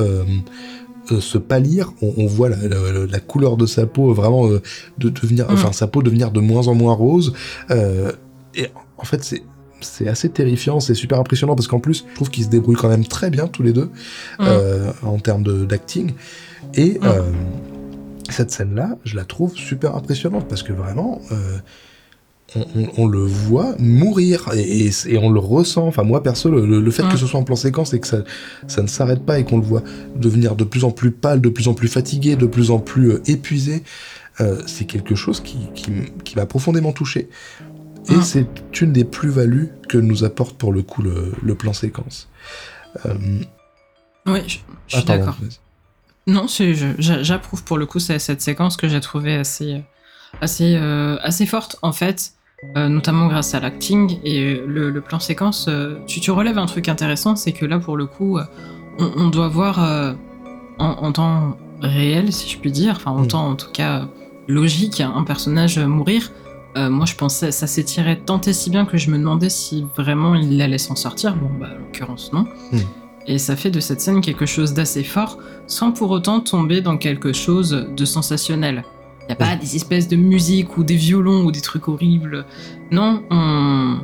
euh, 1.11 1.21
se 1.21 1.39
pâlir. 1.39 1.93
On, 2.03 2.13
on 2.17 2.27
voit 2.27 2.49
la, 2.49 2.57
la- 2.69 3.07
la 3.07 3.21
couleur 3.21 3.57
de 3.57 3.67
sa 3.67 3.87
peau 3.87 4.13
vraiment 4.15 4.47
euh, 4.47 4.63
de 4.99 5.09
devenir, 5.09 5.51
Mm. 5.51 5.55
enfin 5.55 5.73
sa 5.73 5.87
peau 5.89 6.03
devenir 6.03 6.31
de 6.31 6.41
moins 6.41 6.69
en 6.69 6.75
moins 6.75 6.95
rose. 6.95 7.33
Euh, 7.71 8.13
et 8.55 8.69
en 8.99 9.05
fait, 9.05 9.25
c'est 9.25 9.43
c'est 9.81 10.07
assez 10.07 10.29
terrifiant, 10.29 10.79
c'est 10.79 10.95
super 10.95 11.19
impressionnant 11.19 11.57
parce 11.57 11.67
qu'en 11.67 11.81
plus, 11.81 12.05
je 12.09 12.15
trouve 12.15 12.31
qu'ils 12.31 12.45
se 12.45 12.49
débrouillent 12.51 12.77
quand 12.77 12.89
même 12.89 13.05
très 13.05 13.31
bien 13.31 13.49
tous 13.49 13.65
les 13.65 13.73
deux 13.73 13.91
Mm. 14.39 14.45
en 15.03 15.19
termes 15.19 15.67
d'acting. 15.67 16.13
Et 16.75 17.01
Mm. 17.01 17.07
cette 18.31 18.53
scène-là, 18.53 18.97
je 19.05 19.17
la 19.17 19.25
trouve 19.25 19.57
super 19.57 19.97
impressionnante 19.97 20.47
parce 20.49 20.63
que 20.63 20.73
vraiment, 20.73 21.21
on, 22.57 22.61
on- 22.77 22.91
on 22.99 23.07
le 23.07 23.21
voit 23.25 23.75
mourir 23.79 24.51
et, 24.55 24.87
et- 24.87 24.91
et 25.07 25.19
on 25.19 25.31
le 25.31 25.41
ressent. 25.41 25.87
Enfin, 25.87 26.03
moi 26.03 26.23
perso, 26.23 26.51
le, 26.51 26.67
le- 26.67 26.81
le 26.81 26.91
fait 26.91 27.03
que 27.09 27.17
ce 27.17 27.27
soit 27.27 27.41
en 27.41 27.45
plan 27.45 27.57
séquence 27.57 27.95
et 27.95 28.01
que 28.01 28.07
ça, 28.07 28.19
ça 28.67 28.83
ne 28.83 28.89
s'arrête 28.89 29.25
pas 29.25 29.39
et 29.39 29.45
qu'on 29.45 29.59
le 29.59 29.65
voit 29.65 29.83
devenir 30.17 30.55
de 30.57 30.65
plus 30.65 30.85
en 30.85 30.91
plus 30.91 31.11
pâle, 31.11 31.41
de 31.41 31.49
plus 31.49 31.69
en 31.69 31.75
plus 31.75 31.89
fatigué, 31.89 32.37
de 32.37 32.47
plus 32.47 32.71
en 32.71 32.79
plus 32.79 33.11
euh, 33.13 33.23
épuisé, 33.27 33.83
euh, 34.41 34.61
c'est 34.67 34.85
quelque 34.87 35.15
chose 35.15 35.41
qui, 35.41 35.59
qui 35.75 35.91
qui 36.25 36.37
m'a 36.37 36.47
profondément 36.47 36.93
touché. 36.93 37.29
Et 38.11 38.21
c'est 38.23 38.47
une 38.81 38.93
des 38.93 39.05
plus-values 39.05 39.71
que 39.89 39.97
nous 39.97 40.25
apporte 40.25 40.57
pour 40.59 40.73
le 40.73 40.83
coup 40.83 41.03
le, 41.03 41.33
le 41.43 41.55
plan 41.55 41.73
séquence. 41.73 42.29
Euh, 43.07 43.15
Oui, 44.27 44.41
je, 44.49 44.57
je 44.57 44.59
ah, 44.59 44.97
suis 44.99 45.03
pardon, 45.07 45.25
d'accord. 45.25 45.37
Non, 46.27 46.47
j'approuve 46.99 47.63
pour 47.65 47.79
le 47.79 47.87
coup 47.87 47.99
cette, 48.01 48.41
séquence 48.41 48.77
que 48.77 48.89
j'ai 48.89 49.01
trouvée 49.01 49.35
assez, 49.37 49.83
assez, 50.41 50.77
assez 50.77 51.47
forte 51.47 51.77
en 51.83 51.93
fait, 51.93 52.33
euh, 52.77 52.89
notamment 52.89 53.27
grâce 53.27 53.55
à 53.55 53.61
l'acting 53.61 54.19
et 54.25 54.61
le, 54.67 54.91
le 54.91 55.01
plan 55.01 55.19
séquence. 55.21 55.67
euh, 55.69 55.97
tu, 56.07 56.21
tu 56.21 56.31
relèves 56.31 56.59
un 56.59 56.67
truc 56.67 56.89
intéressant, 56.89 57.37
c'est 57.37 57.53
que 57.53 57.67
là 57.67 57.79
pour 57.79 57.97
le 57.97 58.07
coup, 58.07 58.39
euh, 58.39 58.45
on, 58.99 59.11
on 59.17 59.29
doit 59.29 59.49
voir 59.49 59.83
euh, 59.83 60.13
en, 60.79 60.87
en 60.91 61.13
temps 61.13 61.57
réel, 61.81 62.33
si 62.33 62.49
je 62.49 62.59
puis 62.59 62.71
dire, 62.73 62.95
enfin 62.97 63.11
en 63.11 63.23
Mm. 63.23 63.29
temps 63.29 63.47
en 63.49 63.55
tout 63.57 63.71
cas 63.73 64.07
logique, 64.49 65.01
un 65.01 65.25
personnage 65.25 65.79
mourir. 65.79 66.31
Euh, 66.79 66.89
moi, 66.89 67.05
je 67.05 67.15
pensais 67.15 67.53
ça 67.53 67.67
s'étirait 67.67 68.17
tant 68.17 68.41
et 68.41 68.53
si 68.55 68.71
bien 68.71 68.87
que 68.87 68.97
je 68.97 69.11
me 69.11 69.19
demandais 69.19 69.51
si 69.51 69.87
vraiment 69.97 70.35
il 70.35 70.61
allait 70.63 70.79
s'en 70.79 70.95
sortir. 70.97 71.37
Bon, 71.37 71.51
bah, 71.61 71.69
en 71.75 71.79
l'occurrence, 71.79 72.33
non. 72.33 72.47
Mm. 72.73 72.79
Et 73.27 73.39
ça 73.39 73.55
fait 73.57 73.71
de 73.71 73.79
cette 73.79 74.01
scène 74.01 74.21
quelque 74.21 74.47
chose 74.47 74.73
d'assez 74.73 75.05
fort, 75.05 75.39
sans 75.67 75.93
pour 75.93 76.11
autant 76.11 76.41
tomber 76.41 76.81
dans 76.81 76.97
quelque 76.97 77.33
chose 77.33 77.87
de 77.95 78.05
sensationnel. 78.05 78.85
Il 79.23 79.27
n'y 79.29 79.33
a 79.33 79.37
pas 79.37 79.57
des 79.57 79.77
espèces 79.77 80.09
de 80.09 80.17
musique 80.17 80.77
ou 80.77 80.85
des 80.85 80.97
violons 80.97 81.45
ou 81.45 81.53
des 81.53 81.61
trucs 81.61 81.89
horribles. 81.89 82.45
Non, 82.91 83.23
on... 83.31 83.99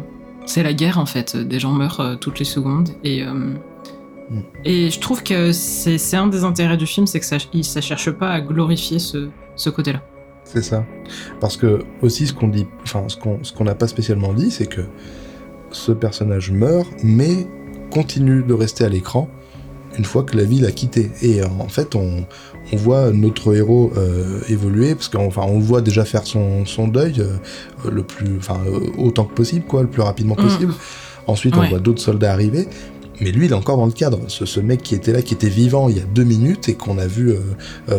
c'est 0.47 0.63
la 0.63 0.73
guerre 0.73 0.99
en 0.99 1.07
fait. 1.07 1.37
Des 1.37 1.59
gens 1.59 1.73
meurent 1.73 2.01
euh, 2.01 2.17
toutes 2.17 2.39
les 2.39 2.45
secondes. 2.45 2.91
Et, 3.03 3.25
euh, 3.25 3.53
et 4.65 4.91
je 4.91 5.01
trouve 5.01 5.23
que 5.23 5.53
c'est 5.53 5.99
c'est 5.99 6.17
un 6.17 6.29
des 6.29 6.45
intérêts 6.45 6.77
du 6.77 6.87
film, 6.87 7.07
c'est 7.07 7.21
que 7.21 7.27
ça, 7.27 7.39
ça 7.63 7.81
cherche 7.81 8.11
pas 8.13 8.31
à 8.31 8.41
glorifier 8.41 8.99
ce, 8.99 9.29
ce 9.57 9.71
côté-là. 9.71 10.03
C'est 10.45 10.63
ça. 10.63 10.87
Parce 11.41 11.57
que 11.57 11.81
aussi 12.01 12.27
ce 12.27 12.33
qu'on 12.33 12.49
dit, 12.49 12.67
enfin 12.83 13.05
ce 13.09 13.17
qu'on 13.17 13.43
ce 13.43 13.53
qu'on 13.53 13.65
n'a 13.65 13.75
pas 13.75 13.89
spécialement 13.89 14.33
dit, 14.33 14.51
c'est 14.51 14.67
que 14.67 14.83
ce 15.71 15.93
personnage 15.93 16.51
meurt, 16.51 16.89
mais 17.03 17.47
continue 17.91 18.43
de 18.43 18.55
rester 18.55 18.85
à 18.85 18.89
l'écran 18.89 19.29
une 19.97 20.05
fois 20.05 20.23
que 20.23 20.37
la 20.37 20.45
ville 20.45 20.65
a 20.67 20.71
quitté. 20.71 21.11
Et 21.23 21.41
euh, 21.41 21.47
en 21.59 21.69
fait, 21.69 21.95
on, 21.95 22.27
voit 22.75 23.11
notre 23.13 23.57
héros 23.57 23.93
euh, 23.97 24.41
évoluer, 24.49 24.95
parce 24.95 25.09
qu'on 25.09 25.31
on 25.35 25.59
le 25.59 25.65
voit 25.65 25.81
déjà 25.81 26.05
faire 26.05 26.25
son, 26.27 26.65
deuil 26.89 27.15
euh, 27.21 27.91
le 27.91 28.03
plus, 28.03 28.37
enfin, 28.37 28.61
autant 28.99 29.25
que 29.25 29.35
possible, 29.35 29.65
quoi, 29.65 29.83
le 29.83 29.89
plus 29.89 30.03
rapidement 30.03 30.35
mm. 30.39 30.43
possible. 30.43 30.75
Ensuite, 31.27 31.57
on 31.57 31.67
voit 31.69 31.79
d'autres 31.79 32.03
soldats 32.03 32.33
arriver. 32.33 32.69
Mais 33.21 33.33
lui, 33.33 33.47
il 33.47 33.53
est 33.53 33.55
encore 33.55 33.79
dans 33.79 33.87
le 33.87 33.93
cadre. 33.93 34.21
Ce, 34.29 34.61
mec 34.61 34.83
qui 34.83 34.95
était 34.95 35.13
là, 35.13 35.23
qui 35.23 35.35
était 35.35 35.49
vivant 35.49 35.89
il 35.89 35.97
y 35.97 36.01
a 36.01 36.05
deux 36.05 36.25
minutes 36.25 36.69
et 36.69 36.75
qu'on 36.75 36.99
a 36.99 37.07
vu 37.07 37.35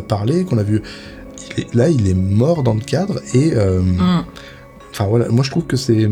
parler, 0.08 0.46
qu'on 0.46 0.58
a 0.58 0.64
vu. 0.64 0.82
là, 1.74 1.90
il 1.90 2.08
est 2.08 2.14
mort 2.16 2.64
dans 2.64 2.74
le 2.74 2.82
cadre 2.82 3.22
et. 3.34 3.52
Mm. 3.52 4.24
Enfin 4.92 5.06
voilà, 5.06 5.30
moi 5.30 5.44
je 5.44 5.52
trouve 5.52 5.66
que 5.66 5.78
c'est 5.78 6.10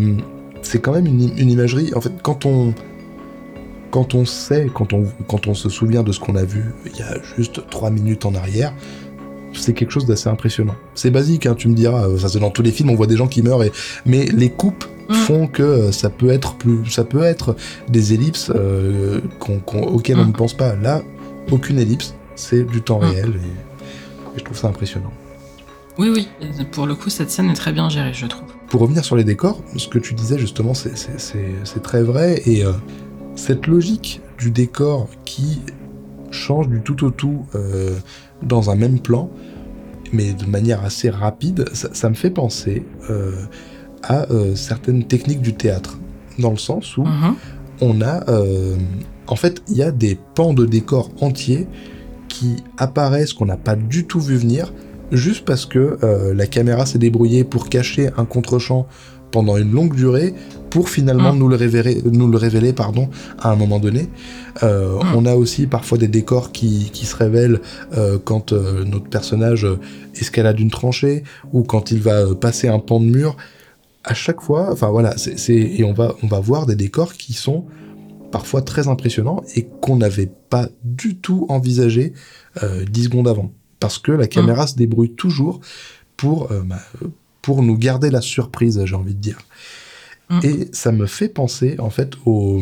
c'est 0.61 0.79
quand 0.79 0.91
même 0.91 1.07
une, 1.07 1.49
imagerie. 1.49 1.91
En 1.95 2.01
fait, 2.01 2.11
quand 2.21 2.45
on 2.45 2.73
quand 3.97 4.13
on 4.13 4.25
sait, 4.25 4.69
quand 4.71 4.93
on, 4.93 5.05
quand 5.27 5.47
on 5.47 5.55
se 5.55 5.69
souvient 5.69 6.03
de 6.03 6.11
ce 6.11 6.19
qu'on 6.19 6.35
a 6.35 6.43
vu 6.43 6.65
il 6.85 6.95
y 6.95 7.01
a 7.01 7.17
juste 7.35 7.67
trois 7.71 7.89
minutes 7.89 8.27
en 8.27 8.35
arrière, 8.35 8.71
c'est 9.53 9.73
quelque 9.73 9.89
chose 9.89 10.05
d'assez 10.05 10.29
impressionnant. 10.29 10.75
C'est 10.93 11.09
basique, 11.09 11.47
hein, 11.47 11.55
tu 11.55 11.67
me 11.67 11.73
diras, 11.73 12.05
ça 12.19 12.29
c'est 12.29 12.37
dans 12.37 12.51
tous 12.51 12.61
les 12.61 12.71
films, 12.71 12.91
on 12.91 12.95
voit 12.95 13.07
des 13.07 13.17
gens 13.17 13.25
qui 13.25 13.41
meurent, 13.41 13.63
et... 13.63 13.71
mais 14.05 14.25
les 14.25 14.51
coupes 14.51 14.85
mm. 15.09 15.13
font 15.15 15.47
que 15.47 15.63
euh, 15.63 15.91
ça 15.91 16.11
peut 16.11 16.29
être 16.29 16.53
plus, 16.57 16.85
ça 16.91 17.05
peut 17.05 17.23
être 17.23 17.55
des 17.89 18.13
ellipses 18.13 18.51
euh, 18.53 19.19
auxquelles 19.73 20.19
on 20.19 20.25
mm. 20.25 20.27
ne 20.27 20.33
pense 20.33 20.53
pas. 20.53 20.75
Là, 20.75 21.01
aucune 21.49 21.79
ellipse, 21.79 22.13
c'est 22.35 22.65
du 22.65 22.83
temps 22.83 22.99
mm. 22.99 23.05
réel, 23.05 23.33
et... 23.35 24.37
je 24.37 24.43
trouve 24.43 24.57
ça 24.57 24.67
impressionnant. 24.67 25.11
Oui, 25.97 26.09
oui, 26.13 26.27
pour 26.71 26.85
le 26.85 26.93
coup, 26.93 27.09
cette 27.09 27.31
scène 27.31 27.49
est 27.49 27.55
très 27.55 27.73
bien 27.73 27.89
gérée, 27.89 28.13
je 28.13 28.27
trouve. 28.27 28.47
Pour 28.69 28.81
revenir 28.81 29.03
sur 29.03 29.15
les 29.15 29.23
décors, 29.23 29.59
ce 29.75 29.87
que 29.87 29.97
tu 29.97 30.13
disais 30.13 30.37
justement, 30.37 30.75
c'est 30.75 31.81
très 31.81 32.03
vrai, 32.03 32.43
et 32.45 32.63
euh, 32.63 32.73
cette 33.37 33.67
logique 33.67 34.19
du 34.37 34.51
décor 34.51 35.07
qui 35.23 35.61
change 36.31 36.67
du 36.67 36.81
tout 36.81 37.05
au 37.05 37.11
tout 37.11 37.45
euh, 37.55 37.95
dans 38.41 38.69
un 38.69 38.75
même 38.75 38.99
plan, 38.99 39.29
mais 40.11 40.33
de 40.33 40.45
manière 40.45 40.83
assez 40.83 41.09
rapide, 41.09 41.65
ça, 41.73 42.09
me 42.09 42.15
fait 42.15 42.29
penser 42.29 42.85
euh, 43.09 43.31
à 44.03 44.29
euh, 44.31 44.55
certaines 44.55 45.05
techniques 45.05 45.41
du 45.41 45.53
théâtre, 45.53 45.97
dans 46.39 46.51
le 46.51 46.57
sens 46.57 46.97
où 46.97 47.03
mhm. 47.03 47.35
on 47.81 48.01
a, 48.01 48.25
en 49.27 49.35
fait, 49.35 49.61
il 49.69 49.77
y 49.77 49.83
a 49.83 49.91
des 49.91 50.17
pans 50.35 50.53
de 50.53 50.65
décor 50.65 51.11
entiers 51.21 51.67
qui 52.27 52.57
apparaissent 52.77 53.33
qu'on 53.33 53.45
n'a 53.45 53.57
pas 53.57 53.75
du 53.75 54.05
tout 54.05 54.19
vu 54.19 54.35
venir, 54.35 54.73
juste 55.11 55.45
parce 55.45 55.65
que 55.65 55.97
la 56.33 56.47
caméra 56.47 56.85
s'est 56.85 56.99
débrouillée 56.99 57.43
pour 57.43 57.69
cacher 57.69 58.09
un 58.17 58.25
contre-champ 58.25 58.87
pendant 59.31 59.57
une 59.57 59.71
longue 59.71 59.95
durée 59.95 60.33
pour 60.69 60.89
finalement 60.89 61.33
mm. 61.33 61.37
nous 61.37 61.47
le 61.47 61.55
révéler, 61.55 62.01
nous 62.05 62.27
le 62.27 62.37
révéler 62.37 62.73
pardon, 62.73 63.09
à 63.39 63.51
un 63.51 63.55
moment 63.55 63.79
donné. 63.79 64.09
Euh, 64.63 64.97
mm. 64.97 65.15
On 65.15 65.25
a 65.25 65.35
aussi 65.35 65.67
parfois 65.67 65.97
des 65.97 66.07
décors 66.07 66.51
qui, 66.51 66.89
qui 66.91 67.05
se 67.05 67.15
révèlent 67.15 67.61
euh, 67.95 68.17
quand 68.23 68.53
euh, 68.53 68.83
notre 68.83 69.09
personnage 69.09 69.67
escalade 70.15 70.59
une 70.59 70.71
tranchée 70.71 71.23
ou 71.53 71.63
quand 71.63 71.91
il 71.91 72.01
va 72.01 72.33
passer 72.35 72.67
un 72.67 72.79
pan 72.79 72.99
de 72.99 73.05
mur. 73.05 73.37
À 74.03 74.13
chaque 74.13 74.41
fois, 74.41 74.71
enfin 74.71 74.89
voilà, 74.89 75.17
c'est 75.17 75.49
et 75.49 75.83
on 75.83 75.91
va 75.91 76.15
on 76.23 76.27
va 76.27 76.39
voir 76.39 76.65
des 76.65 76.75
décors 76.75 77.13
qui 77.13 77.33
sont 77.33 77.65
parfois 78.31 78.61
très 78.61 78.87
impressionnants 78.87 79.43
et 79.55 79.67
qu'on 79.81 79.97
n'avait 79.97 80.31
pas 80.49 80.69
du 80.83 81.17
tout 81.17 81.45
envisagé 81.49 82.13
dix 82.89 83.05
secondes 83.05 83.27
avant, 83.27 83.51
parce 83.81 83.97
que 83.97 84.13
la 84.13 84.27
caméra 84.27 84.63
mm. 84.63 84.67
se 84.67 84.75
débrouille 84.75 85.11
toujours 85.11 85.59
pour 86.15 86.47
bah, 86.65 86.79
pour 87.47 87.63
nous 87.63 87.77
garder 87.77 88.09
la 88.09 88.19
surprise, 88.19 88.83
j'ai 88.83 88.95
envie 88.95 89.15
de 89.15 89.21
dire. 89.21 89.39
Mm. 90.29 90.39
Et 90.43 90.69
ça 90.73 90.91
me 90.91 91.05
fait 91.05 91.29
penser 91.29 91.77
en 91.79 91.89
fait 91.89 92.11
au, 92.25 92.61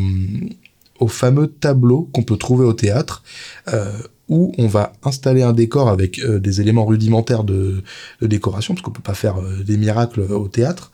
au 1.00 1.08
fameux 1.08 1.48
tableau 1.48 2.08
qu'on 2.12 2.22
peut 2.22 2.36
trouver 2.36 2.64
au 2.64 2.72
théâtre. 2.72 3.24
Euh, 3.72 3.98
où 4.28 4.52
on 4.58 4.66
va 4.68 4.92
installer 5.04 5.42
un 5.42 5.52
décor 5.52 5.88
avec 5.88 6.18
euh, 6.18 6.40
des 6.40 6.60
éléments 6.60 6.84
rudimentaires 6.84 7.44
de, 7.44 7.82
de 8.20 8.26
décoration, 8.26 8.74
parce 8.74 8.82
qu'on 8.82 8.92
peut 8.92 9.02
pas 9.02 9.14
faire 9.14 9.38
euh, 9.38 9.62
des 9.64 9.76
miracles 9.76 10.20
au 10.20 10.48
théâtre, 10.48 10.90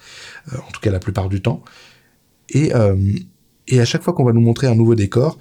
en 0.52 0.70
tout 0.70 0.80
cas 0.80 0.90
la 0.90 0.98
plupart 0.98 1.28
du 1.30 1.40
temps. 1.42 1.62
Et, 2.50 2.72
et 3.68 3.80
à 3.80 3.84
chaque 3.86 4.02
fois 4.02 4.12
qu'on 4.12 4.24
va 4.24 4.34
nous 4.34 4.42
montrer 4.42 4.66
un 4.66 4.74
nouveau 4.74 4.94
décor, 4.94 5.38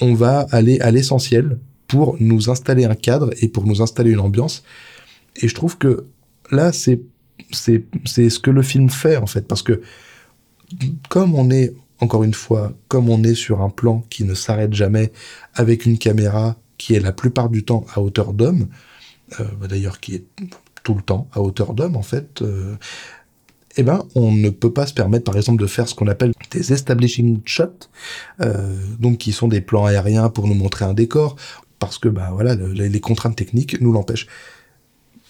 on 0.00 0.14
va 0.14 0.46
aller 0.52 0.78
à 0.80 0.92
l'essentiel 0.92 1.58
pour 1.88 2.16
nous 2.20 2.48
installer 2.48 2.84
un 2.84 2.94
cadre 2.94 3.30
et 3.40 3.48
pour 3.48 3.66
nous 3.66 3.82
installer 3.82 4.12
une 4.12 4.20
ambiance. 4.20 4.62
Et 5.36 5.48
je 5.48 5.54
trouve 5.54 5.78
que 5.78 6.04
là, 6.52 6.72
c'est 6.72 7.00
c'est 7.52 7.84
ce 8.04 8.38
que 8.38 8.50
le 8.50 8.62
film 8.62 8.90
fait 8.90 9.16
en 9.16 9.26
fait, 9.26 9.46
parce 9.46 9.62
que 9.62 9.80
comme 11.08 11.34
on 11.34 11.50
est, 11.50 11.74
encore 12.00 12.22
une 12.22 12.34
fois, 12.34 12.72
comme 12.88 13.08
on 13.08 13.22
est 13.24 13.34
sur 13.34 13.62
un 13.62 13.70
plan 13.70 14.04
qui 14.10 14.24
ne 14.24 14.34
s'arrête 14.34 14.74
jamais, 14.74 15.12
avec 15.54 15.84
une 15.86 15.98
caméra 15.98 16.56
qui 16.78 16.94
est 16.94 17.00
la 17.00 17.12
plupart 17.12 17.50
du 17.50 17.64
temps 17.64 17.84
à 17.94 18.00
hauteur 18.00 18.32
d'homme, 18.32 18.68
euh, 19.38 19.44
d'ailleurs 19.68 20.00
qui 20.00 20.14
est 20.14 20.24
tout 20.82 20.94
le 20.94 21.02
temps 21.02 21.28
à 21.32 21.40
hauteur 21.40 21.74
d'homme 21.74 21.96
en 21.96 22.02
fait, 22.02 22.42
euh, 22.42 22.76
eh 23.76 23.82
ben, 23.82 24.04
on 24.14 24.32
ne 24.32 24.50
peut 24.50 24.72
pas 24.72 24.86
se 24.86 24.94
permettre, 24.94 25.24
par 25.24 25.36
exemple, 25.36 25.62
de 25.62 25.66
faire 25.66 25.88
ce 25.88 25.94
qu'on 25.94 26.08
appelle 26.08 26.32
des 26.50 26.72
establishing 26.72 27.40
shots, 27.44 27.88
euh, 28.40 28.76
donc 28.98 29.18
qui 29.18 29.32
sont 29.32 29.46
des 29.46 29.60
plans 29.60 29.84
aériens 29.84 30.28
pour 30.28 30.48
nous 30.48 30.54
montrer 30.54 30.84
un 30.84 30.94
décor, 30.94 31.36
parce 31.78 31.98
que 31.98 32.08
bah 32.08 32.30
voilà, 32.32 32.54
les 32.56 33.00
contraintes 33.00 33.36
techniques 33.36 33.80
nous 33.80 33.92
l'empêchent. 33.92 34.26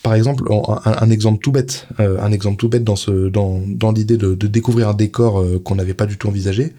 Par 0.03 0.15
exemple, 0.15 0.45
un, 0.87 1.11
exemple 1.11 1.43
tout 1.43 1.53
bête, 1.53 1.87
euh, 2.01 2.19
un 2.21 2.33
exemple 2.33 2.57
tout 2.57 2.71
bête 2.71 2.85
dans 2.85 2.97
ce, 2.97 3.29
dans, 3.29 3.61
dans 3.67 3.93
l'idée 3.93 4.17
de, 4.17 4.35
de, 4.35 4.47
découvrir 4.47 4.89
un 4.89 4.95
décor 4.95 5.41
euh, 5.41 5.61
qu'on 5.63 5.75
n'avait 5.75 5.95
pas 5.95 6.07
du 6.07 6.17
tout 6.17 6.29
envisagé. 6.29 6.73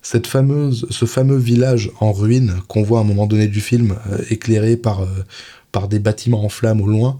Cette 0.00 0.26
fameuse, 0.26 0.86
ce 0.88 1.04
fameux 1.04 1.36
village 1.36 1.90
en 2.00 2.12
ruine 2.12 2.54
qu'on 2.68 2.82
voit 2.82 3.00
à 3.00 3.02
un 3.02 3.04
moment 3.04 3.26
donné 3.26 3.46
du 3.46 3.60
film, 3.60 3.96
euh, 4.10 4.18
éclairé 4.30 4.78
par, 4.78 5.06
par 5.70 5.86
des 5.86 5.98
bâtiments 5.98 6.44
en 6.44 6.48
flammes 6.48 6.80
au 6.80 6.86
loin. 6.86 7.18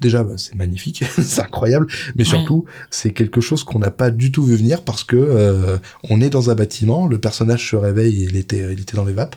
déjà, 0.00 0.22
bah, 0.22 0.34
c'est 0.36 0.54
magnifique, 0.54 1.02
c'est 1.22 1.40
incroyable, 1.40 1.86
mais 2.14 2.24
surtout, 2.24 2.66
c'est 2.90 3.14
quelque 3.14 3.40
chose 3.40 3.64
qu'on 3.64 3.78
n'a 3.78 3.90
pas 3.90 4.10
du 4.10 4.32
tout 4.32 4.44
vu 4.44 4.54
venir 4.56 4.82
parce 4.82 5.02
que 5.02 5.78
on 6.10 6.20
est 6.20 6.30
dans 6.30 6.50
un 6.50 6.54
bâtiment, 6.54 7.06
le 7.06 7.18
personnage 7.18 7.70
se 7.70 7.76
réveille, 7.76 8.22
et 8.22 8.26
il 8.26 8.36
était, 8.36 8.70
il 8.70 8.80
était 8.80 8.96
dans 8.96 9.06
les 9.06 9.14
vapes, 9.14 9.36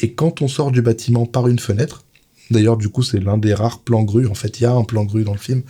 et 0.00 0.12
quand 0.12 0.42
on 0.42 0.48
sort 0.48 0.70
du 0.70 0.82
bâtiment 0.82 1.24
par 1.24 1.48
une 1.48 1.58
fenêtre, 1.58 2.04
D'ailleurs, 2.50 2.76
du 2.76 2.88
coup, 2.88 3.02
c'est 3.02 3.20
l'un 3.20 3.38
des 3.38 3.54
rares 3.54 3.80
plans 3.80 4.02
grue. 4.02 4.26
En 4.26 4.34
fait, 4.34 4.60
il 4.60 4.62
y 4.62 4.66
a 4.66 4.72
un 4.72 4.84
plan 4.84 5.04
grue 5.04 5.24
dans 5.24 5.32
le 5.32 5.38
film. 5.38 5.62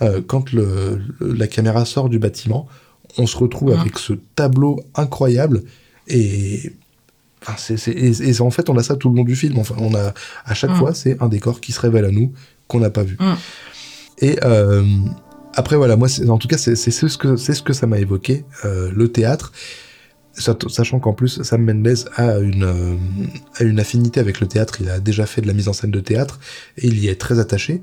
Euh, 0.00 0.20
quand 0.26 0.52
le, 0.52 1.00
la 1.20 1.46
caméra 1.46 1.84
sort 1.84 2.08
du 2.08 2.18
bâtiment, 2.18 2.66
on 3.18 3.26
se 3.26 3.36
retrouve 3.36 3.72
avec 3.72 3.98
ce 3.98 4.14
tableau 4.34 4.80
incroyable 4.94 5.62
et 6.08 6.72
Enfin, 7.44 7.54
c'est, 7.56 7.88
et, 7.88 8.40
en 8.40 8.50
fait, 8.50 8.70
on 8.70 8.76
a 8.76 8.84
ça 8.84 8.94
tout 8.94 9.08
le 9.08 9.16
long 9.16 9.24
du 9.24 9.34
film. 9.34 9.58
Enfin, 9.58 9.74
on 9.78 9.94
a 9.94 10.14
à 10.44 10.54
chaque 10.54 10.74
fois, 10.74 10.94
c'est 10.94 11.20
un 11.20 11.28
décor 11.28 11.60
qui 11.60 11.72
se 11.72 11.80
révèle 11.80 12.04
à 12.04 12.10
nous 12.10 12.32
qu'on 12.68 12.78
n'a 12.78 12.90
pas 12.90 13.02
vu. 13.02 13.18
Et 14.18 14.38
euh, 14.44 14.84
après, 15.54 15.76
voilà, 15.76 15.96
moi, 15.96 16.08
en 16.28 16.38
tout 16.38 16.46
cas, 16.48 16.56
c'est, 16.56 16.76
ce 16.76 17.18
que 17.18 17.36
c'est 17.36 17.54
ce 17.54 17.62
que 17.62 17.72
ça 17.72 17.86
m'a 17.86 17.98
évoqué, 17.98 18.44
euh, 18.64 18.92
le 18.94 19.10
théâtre 19.10 19.52
sachant 20.34 20.98
qu'en 20.98 21.12
plus 21.12 21.42
Sam 21.42 21.64
Mendes 21.64 22.08
a 22.16 22.38
une, 22.38 22.64
euh, 22.64 22.96
a 23.58 23.64
une 23.64 23.78
affinité 23.78 24.20
avec 24.20 24.40
le 24.40 24.46
théâtre, 24.46 24.80
il 24.80 24.88
a 24.88 25.00
déjà 25.00 25.26
fait 25.26 25.40
de 25.40 25.46
la 25.46 25.52
mise 25.52 25.68
en 25.68 25.72
scène 25.72 25.90
de 25.90 26.00
théâtre 26.00 26.40
et 26.78 26.86
il 26.86 26.98
y 26.98 27.08
est 27.08 27.20
très 27.20 27.38
attaché. 27.38 27.82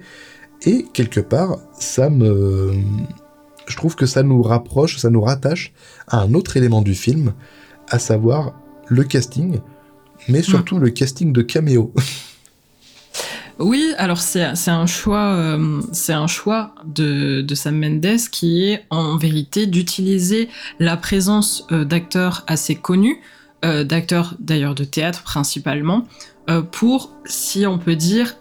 Et 0.64 0.86
quelque 0.94 1.20
part, 1.20 1.60
ça 1.80 2.10
me, 2.10 2.74
je 3.68 3.76
trouve 3.78 3.96
que 3.96 4.06
ça 4.06 4.24
nous 4.24 4.42
rapproche, 4.42 4.98
ça 4.98 5.10
nous 5.10 5.22
rattache 5.22 5.74
à 6.08 6.20
un 6.20 6.34
autre 6.34 6.58
élément 6.58 6.82
du 6.82 6.96
film, 6.96 7.34
à 7.88 8.00
savoir 8.00 8.60
le 8.88 9.04
casting, 9.04 9.60
mais 10.28 10.42
surtout 10.42 10.78
mm. 10.78 10.82
le 10.82 10.90
casting 10.90 11.34
de 11.34 11.42
caméo. 11.42 11.94
Oui, 13.60 13.94
alors 13.98 14.20
c'est 14.20 14.42
un 14.70 14.86
choix, 14.86 15.34
euh, 15.34 15.82
c'est 15.92 16.14
un 16.14 16.28
choix 16.28 16.74
de, 16.86 17.46
Sam 17.54 17.78
Mendes 17.78 18.18
qui 18.32 18.64
est 18.64 18.86
en 18.90 19.18
vérité 19.18 19.66
d'utiliser 19.66 20.48
la 20.80 20.96
présence 20.96 21.68
euh, 21.74 21.84
d'acteurs 21.84 22.46
assez 22.48 22.76
connus, 22.76 23.20
euh, 23.66 23.84
d'acteurs 23.84 24.36
d'ailleurs 24.40 24.76
de 24.76 24.86
théâtre 24.86 25.24
principalement, 25.24 26.06
pour, 26.72 27.12
si 27.26 27.68
on 27.68 27.78
peut 27.78 27.96
dire, 27.96 28.36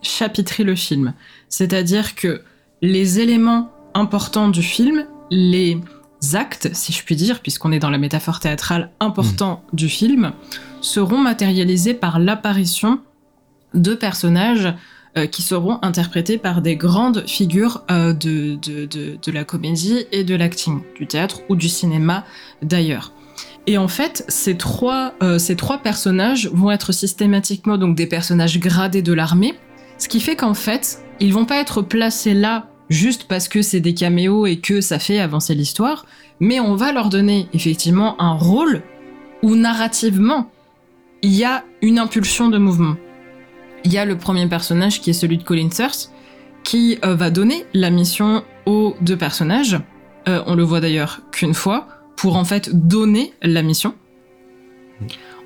chapitrer 0.00 0.62
le 0.62 0.76
film. 0.76 1.12
C'est-à-dire 1.48 2.14
que 2.14 2.42
les 2.82 3.18
éléments 3.18 3.72
importants 3.94 4.48
du 4.48 4.62
film, 4.62 5.04
les 5.32 5.80
actes, 6.34 6.70
si 6.72 6.92
je 6.92 7.02
puis 7.02 7.16
dire, 7.16 7.40
puisqu'on 7.40 7.72
est 7.72 7.80
dans 7.80 7.90
la 7.90 7.98
métaphore 7.98 8.38
théâtrale 8.38 8.92
importante 9.00 9.64
mmh. 9.72 9.76
du 9.76 9.88
film, 9.88 10.32
seront 10.80 11.18
matérialisés 11.18 11.94
par 11.94 12.20
l'apparition 12.20 13.00
deux 13.76 13.96
personnages 13.96 14.74
euh, 15.16 15.26
qui 15.26 15.40
seront 15.40 15.78
interprétés 15.80 16.36
par 16.36 16.60
des 16.60 16.76
grandes 16.76 17.26
figures 17.26 17.84
euh, 17.90 18.12
de, 18.12 18.56
de, 18.56 19.32
la 19.32 19.44
comédie 19.44 20.04
et 20.12 20.24
de 20.24 20.34
l'acting, 20.34 20.82
du 20.94 21.06
théâtre 21.06 21.40
ou 21.48 21.56
du 21.56 21.70
cinéma 21.70 22.26
d'ailleurs. 22.60 23.12
Et 23.66 23.78
en 23.78 23.88
fait, 23.88 24.26
ces 24.28 24.58
trois, 24.58 25.14
euh, 25.22 25.38
ces 25.38 25.56
trois 25.56 25.78
personnages 25.78 26.50
vont 26.52 26.70
être 26.70 26.92
systématiquement 26.92 27.78
donc 27.78 27.96
des 27.96 28.06
personnages 28.06 28.60
gradés 28.60 29.00
de 29.00 29.14
l'armée, 29.14 29.54
ce 29.96 30.08
qui 30.08 30.20
fait 30.20 30.36
qu'en 30.36 30.52
fait, 30.52 30.98
ils 31.18 31.32
vont 31.32 31.46
pas 31.46 31.60
être 31.60 31.80
placés 31.80 32.34
là 32.34 32.68
juste 32.90 33.24
parce 33.24 33.48
que 33.48 33.62
c'est 33.62 33.80
des 33.80 33.94
caméos 33.94 34.44
et 34.44 34.58
que 34.58 34.82
ça 34.82 34.98
fait 34.98 35.18
avancer 35.18 35.54
l'histoire, 35.54 36.04
mais 36.40 36.60
on 36.60 36.76
va 36.76 36.92
leur 36.92 37.08
donner 37.08 37.48
effectivement 37.54 38.20
un 38.20 38.34
rôle 38.34 38.82
où 39.42 39.54
narrativement, 39.54 40.50
il 41.22 41.34
y 41.34 41.44
a 41.44 41.64
une 41.80 41.98
impulsion 41.98 42.50
de 42.50 42.58
mouvement. 42.58 42.96
Il 43.86 43.92
y 43.92 43.98
a 43.98 44.04
le 44.04 44.18
premier 44.18 44.48
personnage 44.48 45.00
qui 45.00 45.10
est 45.10 45.12
celui 45.12 45.38
de 45.38 45.44
Colin 45.44 45.68
Thurst, 45.68 46.10
qui 46.64 46.98
euh, 47.04 47.14
va 47.14 47.30
donner 47.30 47.66
la 47.72 47.90
mission 47.90 48.42
aux 48.66 48.96
deux 49.00 49.16
personnages. 49.16 49.78
Euh, 50.26 50.42
on 50.46 50.56
le 50.56 50.64
voit 50.64 50.80
d'ailleurs 50.80 51.20
qu'une 51.30 51.54
fois, 51.54 51.86
pour 52.16 52.34
en 52.36 52.44
fait 52.44 52.68
donner 52.74 53.32
la 53.42 53.62
mission. 53.62 53.94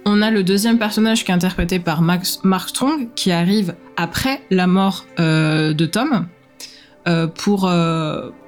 On 0.07 0.23
a 0.23 0.31
le 0.31 0.43
deuxième 0.43 0.79
personnage 0.79 1.23
qui 1.23 1.31
est 1.31 1.35
interprété 1.35 1.81
par 1.81 2.01
Max, 2.01 2.41
Mark 2.43 2.71
Strong, 2.71 3.09
qui 3.15 3.31
arrive 3.31 3.75
après 3.99 4.41
la 4.51 4.67
mort 4.67 5.05
euh, 5.19 5.75
de 5.75 5.85
Tom, 5.85 6.27
pour, 7.35 7.71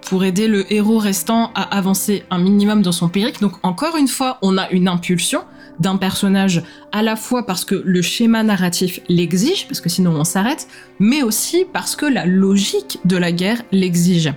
pour 0.07 0.25
aider 0.25 0.47
le 0.47 0.73
héros 0.73 0.99
restant 0.99 1.51
à 1.55 1.77
avancer 1.77 2.23
un 2.31 2.39
minimum 2.39 2.81
dans 2.81 2.93
son 2.93 3.09
périple. 3.09 3.41
Donc 3.41 3.55
encore 3.63 3.97
une 3.97 4.09
fois, 4.09 4.39
on 4.41 4.57
a 4.57 4.71
une 4.71 4.89
impulsion, 4.89 5.43
d'un 5.79 5.97
personnage 5.97 6.63
à 6.93 7.03
la 7.03 7.17
fois 7.17 7.47
parce 7.47 7.65
que 7.65 7.83
le 7.85 8.03
schéma 8.03 8.43
narratif 8.43 9.01
l'exige, 9.09 9.67
parce 9.67 9.81
que 9.81 9.89
sinon 9.89 10.13
on 10.13 10.25
s'arrête, 10.25 10.69
mais 10.99 11.23
aussi 11.23 11.65
parce 11.73 11.97
que 11.97 12.07
la 12.07 12.27
logique 12.27 12.99
de 13.05 13.17
la 13.17 13.33
guerre 13.33 13.63
l'exige. 13.73 14.33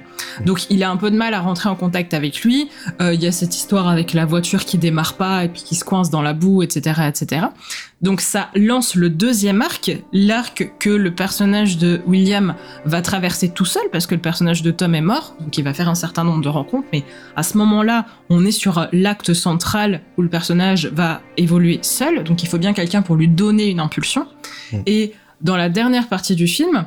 Donc 0.46 0.70
il 0.70 0.84
a 0.84 0.90
un 0.90 0.98
peu 0.98 1.12
de 1.12 1.18
mal 1.18 1.34
à 1.34 1.42
rentrer 1.42 1.70
en 1.70 1.76
contact 1.76 2.14
avec 2.14 2.42
lui. 2.42 2.70
Euh, 3.02 3.14
il 3.14 3.22
y 3.22 3.28
a 3.28 3.32
cette 3.32 3.56
histoire 3.56 3.88
avec 3.88 4.14
la 4.14 4.26
voiture 4.26 4.66
qui 4.66 4.78
démarre 4.78 5.16
pas 5.16 5.44
et 5.44 5.50
puis 5.50 5.64
qui 5.64 5.76
se 5.76 5.84
coince 5.84 6.10
dans 6.10 6.22
la 6.22 6.34
boue, 6.34 6.64
etc., 6.64 7.02
etc. 7.08 7.48
Donc 8.02 8.22
ça 8.22 8.50
lance 8.56 8.96
le 8.96 9.10
deuxième 9.10 9.62
arc, 9.62 9.92
l'arc 10.12 10.72
que 10.80 10.90
le 10.90 11.16
personnage 11.16 11.78
de 11.78 12.02
William 12.06 12.56
va 12.86 13.02
traverser 13.02 13.50
tout 13.50 13.66
seul 13.66 13.84
parce 13.92 14.06
que 14.06 14.16
le 14.16 14.22
personnage 14.22 14.62
de 14.62 14.72
Tom 14.72 14.94
est 14.96 15.02
mort, 15.02 15.36
donc 15.40 15.58
il 15.58 15.64
va 15.64 15.74
faire 15.74 15.90
un 15.90 15.96
certain 15.96 16.24
nombre 16.24 16.42
de 16.42 16.50
rencontres. 16.50 16.88
Mais 16.92 17.04
à 17.36 17.44
ce 17.44 17.58
moment-là, 17.58 18.06
on 18.30 18.46
est 18.46 18.52
sur 18.52 18.88
l'acte 18.92 19.34
central 19.34 20.02
où 20.18 20.22
le 20.22 20.30
personnage 20.30 20.88
va 20.88 21.22
évoluer 21.38 21.80
seul, 21.82 22.24
donc 22.24 22.44
il 22.44 22.50
faut 22.50 22.58
bien 22.58 22.74
quelqu'un 22.74 23.02
pour 23.02 23.16
lui 23.16 23.30
donner 23.30 23.68
une 23.70 23.80
impulsion. 23.80 24.28
Mm. 24.74 24.78
Et 24.86 25.14
dans 25.42 25.56
la 25.56 25.70
dernière 25.70 26.08
partie 26.10 26.36
du 26.36 26.48
film, 26.48 26.86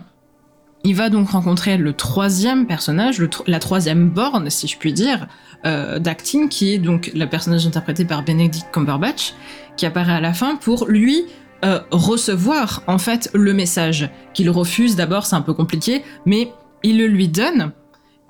il 0.85 0.95
va 0.95 1.11
donc 1.11 1.31
rencontrer 1.31 1.77
le 1.77 1.93
troisième 1.93 2.67
personnage, 2.67 3.21
la 3.47 3.59
troisième 3.59 4.11
borne, 4.11 4.49
si 4.51 4.69
je 4.69 4.79
puis 4.79 4.93
dire, 4.93 5.27
euh, 5.67 5.99
d'acting, 5.99 6.49
qui 6.49 6.73
est 6.73 6.79
donc 6.79 7.11
le 7.15 7.27
personnage 7.27 7.67
interprété 7.67 8.05
par 8.05 8.23
Benedict 8.23 8.69
Cumberbatch, 8.73 9.35
qui 9.79 9.87
apparaît 9.87 10.13
à 10.13 10.21
la 10.21 10.35
fin 10.35 10.57
pour 10.57 10.87
lui 10.87 11.25
euh, 11.65 11.81
recevoir 11.91 12.83
en 12.87 12.99
fait 12.99 13.31
le 13.33 13.55
message 13.55 14.11
qu'il 14.35 14.51
refuse. 14.51 14.97
D'abord, 14.97 15.25
c'est 15.25 15.37
un 15.37 15.41
peu 15.41 15.55
compliqué, 15.55 16.03
mais 16.27 16.53
il 16.83 16.99
le 16.99 17.07
lui 17.07 17.29
donne. 17.29 17.73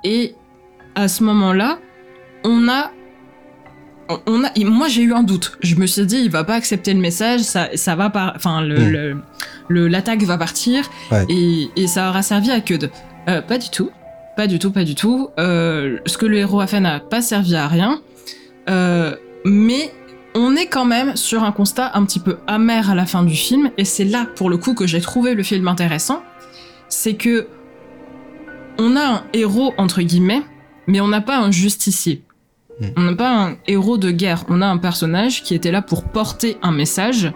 Et 0.05 0.35
à 0.95 1.09
ce 1.09 1.25
moment-là, 1.25 1.79
on 2.45 2.69
a 2.69 2.93
on 4.27 4.43
a, 4.43 4.51
moi 4.65 4.89
j'ai 4.89 5.03
eu 5.03 5.13
un 5.13 5.23
doute. 5.23 5.59
Je 5.61 5.75
me 5.77 5.87
suis 5.87 6.07
dit, 6.07 6.17
il 6.17 6.31
va 6.31 6.45
pas 6.45 6.55
accepter 6.55 6.95
le 6.95 7.01
message, 7.01 7.41
ça, 7.41 7.69
ça 7.75 7.95
va 7.95 8.09
pas, 8.09 8.33
enfin 8.37 8.63
le, 8.63 9.15
hmm. 9.15 9.87
l'attaque 9.87 10.23
va 10.23 10.39
partir 10.39 10.89
et, 11.29 11.69
et, 11.77 11.87
ça 11.87 12.09
aura 12.09 12.23
servi 12.23 12.51
à 12.51 12.61
que 12.61 12.75
de. 12.75 12.89
Euh, 13.29 13.43
pas 13.43 13.59
du 13.59 13.69
tout, 13.69 13.91
pas 14.37 14.47
du 14.47 14.59
tout, 14.59 14.71
pas 14.71 14.85
du 14.85 14.95
tout. 14.95 15.29
Euh, 15.39 15.99
ce 16.07 16.17
que 16.17 16.25
le 16.25 16.39
héros 16.39 16.61
a 16.61 16.67
fait 16.67 16.81
n'a 16.81 17.01
pas 17.01 17.21
servi 17.21 17.55
à 17.55 17.69
rien, 17.69 18.01
euh, 18.71 19.15
mais 19.45 19.93
on 20.35 20.57
est 20.57 20.67
quand 20.67 20.85
même 20.85 21.17
sur 21.17 21.43
un 21.43 21.53
constat 21.53 21.91
un 21.95 22.05
petit 22.05 22.21
peu 22.21 22.39
amer 22.47 22.91
à 22.91 22.95
la 22.95 23.07
fin 23.07 23.23
du 23.23 23.35
film 23.35 23.71
et 23.79 23.85
c'est 23.85 24.05
là 24.05 24.27
pour 24.37 24.51
le 24.51 24.57
coup 24.57 24.75
que 24.75 24.87
j'ai 24.87 25.01
trouvé 25.01 25.35
le 25.35 25.43
film 25.43 25.69
intéressant, 25.69 26.23
c'est 26.89 27.15
que 27.15 27.49
on 28.79 28.97
a 28.97 29.05
un 29.05 29.25
héros 29.33 29.75
entre 29.77 30.03
guillemets, 30.03 30.43
mais 30.87 31.01
on 31.01 31.09
n'a 31.09 31.21
pas 31.21 31.39
un 31.39 31.51
justicier. 31.51 32.23
Hmm. 32.81 32.87
On 32.97 33.03
n'a 33.03 33.15
pas 33.15 33.47
un 33.47 33.57
héros 33.67 33.99
de 33.99 34.11
guerre, 34.11 34.45
on 34.49 34.63
a 34.63 34.67
un 34.67 34.79
personnage 34.79 35.43
qui 35.43 35.55
était 35.55 35.73
là 35.73 35.83
pour 35.83 36.05
porter 36.05 36.57
un 36.63 36.71
message, 36.71 37.33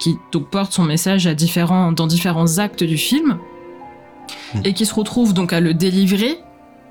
qui 0.00 0.16
donc 0.32 0.50
porte 0.50 0.72
son 0.72 0.84
message 0.84 1.26
à 1.26 1.34
différents, 1.34 1.92
dans 1.92 2.08
différents 2.08 2.58
actes 2.58 2.82
du 2.82 2.98
film, 2.98 3.38
hmm. 4.54 4.60
et 4.64 4.74
qui 4.74 4.84
se 4.86 4.94
retrouve 4.94 5.32
donc 5.32 5.52
à 5.52 5.60
le 5.60 5.74
délivrer. 5.74 6.38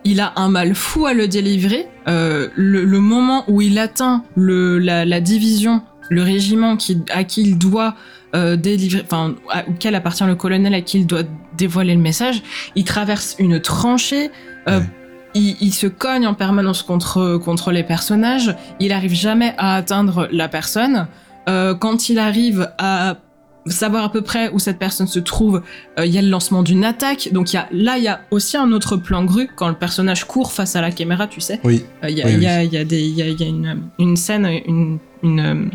Il 0.05 0.19
a 0.19 0.33
un 0.35 0.49
mal 0.49 0.75
fou 0.75 1.05
à 1.05 1.13
le 1.13 1.27
délivrer. 1.27 1.87
Euh, 2.07 2.49
le, 2.55 2.99
moment 2.99 3.45
où 3.47 3.61
il 3.61 3.79
atteint 3.79 4.23
le, 4.35 4.77
la, 4.79 5.21
division, 5.21 5.81
le 6.09 6.23
régiment 6.23 6.75
qui, 6.75 7.01
à 7.11 7.23
qui 7.23 7.41
il 7.43 7.57
doit 7.57 7.95
euh, 8.35 8.55
délivrer, 8.55 9.03
enfin, 9.05 9.35
auquel 9.67 9.95
appartient 9.95 10.25
le 10.25 10.35
colonel 10.35 10.73
à 10.73 10.81
qui 10.81 10.99
il 10.99 11.07
doit 11.07 11.23
dévoiler 11.55 11.95
le 11.95 12.01
message, 12.01 12.41
il 12.75 12.83
traverse 12.83 13.35
une 13.39 13.59
tranchée. 13.59 14.31
Euh, 14.67 14.81
il, 15.35 15.73
se 15.73 15.87
cogne 15.87 16.27
en 16.27 16.35
permanence 16.35 16.83
contre, 16.83 17.37
contre 17.37 17.71
les 17.71 17.83
personnages, 17.83 18.55
il 18.79 18.91
arrive 18.91 19.15
jamais 19.15 19.55
à 19.57 19.75
atteindre 19.75 20.27
la 20.31 20.47
personne. 20.47 21.07
Euh, 21.49 21.75
quand 21.75 22.09
il 22.09 22.19
arrive 22.19 22.71
à 22.77 23.17
savoir 23.65 24.04
à 24.04 24.12
peu 24.12 24.21
près 24.21 24.49
où 24.49 24.60
cette 24.60 24.80
personne 24.80 25.08
se 25.08 25.19
trouve, 25.19 25.62
euh, 25.97 26.06
il 26.06 26.13
y 26.13 26.17
a 26.17 26.21
le 26.21 26.30
lancement 26.30 26.63
d'une 26.63 26.84
attaque. 26.84 27.30
Donc 27.32 27.54
y 27.54 27.58
a, 27.58 27.67
là, 27.71 27.97
il 27.97 28.04
y 28.04 28.08
a 28.08 28.21
aussi 28.32 28.58
un 28.58 28.71
autre 28.71 28.97
plan 28.97 29.23
grue 29.23 29.49
quand 29.56 29.69
le 29.69 29.76
personnage 29.76 30.26
court 30.26 30.52
face 30.52 30.76
à 30.76 30.82
la 30.82 30.91
caméra, 30.91 31.28
tu 31.28 31.41
sais. 31.41 31.60
Oui. 31.63 31.86
Il 32.08 32.17
y, 32.17 32.21
a, 32.21 32.30
y, 32.30 32.45
a, 32.45 32.63
y, 32.63 32.78
a 32.78 32.84
y, 32.84 33.21
a, 33.21 33.45
une, 33.45 33.84
une 33.99 34.17
scène, 34.17 34.47
une, 34.65 34.99
une 35.23 35.71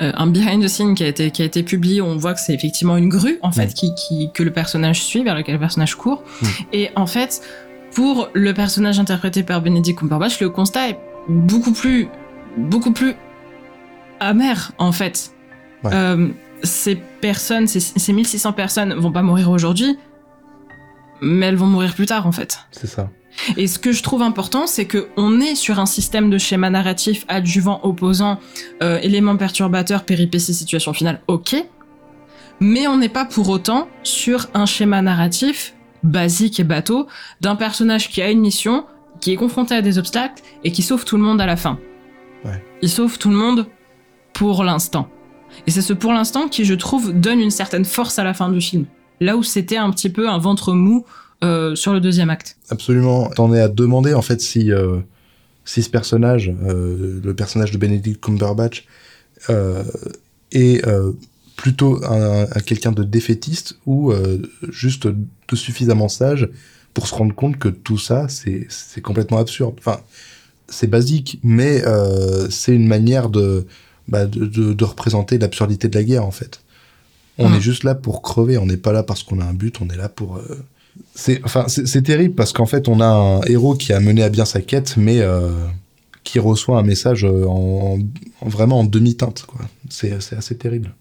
euh, 0.00 0.12
un 0.14 0.26
behind 0.28 0.62
the 0.62 0.68
scene 0.68 0.94
qui 0.94 1.02
a 1.02 1.08
été 1.08 1.30
qui 1.30 1.42
a 1.42 1.44
été 1.44 1.62
publié. 1.62 2.00
On 2.00 2.16
voit 2.16 2.34
que 2.34 2.40
c'est 2.40 2.54
effectivement 2.54 2.96
une 2.96 3.08
grue 3.08 3.38
en 3.42 3.50
fait 3.50 3.74
qui, 3.74 3.94
qui, 3.94 4.30
que 4.32 4.42
le 4.42 4.52
personnage 4.52 5.02
suit 5.02 5.24
vers 5.24 5.34
lequel 5.34 5.54
le 5.54 5.60
personnage 5.60 5.96
court. 5.96 6.22
Mm. 6.40 6.46
Et 6.72 6.90
en 6.94 7.06
fait, 7.06 7.42
pour 7.92 8.28
le 8.32 8.54
personnage 8.54 9.00
interprété 9.00 9.42
par 9.42 9.60
Benedict 9.60 9.98
Cumberbatch, 9.98 10.40
le 10.40 10.50
constat 10.50 10.90
est 10.90 10.98
beaucoup 11.28 11.72
plus, 11.72 12.08
beaucoup 12.56 12.92
plus 12.92 13.14
amer 14.20 14.72
en 14.78 14.92
fait. 14.92 15.32
Euh, 15.84 16.28
ces 16.62 16.96
personnes, 16.96 17.66
ces, 17.66 17.80
ces 17.80 18.12
1600 18.12 18.52
personnes 18.52 18.94
vont 18.94 19.12
pas 19.12 19.22
mourir 19.22 19.50
aujourd'hui, 19.50 19.96
mais 21.20 21.46
elles 21.46 21.56
vont 21.56 21.66
mourir 21.66 21.94
plus 21.94 22.06
tard 22.06 22.26
en 22.26 22.32
fait. 22.32 22.58
C'est 22.72 22.86
ça. 22.86 23.10
Et 23.56 23.66
ce 23.66 23.78
que 23.78 23.92
je 23.92 24.02
trouve 24.02 24.22
important, 24.22 24.66
c'est 24.66 24.86
que 24.86 25.08
on 25.16 25.40
est 25.40 25.54
sur 25.54 25.78
un 25.78 25.86
système 25.86 26.30
de 26.30 26.38
schéma 26.38 26.70
narratif 26.70 27.24
adjuvant, 27.28 27.80
opposant, 27.84 28.40
euh, 28.82 28.98
éléments 29.02 29.36
perturbateurs, 29.36 30.04
péripéties, 30.04 30.54
situation 30.54 30.92
finale, 30.92 31.20
ok. 31.28 31.56
Mais 32.60 32.88
on 32.88 32.96
n'est 32.96 33.08
pas 33.08 33.24
pour 33.24 33.48
autant 33.48 33.88
sur 34.02 34.48
un 34.54 34.66
schéma 34.66 35.00
narratif 35.02 35.74
basique 36.02 36.58
et 36.58 36.64
bateau 36.64 37.06
d'un 37.40 37.56
personnage 37.56 38.08
qui 38.08 38.22
a 38.22 38.30
une 38.30 38.40
mission, 38.40 38.84
qui 39.20 39.32
est 39.32 39.36
confronté 39.36 39.74
à 39.74 39.82
des 39.82 39.98
obstacles 39.98 40.42
et 40.64 40.72
qui 40.72 40.82
sauve 40.82 41.04
tout 41.04 41.16
le 41.16 41.22
monde 41.22 41.40
à 41.40 41.46
la 41.46 41.56
fin. 41.56 41.78
Il 42.82 42.88
sauve 42.88 43.18
tout 43.18 43.30
le 43.30 43.36
monde 43.36 43.66
pour 44.32 44.62
l'instant. 44.64 45.08
Et 45.66 45.70
c'est 45.70 45.82
ce 45.82 45.92
pour 45.92 46.12
l'instant 46.12 46.48
qui, 46.48 46.64
je 46.64 46.74
trouve, 46.74 47.12
donne 47.12 47.40
une 47.40 47.50
certaine 47.50 47.84
force 47.84 48.18
à 48.18 48.24
la 48.24 48.34
fin 48.34 48.50
du 48.50 48.60
film. 48.60 48.86
Là 49.20 49.36
où 49.36 49.42
c'était 49.42 49.76
un 49.76 49.90
petit 49.90 50.10
peu 50.10 50.28
un 50.28 50.38
ventre 50.38 50.72
mou 50.72 51.04
euh, 51.44 51.76
sur 51.76 51.92
le 51.92 52.00
deuxième 52.00 52.30
acte. 52.30 52.56
Absolument. 52.68 53.30
T'en 53.30 53.54
es 53.54 53.60
à 53.60 53.68
demander 53.68 54.12
en 54.12 54.22
fait 54.22 54.40
si, 54.40 54.72
euh, 54.72 54.98
si 55.64 55.84
ce 55.84 55.88
personnage, 55.88 56.52
euh, 56.64 57.20
le 57.22 57.34
personnage 57.34 57.70
de 57.70 57.78
Benedict 57.78 58.20
Cumberbatch, 58.20 58.84
est 60.50 60.82
plutôt 61.54 62.04
un, 62.04 62.46
quelqu'un 62.66 62.90
de 62.90 63.04
défaitiste 63.04 63.78
ou 63.86 64.12
juste 64.68 65.06
de 65.06 65.56
suffisamment 65.56 66.08
sage 66.08 66.48
pour 66.92 67.06
se 67.06 67.14
rendre 67.14 67.34
compte 67.34 67.56
que 67.56 67.68
tout 67.68 67.98
ça, 67.98 68.26
c'est 68.28 69.00
complètement 69.00 69.38
absurde. 69.38 69.74
Enfin, 69.78 70.00
c'est 70.66 70.88
basique, 70.88 71.38
mais 71.44 71.84
c'est 72.50 72.74
une 72.74 72.88
manière 72.88 73.28
bah, 74.08 74.26
de, 74.26 74.46
de, 74.46 74.72
de, 74.72 74.84
représenter 74.84 75.38
l'absurdité 75.38 75.88
de 75.88 75.94
la 75.94 76.04
guerre, 76.04 76.24
en 76.24 76.30
fait. 76.30 76.60
On 77.40 77.54
est 77.54 77.60
juste 77.60 77.84
là 77.84 77.94
pour 77.94 78.20
crever, 78.20 78.58
on 78.58 78.66
n'est 78.66 78.76
pas 78.76 78.92
là 78.92 79.04
parce 79.04 79.22
qu'on 79.22 79.40
a 79.40 79.44
un 79.44 79.54
but, 79.54 79.80
on 79.80 79.88
est 79.88 79.96
là 79.96 80.08
pour... 80.08 80.38
Euh, 80.38 80.64
c'est 81.14 81.40
enfin, 81.44 81.66
c'est 81.68 82.02
terrible 82.02 82.34
parce 82.34 82.52
qu'en 82.52 82.66
fait, 82.66 82.88
on 82.88 83.00
a 83.00 83.06
un 83.06 83.40
héros 83.42 83.76
qui 83.76 83.92
a 83.92 84.00
mené 84.00 84.24
à 84.24 84.28
bien 84.28 84.44
sa 84.44 84.60
quête, 84.60 84.96
mais 84.96 85.22
qui 86.24 86.40
reçoit 86.40 86.76
un 86.78 86.82
message 86.82 87.24
en, 87.24 87.98
vraiment 88.44 88.80
en 88.80 88.84
demi-teinte. 88.84 89.46
C'est 89.88 90.12
assez 90.12 90.58
terrible. 90.58 90.92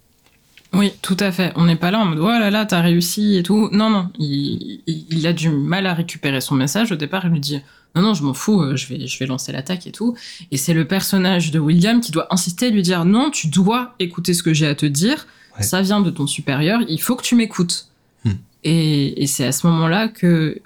Oui, 0.74 0.94
tout 1.02 1.18
à 1.20 1.32
fait. 1.32 1.54
On 1.56 1.66
n'est 1.66 1.76
pas 1.76 1.92
là 1.92 2.00
en 2.00 2.06
mode 2.06 2.20
oh 2.20 2.28
là 2.28 2.50
là, 2.50 2.66
t'as 2.66 2.82
réussi 2.82 3.38
et 3.38 3.44
tout. 3.44 3.70
Non, 3.72 3.90
non, 3.90 4.10
il, 4.20 5.26
a 5.26 5.34
du 5.34 5.50
mal 5.50 5.86
à 5.86 5.94
récupérer 5.94 6.42
son 6.42 6.56
message. 6.56 6.92
Au 6.92 6.96
départ, 6.96 7.26
il 7.26 7.32
lui 7.32 7.40
dit 7.40 7.62
non, 7.98 8.10
non, 8.10 8.14
je 8.14 8.24
m'en 8.24 8.34
fous, 8.34 8.62
euh, 8.62 8.76
je 8.76 8.88
vais, 8.88 9.08
je 9.08 9.20
vais 9.20 9.26
lancer 9.26 9.52
l'attaque 9.52 9.88
et 9.88 9.92
tout. 9.92 10.16
Et 10.52 10.58
c'est 10.58 10.74
le 10.74 10.86
personnage 10.86 11.52
de 11.52 11.60
William 11.60 12.00
qui 12.00 12.12
doit 12.12 12.28
insister, 12.34 12.70
lui 12.70 12.82
dire 12.82 13.06
non, 13.06 13.32
tu 13.32 13.48
dois 13.48 13.96
écouter 14.00 14.34
ce 14.34 14.44
que 14.44 14.54
j'ai 14.54 14.68
à 14.68 14.76
te 14.76 14.86
dire. 14.86 15.28
Ça 15.60 15.82
vient 15.82 16.02
de 16.02 16.12
ton 16.12 16.28
supérieur, 16.28 16.82
il 16.88 17.02
faut 17.02 17.16
que 17.16 17.24
tu 17.24 17.36
m'écoutes. 17.36 17.88
Hmm. 18.24 18.34
Et, 18.64 19.26
c'est 19.26 19.46
à 19.46 19.52
ce 19.52 19.66
moment-là 19.66 20.08
que, 20.08 20.62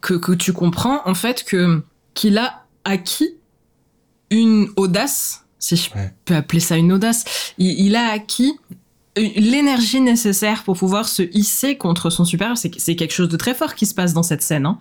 que, 0.00 0.32
tu 0.34 0.52
comprends 0.52 1.00
en 1.06 1.14
fait 1.14 1.42
que 1.42 1.82
qu'il 2.14 2.38
a 2.38 2.62
acquis 2.84 3.34
une 4.30 4.68
audace, 4.76 5.44
si 5.58 5.74
je 5.74 5.90
peux 6.24 6.36
appeler 6.36 6.60
ça 6.60 6.76
une 6.76 6.92
audace. 6.92 7.24
il 7.58 7.96
a 7.96 8.12
acquis 8.12 8.54
l'énergie 9.18 10.00
nécessaire 10.00 10.62
pour 10.62 10.76
pouvoir 10.76 11.08
se 11.08 11.22
hisser 11.32 11.76
contre 11.76 12.10
son 12.10 12.24
supérieur. 12.24 12.56
C'est 12.56 12.96
quelque 12.96 13.12
chose 13.12 13.28
de 13.28 13.36
très 13.36 13.54
fort 13.54 13.74
qui 13.74 13.86
se 13.86 13.94
passe 13.94 14.12
dans 14.12 14.22
cette 14.22 14.42
scène. 14.42 14.66
Hein. 14.66 14.78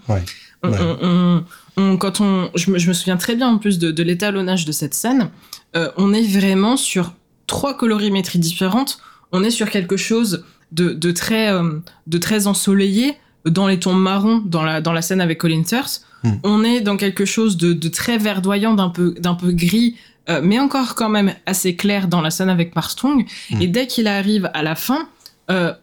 Quand 2.00 2.22
on, 2.22 2.50
je 2.56 2.72
me, 2.72 2.80
souviens 2.80 3.18
très 3.18 3.36
bien 3.36 3.48
en 3.48 3.58
plus 3.58 3.78
de, 3.80 4.04
l'étalonnage 4.04 4.66
de 4.66 4.72
cette 4.72 4.94
scène, 4.94 5.30
euh, 5.76 5.90
on 5.98 6.14
est 6.14 6.24
vraiment 6.24 6.76
sur 6.76 7.14
trois 7.46 7.78
colorimétries 7.78 8.40
différentes. 8.40 9.00
On 9.32 9.44
est 9.44 9.52
sur 9.52 9.70
quelque 9.70 9.98
chose 9.98 10.44
de, 10.72 11.12
très, 11.12 11.52
euh, 11.52 11.80
de 12.08 12.18
très 12.18 12.48
ensoleillé 12.48 13.16
dans 13.46 13.68
les 13.68 13.80
tons 13.80 13.94
marrons 13.94 14.42
dans 14.46 14.64
la, 14.64 14.82
dans 14.82 14.94
la 14.94 15.02
scène 15.02 15.22
avec 15.22 15.38
Colin 15.38 15.64
Firth. 15.64 16.02
Hmm. 16.24 16.32
On 16.44 16.64
est 16.64 16.82
dans 16.82 16.98
quelque 16.98 17.26
chose 17.26 17.58
de, 17.58 17.88
très 17.90 18.18
verdoyant, 18.18 18.74
d'un 18.74 18.90
peu, 18.90 19.16
d'un 19.20 19.36
peu 19.36 19.52
gris, 19.52 19.96
euh, 20.30 20.42
mais 20.44 20.60
encore 20.60 20.96
quand 20.96 21.10
même 21.10 21.34
assez 21.46 21.76
clair 21.76 22.08
dans 22.08 22.22
la 22.22 22.32
scène 22.32 22.50
avec 22.50 22.76
Marstrong. 22.76 23.26
Hmm. 23.52 23.62
Et 23.62 23.68
dès 23.68 23.88
qu'il 23.88 24.08
arrive 24.08 24.50
à 24.54 24.64
la 24.64 24.76
fin, 24.76 25.08
euh, 25.50 25.74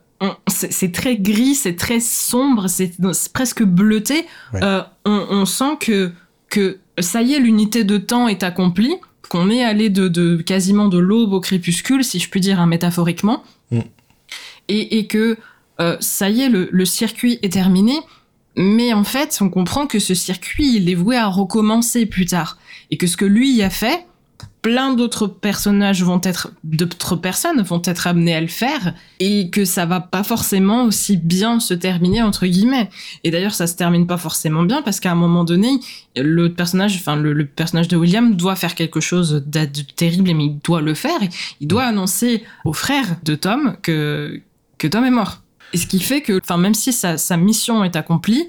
c'est 0.47 0.93
très 0.93 1.17
gris, 1.17 1.55
c'est 1.55 1.77
très 1.77 2.01
sombre, 2.01 2.69
c'est 2.69 2.93
presque 3.33 3.63
bleuté. 3.63 4.27
Euh, 4.55 4.83
on, 5.05 5.45
sent 5.45 5.77
que, 5.81 6.13
que 6.49 6.79
ça 6.99 7.23
y 7.23 7.35
est, 7.35 7.39
l'unité 7.39 7.85
de 7.85 7.99
temps 7.99 8.29
est 8.29 8.43
accomplie, 8.43 8.95
qu'on 9.29 9.51
est 9.51 9.65
allé 9.65 9.91
de, 9.91 10.37
quasiment 10.43 10.89
de 10.89 10.99
l'aube 10.99 11.33
au 11.33 11.41
crépuscule, 11.41 12.05
si 12.05 12.19
je 12.19 12.29
puis 12.29 12.41
dire 12.41 12.61
hein, 12.61 12.67
métaphoriquement, 12.67 13.43
hmm. 13.71 13.81
et, 14.69 15.07
que 15.07 15.37
ça 16.01 16.31
y 16.31 16.43
est, 16.43 16.49
le, 16.49 16.69
le 16.71 16.85
circuit 16.85 17.39
est 17.43 17.53
terminé. 17.53 17.95
Mais 18.57 18.93
en 18.93 19.05
fait, 19.05 19.37
on 19.41 19.51
comprend 19.51 19.87
que 19.87 19.99
ce 19.99 20.15
circuit, 20.15 20.77
il 20.77 20.89
est 20.89 20.95
voué 20.95 21.17
à 21.17 21.27
recommencer 21.27 22.07
plus 22.07 22.27
tard. 22.27 22.59
Et 22.91 22.97
que 22.97 23.07
ce 23.07 23.17
que 23.17 23.25
lui 23.25 23.51
y 23.53 23.63
a 23.63 23.71
fait, 23.71 24.07
plein 24.65 24.95
d'autres 24.95 25.27
personnages 25.27 26.03
vont 26.03 26.23
être, 26.25 26.51
d'autres 26.65 27.17
personnes 27.17 27.61
vont 27.61 27.83
être 27.85 28.07
amenées 28.07 28.35
à 28.35 28.41
le 28.41 28.47
faire. 28.47 28.95
Et 29.21 29.51
que 29.51 29.67
ça 29.67 29.85
va 29.85 30.01
pas 30.01 30.25
forcément 30.25 30.85
aussi 30.85 31.19
bien 31.19 31.61
se 31.61 31.75
terminer, 31.75 32.23
entre 32.23 32.47
guillemets. 32.47 32.89
Et 33.25 33.31
d'ailleurs, 33.31 33.53
ça 33.53 33.67
se 33.67 33.77
termine 33.77 34.07
pas 34.07 34.17
forcément 34.17 34.63
bien 34.63 34.81
parce 34.81 35.01
qu'à 35.01 35.13
un 35.13 35.17
moment 35.17 35.45
donné, 35.45 35.81
le 36.17 36.49
personnage, 36.55 36.97
enfin, 36.97 37.15
le, 37.15 37.45
personnage 37.45 37.89
de 37.89 37.97
William 37.99 38.35
doit 38.35 38.57
faire 38.57 38.75
quelque 38.75 39.01
chose 39.01 39.45
de 39.47 39.67
terrible, 39.97 40.33
mais 40.35 40.47
il 40.47 40.59
doit 40.61 40.81
le 40.81 40.95
faire. 40.95 41.21
Il 41.61 41.69
doit 41.69 41.85
annoncer 41.85 42.43
au 42.65 42.73
frère 42.73 43.17
de 43.23 43.35
Tom 43.35 43.77
que, 43.83 44.41
que 44.79 44.87
Tom 44.87 45.05
est 45.05 45.11
mort. 45.11 45.43
Et 45.75 45.77
ce 45.77 45.87
qui 45.87 46.01
fait 46.01 46.23
que, 46.23 46.41
enfin, 46.43 46.57
même 46.57 46.75
si 46.75 46.91
sa, 46.91 47.37
mission 47.37 47.85
est 47.85 47.97
accomplie, 47.97 48.49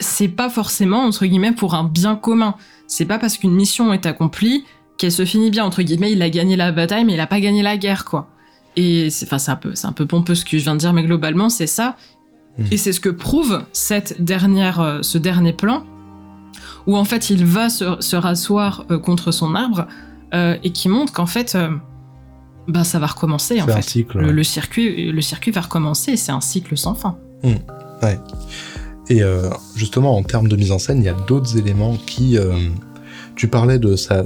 c'est 0.00 0.28
pas 0.28 0.50
forcément, 0.50 1.04
entre 1.04 1.24
guillemets, 1.24 1.52
pour 1.52 1.74
un 1.74 1.84
bien 1.84 2.14
commun. 2.14 2.56
C'est 2.86 3.06
pas 3.06 3.18
parce 3.18 3.38
qu'une 3.38 3.54
mission 3.54 3.94
est 3.94 4.04
accomplie 4.04 4.64
qu'elle 5.02 5.10
se 5.10 5.24
finit 5.24 5.50
bien, 5.50 5.64
entre 5.64 5.82
guillemets, 5.82 6.12
il 6.12 6.22
a 6.22 6.30
gagné 6.30 6.54
la 6.54 6.70
bataille, 6.70 7.04
mais 7.04 7.14
il 7.14 7.20
a 7.20 7.26
pas 7.26 7.40
gagné 7.40 7.60
la 7.60 7.76
guerre, 7.76 8.04
quoi. 8.04 8.28
Et 8.76 9.10
c'est, 9.10 9.26
enfin, 9.26 9.38
c'est 9.38 9.50
un 9.50 9.56
peu, 9.56 9.74
c'est 9.74 9.88
un 9.88 9.92
peu 9.92 10.06
pompeux 10.06 10.36
ce 10.36 10.44
que 10.44 10.56
je 10.56 10.62
viens 10.62 10.74
de 10.74 10.78
dire, 10.78 10.92
mais 10.92 11.02
globalement, 11.02 11.48
c'est 11.48 11.66
ça. 11.66 11.96
Mmh. 12.56 12.64
Et 12.70 12.76
c'est 12.76 12.92
ce 12.92 13.00
que 13.00 13.08
prouve 13.08 13.64
cette 13.72 14.22
dernière, 14.22 14.78
euh, 14.78 14.98
ce 15.02 15.18
dernier 15.18 15.52
plan, 15.52 15.82
où 16.86 16.96
en 16.96 17.02
fait, 17.02 17.30
il 17.30 17.44
va 17.44 17.68
se, 17.68 18.14
rasseoir 18.14 18.84
euh, 18.92 18.98
contre 19.00 19.32
son 19.32 19.56
arbre, 19.56 19.88
euh, 20.34 20.56
et 20.62 20.70
qui 20.70 20.88
montre 20.88 21.12
qu'en 21.12 21.26
fait, 21.26 21.58
bah 22.68 22.84
ça 22.84 23.00
va 23.00 23.08
recommencer 23.08 23.60
en 23.60 23.66
fait. 23.66 23.82
Cycle, 23.82 24.20
le, 24.20 24.44
circuit, 24.44 25.10
le 25.10 25.20
circuit 25.20 25.50
va 25.50 25.62
recommencer. 25.62 26.16
C'est 26.16 26.30
un 26.30 26.40
cycle 26.40 26.76
sans 26.76 26.94
fin. 26.94 27.18
Mmh, 27.42 27.54
ouais. 28.04 28.20
Et 29.08 29.20
justement, 29.74 30.16
en 30.16 30.22
termes 30.22 30.46
de 30.46 30.54
mise 30.54 30.70
en 30.70 30.78
scène, 30.78 30.98
il 30.98 31.04
y 31.04 31.08
a 31.08 31.16
d'autres 31.26 31.58
éléments 31.58 31.96
qui. 32.06 32.38
Tu 33.34 33.48
parlais 33.48 33.78
de 33.78 33.96
ça, 33.96 34.24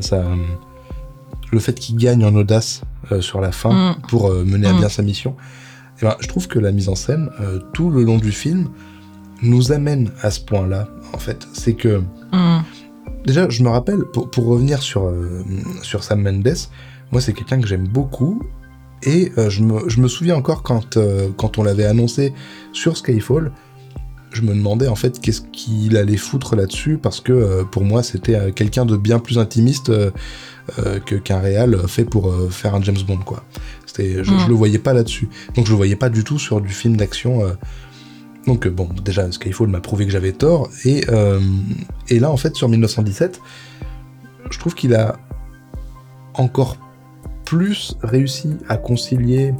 le 1.53 1.59
fait 1.59 1.75
qu'il 1.75 1.97
gagne 1.97 2.25
en 2.25 2.35
audace 2.35 2.83
euh, 3.13 3.21
sur 3.21 3.41
la 3.41 3.53
fin 3.53 3.73
mmh. 3.73 4.03
pour 4.09 4.31
mener 4.31 4.69
à 4.69 4.73
mmh. 4.73 4.79
bien 4.79 4.89
sa 4.89 5.03
mission. 5.03 5.37
Et 6.01 6.05
ben, 6.05 6.17
je 6.21 6.29
trouve 6.29 6.49
que 6.49 6.59
la 6.59 6.73
mise 6.73 6.89
en 6.89 6.95
scène, 6.95 7.31
tout 7.73 7.91
le 7.91 8.03
long 8.03 8.19
du 8.19 8.33
film, 8.33 8.69
nous 9.43 9.73
amène 9.73 10.11
à 10.23 10.31
ce 10.31 10.41
point-là. 10.41 10.89
En 11.15 11.19
fait, 11.19 11.47
c'est 11.55 11.75
que 11.75 12.03
déjà, 13.25 13.49
je 13.49 13.63
me 13.63 13.69
rappelle 13.71 14.05
pour, 14.13 14.31
pour 14.31 14.45
revenir 14.47 14.83
sur 14.83 15.11
sur 15.83 16.05
Sam 16.05 16.23
Mendes 16.23 16.69
moi, 17.13 17.21
c'est 17.21 17.33
quelqu'un 17.33 17.61
que 17.61 17.67
j'aime 17.67 17.87
beaucoup. 17.87 18.43
Et 19.03 19.33
euh, 19.39 19.51
je, 19.51 19.63
me, 19.63 20.09
souviens 20.09 20.37
encore 20.37 20.63
quand, 20.63 20.97
euh, 20.97 21.29
quand 21.37 21.59
on 21.59 21.63
l'avait 21.63 21.85
annoncé 21.85 22.33
sur 22.73 22.97
Skyfall, 22.97 23.53
je 24.37 24.43
me 24.43 24.55
demandais 24.55 24.89
en 24.89 24.95
fait 24.95 25.21
qu'est-ce 25.21 25.43
qu'il 25.53 25.97
allait 25.97 26.17
foutre 26.17 26.57
là-dessus, 26.57 26.99
parce 26.99 27.21
que 27.21 27.33
euh, 27.33 27.65
pour 27.65 27.85
moi, 27.85 28.03
c'était 28.03 28.53
quelqu'un 28.53 28.87
de 28.87 28.97
bien 28.97 29.19
plus 29.19 29.39
intimiste 29.39 29.93
que, 31.07 31.15
qu'un 31.15 31.39
réal 31.39 31.79
fait 31.87 32.05
pour 32.05 32.35
faire 32.51 32.75
un 32.75 32.83
James 32.83 32.97
Bond, 33.07 33.19
quoi. 33.19 33.45
C'était, 33.87 34.25
je, 34.25 34.33
je, 34.37 34.49
le 34.49 34.55
voyais 34.55 34.81
pas 34.81 34.93
là-dessus. 34.93 35.29
Donc 35.55 35.67
je 35.67 35.71
le 35.71 35.77
voyais 35.77 35.95
pas 35.95 36.09
du 36.09 36.25
tout 36.25 36.39
sur 36.39 36.61
du 36.61 36.73
film 36.73 36.97
d'action. 36.97 37.43
Donc 38.47 38.67
bon, 38.67 38.89
déjà, 39.05 39.31
Skyfall 39.31 39.69
m'a 39.69 39.81
prouvé 39.81 40.07
que 40.07 40.13
j'avais 40.13 40.33
tort. 40.33 40.69
Et, 40.85 41.05
et 42.09 42.19
là, 42.19 42.31
en 42.31 42.37
fait, 42.37 42.57
sur 42.57 42.69
1917, 42.69 43.41
je 44.51 44.59
trouve 44.59 44.75
qu'il 44.75 44.95
a 44.95 45.19
encore 46.35 46.77
plus 47.47 47.97
réussi 48.03 48.51
à 48.69 48.77
concilier. 48.77 49.55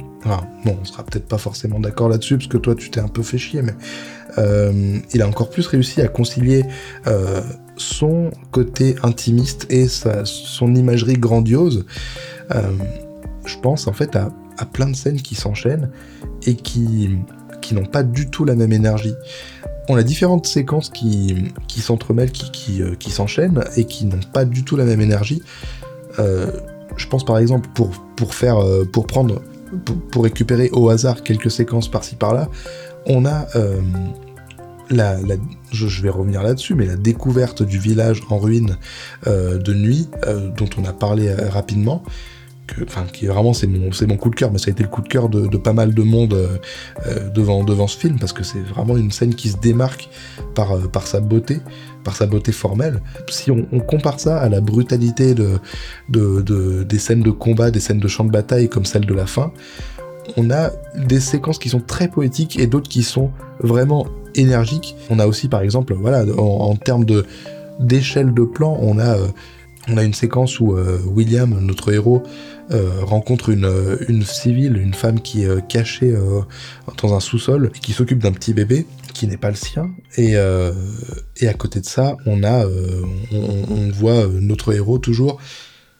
bon, 0.65 0.77
on 0.79 0.85
sera 0.85 1.03
peut-être 1.03 1.27
pas 1.27 1.39
forcément 1.39 1.79
d'accord 1.79 2.09
là-dessus, 2.09 2.37
parce 2.37 2.49
que 2.49 2.57
toi, 2.57 2.75
tu 2.75 2.91
t'es 2.91 2.99
un 2.99 3.07
peu 3.07 3.23
fait 3.23 3.39
chier, 3.39 3.63
mais 3.63 3.71
euh, 3.71 4.16
il 4.37 5.21
a 5.21 5.27
encore 5.27 5.49
plus 5.49 5.67
réussi 5.67 6.01
à 6.01 6.07
concilier 6.07 6.63
euh, 7.07 7.41
son 7.77 8.31
côté 8.51 8.95
intimiste 9.03 9.67
et 9.69 9.87
son 9.87 10.75
imagerie 10.75 11.17
grandiose. 11.17 11.85
Euh, 12.53 12.61
je 13.45 13.57
pense 13.59 13.87
en 13.87 13.93
fait 13.93 14.15
à, 14.15 14.31
plein 14.73 14.89
de 14.89 14.95
scènes 14.95 15.21
qui 15.21 15.35
s'enchaînent 15.35 15.91
et 16.45 16.55
qui, 16.55 17.09
n'ont 17.71 17.85
pas 17.85 18.03
du 18.03 18.29
tout 18.29 18.45
la 18.45 18.55
même 18.55 18.73
énergie. 18.73 19.13
On 19.89 19.95
a 19.95 20.03
différentes 20.03 20.47
séquences 20.47 20.89
qui, 20.89 21.53
s'entremêlent, 21.77 22.31
qui, 22.31 22.81
qui, 22.97 23.11
s'enchaînent 23.11 23.63
et 23.75 23.85
qui 23.85 24.05
n'ont 24.05 24.19
pas 24.33 24.45
du 24.45 24.63
tout 24.63 24.75
la 24.75 24.83
même 24.83 25.01
énergie. 25.01 25.41
Euh, 26.19 26.51
je 26.95 27.07
pense 27.07 27.23
par 27.23 27.37
exemple 27.37 27.69
pour, 27.75 28.33
faire, 28.33 28.57
euh, 28.57 28.85
pour 28.85 29.05
prendre, 29.05 29.41
pour, 30.11 30.23
récupérer 30.23 30.69
au 30.71 30.89
hasard 30.89 31.23
quelques 31.23 31.51
séquences 31.51 31.89
par-ci 31.89 32.15
par-là, 32.15 32.49
on 33.05 33.25
a 33.25 33.47
euh, 34.91 35.37
je, 35.71 36.01
vais 36.01 36.09
revenir 36.09 36.43
là-dessus, 36.43 36.75
mais 36.75 36.85
la 36.85 36.95
découverte 36.95 37.63
du 37.63 37.79
village 37.79 38.21
en 38.29 38.37
ruine 38.37 38.77
euh, 39.27 39.57
de 39.57 39.73
nuit, 39.73 40.09
dont 40.57 40.69
on 40.77 40.85
a 40.85 40.93
parlé 40.93 41.33
rapidement, 41.33 42.03
enfin, 42.83 43.05
qui 43.11 43.27
vraiment 43.27 43.53
c'est 43.53 43.67
mon, 43.67 44.17
coup 44.17 44.29
de 44.29 44.35
cœur, 44.35 44.51
mais 44.51 44.59
ça 44.59 44.69
a 44.69 44.71
été 44.71 44.83
le 44.83 44.89
coup 44.89 45.01
de 45.01 45.07
cœur 45.07 45.29
de, 45.29 45.57
pas 45.57 45.73
mal 45.73 45.93
de 45.93 46.03
monde 46.03 46.37
devant, 47.33 47.87
ce 47.87 47.97
film, 47.97 48.19
parce 48.19 48.33
que 48.33 48.43
c'est 48.43 48.59
vraiment 48.59 48.97
une 48.97 49.11
scène 49.11 49.35
qui 49.35 49.49
se 49.49 49.57
démarque 49.57 50.09
par, 50.55 51.07
sa 51.07 51.19
beauté, 51.19 51.59
par 52.03 52.15
sa 52.15 52.25
beauté 52.25 52.51
formelle. 52.51 53.01
Si 53.29 53.51
on, 53.51 53.63
compare 53.79 54.19
ça 54.19 54.39
à 54.39 54.49
la 54.49 54.61
brutalité 54.61 55.33
de, 55.33 55.59
de, 56.09 56.83
des 56.83 56.99
scènes 56.99 57.23
de 57.23 57.31
combat, 57.31 57.71
des 57.71 57.79
scènes 57.79 57.99
de 57.99 58.07
champ 58.07 58.25
de 58.25 58.31
bataille 58.31 58.69
comme 58.69 58.85
celle 58.85 59.05
de 59.05 59.13
la 59.13 59.25
fin, 59.25 59.51
on 60.35 60.51
a 60.51 60.71
des 60.95 61.19
séquences 61.19 61.59
qui 61.59 61.69
sont 61.69 61.79
très 61.79 62.09
poétiques 62.09 62.59
et 62.59 62.67
d'autres 62.67 62.89
qui 62.89 63.03
sont 63.03 63.31
vraiment 63.59 64.07
On 65.09 65.19
a 65.19 65.27
aussi 65.27 65.47
par 65.47 65.61
exemple, 65.61 65.93
voilà, 65.93 66.23
en, 66.37 66.75
termes 66.75 67.05
d'échelle 67.79 68.33
de 68.33 68.43
plan, 68.43 68.77
on 68.81 68.99
a 68.99 69.17
euh, 69.17 69.27
on 69.89 69.95
a 69.95 70.03
une 70.03 70.13
séquence 70.13 70.59
où 70.59 70.75
euh, 70.75 70.99
William, 71.05 71.57
notre 71.61 71.93
héros, 71.93 72.21
euh, 72.71 72.89
rencontre 73.03 73.49
une, 73.49 73.71
une, 74.09 74.23
civile, 74.23 74.75
une 74.75 74.93
femme 74.93 75.21
qui 75.21 75.43
est 75.43 75.67
cachée 75.67 76.13
dans 77.01 77.15
un 77.15 77.21
sous-sol 77.21 77.71
qui 77.81 77.93
s'occupe 77.93 78.19
d'un 78.19 78.33
petit 78.33 78.53
bébé 78.53 78.85
qui 79.13 79.27
n'est 79.27 79.37
pas 79.37 79.49
le 79.49 79.55
sien. 79.55 79.89
Et, 80.17 80.33
et 80.33 81.47
à 81.47 81.53
côté 81.53 81.79
de 81.79 81.85
ça, 81.85 82.17
on 82.25 82.43
a, 82.43 82.65
on, 83.31 83.89
voit 83.93 84.27
notre 84.27 84.73
héros 84.73 84.97
toujours 84.97 85.39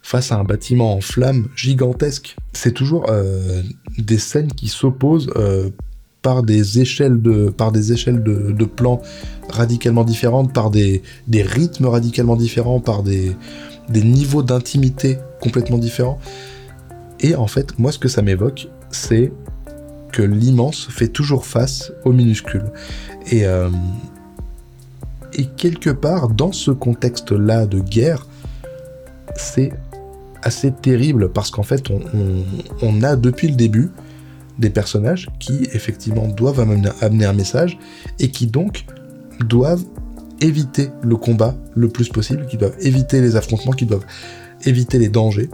face 0.02 0.34
à 0.34 0.36
un 0.36 0.43
bâtiment 0.43 0.93
en 0.93 1.00
flammes 1.00 1.47
gigantesque. 1.56 2.36
C'est 2.52 2.73
toujours 2.73 3.06
des 3.97 4.17
scènes 4.17 4.52
qui 4.52 4.67
s'opposent 4.67 5.30
par 6.28 6.44
des 6.44 6.82
échelles 6.82 7.22
de, 7.22 7.50
par 7.50 7.72
des 7.72 7.94
échelles 7.94 8.22
de, 8.22 8.66
plans 8.66 9.02
radicalement 9.48 10.04
différentes, 10.04 10.52
par 10.52 10.70
des, 10.70 11.02
des 11.26 11.42
rythmes 11.42 11.86
radicalement 11.86 12.36
différents, 12.36 12.82
par 12.82 13.02
des, 13.02 13.32
des 13.88 14.04
niveaux 14.04 14.44
d'intimité 14.44 15.20
complètement 15.40 15.78
différents. 15.78 16.20
Et 17.22 17.34
en 17.36 17.48
fait, 17.48 17.80
moi, 17.80 17.94
ce 17.94 17.98
que 17.98 18.10
ça 18.10 18.22
m'évoque, 18.22 18.68
c'est 18.92 19.32
que 20.12 20.21
l'immense 20.21 20.88
fait 20.90 21.08
toujours 21.08 21.46
face 21.46 21.94
au 22.04 22.12
minuscule. 22.12 22.65
Et, 23.32 23.46
euh, 23.46 23.69
et 25.32 25.46
quelque 25.46 25.92
part, 25.92 26.28
dans 26.28 26.52
ce 26.52 26.71
contexte-là 26.71 27.67
de 27.67 27.80
guerre, 27.80 28.28
c'est 29.38 29.71
assez 30.44 30.73
terrible 30.73 31.30
parce 31.30 31.52
qu'en 31.52 31.63
fait, 31.63 31.86
on, 32.82 33.04
a 33.04 33.15
depuis 33.15 33.48
le 33.48 33.56
début 33.56 33.92
des 34.60 34.69
personnages 34.69 35.27
qui 35.39 35.67
effectivement 35.73 36.27
doivent 36.27 36.60
amener, 36.60 37.25
un 37.25 37.33
message 37.33 37.77
et 38.19 38.29
qui 38.29 38.47
donc 38.47 38.85
doivent 39.39 39.83
éviter 40.41 40.89
le 41.01 41.15
combat 41.15 41.55
le 41.75 41.89
plus 41.89 42.10
possible, 42.10 42.45
qui 42.47 42.58
doivent 42.58 42.75
éviter 42.79 43.21
les 43.21 43.35
affrontements, 43.35 43.73
qui 43.73 43.85
doivent 43.85 44.05
éviter 44.65 44.99
les 44.99 45.10
dangers. 45.10 45.49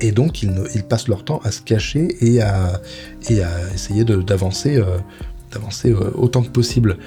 Et 0.00 0.12
donc, 0.12 0.42
ils, 0.42 0.52
ils, 0.74 0.82
passent 0.82 1.08
leur 1.08 1.24
temps 1.24 1.40
à 1.44 1.50
se 1.50 1.60
cacher 1.62 2.16
et 2.20 2.40
à, 2.40 2.80
et 3.30 3.42
à 3.42 3.50
essayer 3.72 4.04
d'avancer 4.04 4.76
euh, 4.76 4.98
d'avancer 5.52 5.90
euh, 5.90 6.10
autant 6.14 6.42
que 6.42 6.48
possible. 6.48 6.98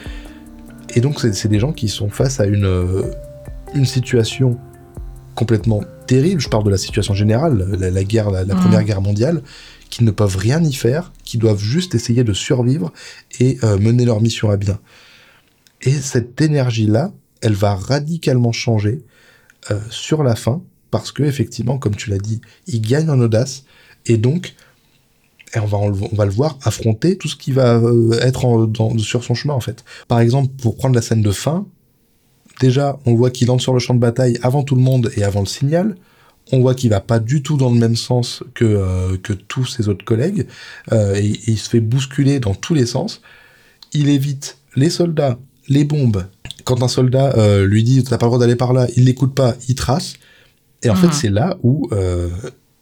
Et 0.95 1.01
donc, 1.01 1.19
c'est 1.19 1.47
des 1.47 1.59
gens 1.59 1.73
qui 1.73 1.87
sont 1.87 2.09
face 2.09 2.39
à 2.39 2.45
une, 2.45 2.65
euh, 2.65 3.03
une 3.75 3.85
situation 3.85 4.57
complètement 5.35 5.81
terrible. 6.07 6.41
Je 6.41 6.49
parle 6.49 6.63
de 6.63 6.69
la 6.69 6.77
situation 6.77 7.13
générale, 7.13 7.65
la, 7.79 8.03
guerre, 8.03 8.31
la, 8.31 8.55
première 8.55 8.83
guerre 8.83 9.01
mondiale, 9.01 9.41
qui 9.89 10.03
ne 10.03 10.11
peuvent 10.11 10.37
rien 10.37 10.63
y 10.63 10.73
faire, 10.73 11.11
qui 11.23 11.37
doivent 11.37 11.61
juste 11.61 11.95
essayer 11.95 12.23
de 12.23 12.33
survivre 12.33 12.93
et 13.39 13.57
mener 13.63 14.05
leur 14.05 14.21
mission 14.21 14.49
à 14.49 14.57
bien. 14.57 14.79
Et 15.81 15.93
cette 15.93 16.39
énergie-là, 16.39 17.11
elle 17.41 17.53
va 17.53 17.75
radicalement 17.75 18.51
changer 18.51 19.03
sur 19.89 20.23
la 20.23 20.35
fin 20.35 20.61
parce 20.91 21.11
que 21.11 21.23
effectivement, 21.23 21.77
comme 21.77 21.95
tu 21.95 22.09
l'as 22.09 22.17
dit, 22.17 22.41
il 22.67 22.81
gagne 22.81 23.09
en 23.09 23.19
audace 23.19 23.63
et 24.05 24.17
donc 24.17 24.55
et 25.55 25.59
on 25.59 25.65
va, 25.65 25.77
on 25.77 26.15
va 26.15 26.25
le 26.25 26.31
voir 26.31 26.57
affronter 26.63 27.17
tout 27.17 27.27
ce 27.27 27.35
qui 27.35 27.51
va 27.51 27.77
euh, 27.77 28.19
être 28.21 28.69
sur 28.99 29.23
son 29.23 29.33
chemin 29.33 29.53
en 29.53 29.59
fait. 29.59 29.83
Par 30.07 30.19
exemple, 30.19 30.53
pour 30.61 30.75
prendre 30.75 30.95
la 30.95 31.01
scène 31.01 31.21
de 31.21 31.31
fin, 31.31 31.65
déjà 32.59 32.99
on 33.05 33.15
voit 33.15 33.31
qu'il 33.31 33.49
entre 33.49 33.63
sur 33.63 33.73
le 33.73 33.79
champ 33.79 33.95
de 33.95 33.99
bataille 33.99 34.37
avant 34.43 34.63
tout 34.63 34.75
le 34.75 34.81
monde 34.81 35.11
et 35.15 35.23
avant 35.23 35.39
le 35.39 35.47
signal. 35.47 35.95
On 36.51 36.61
voit 36.61 36.73
qu'il 36.75 36.89
va 36.89 36.99
pas 36.99 37.19
du 37.19 37.43
tout 37.43 37.57
dans 37.57 37.71
le 37.71 37.77
même 37.77 37.95
sens 37.95 38.43
que, 38.55 38.65
euh, 38.65 39.17
que 39.17 39.33
tous 39.33 39.65
ses 39.65 39.87
autres 39.87 40.05
collègues 40.05 40.47
euh, 40.91 41.15
et, 41.15 41.39
il 41.47 41.57
se 41.57 41.69
fait 41.69 41.79
bousculer 41.79 42.39
dans 42.39 42.55
tous 42.55 42.73
les 42.73 42.85
sens. 42.85 43.21
Il 43.93 44.09
évite 44.09 44.57
les 44.75 44.89
soldats, 44.89 45.37
les 45.67 45.83
bombes. 45.83 46.25
Quand 46.63 46.83
un 46.83 46.87
soldat 46.87 47.35
lui 47.63 47.83
dit 47.83 48.03
t'as 48.03 48.17
pas 48.17 48.27
le 48.27 48.29
droit 48.29 48.39
d'aller 48.39 48.55
par 48.55 48.73
là, 48.73 48.87
il 48.95 49.05
l'écoute 49.05 49.33
pas, 49.33 49.55
il 49.67 49.75
trace. 49.75 50.15
Et 50.83 50.89
en 50.89 50.95
fait, 50.95 51.07
mhm. 51.07 51.13
c'est 51.13 51.29
là 51.29 51.57
où 51.63 51.89
euh, 51.91 52.29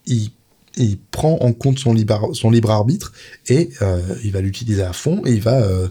il, 0.05 0.31
il, 0.77 0.97
prend 0.97 1.37
en 1.39 1.53
compte 1.53 1.79
son 1.79 1.93
libre, 1.93 2.33
son 2.33 2.51
libre 2.51 2.71
arbitre 2.71 3.13
et 3.47 3.69
euh, 3.81 4.01
il 4.23 4.31
va 4.31 4.41
l'utiliser 4.41 4.83
à 4.83 4.93
fond 4.93 5.21
et 5.25 5.33
il 5.33 5.41
va. 5.41 5.61
Euh, 5.61 5.87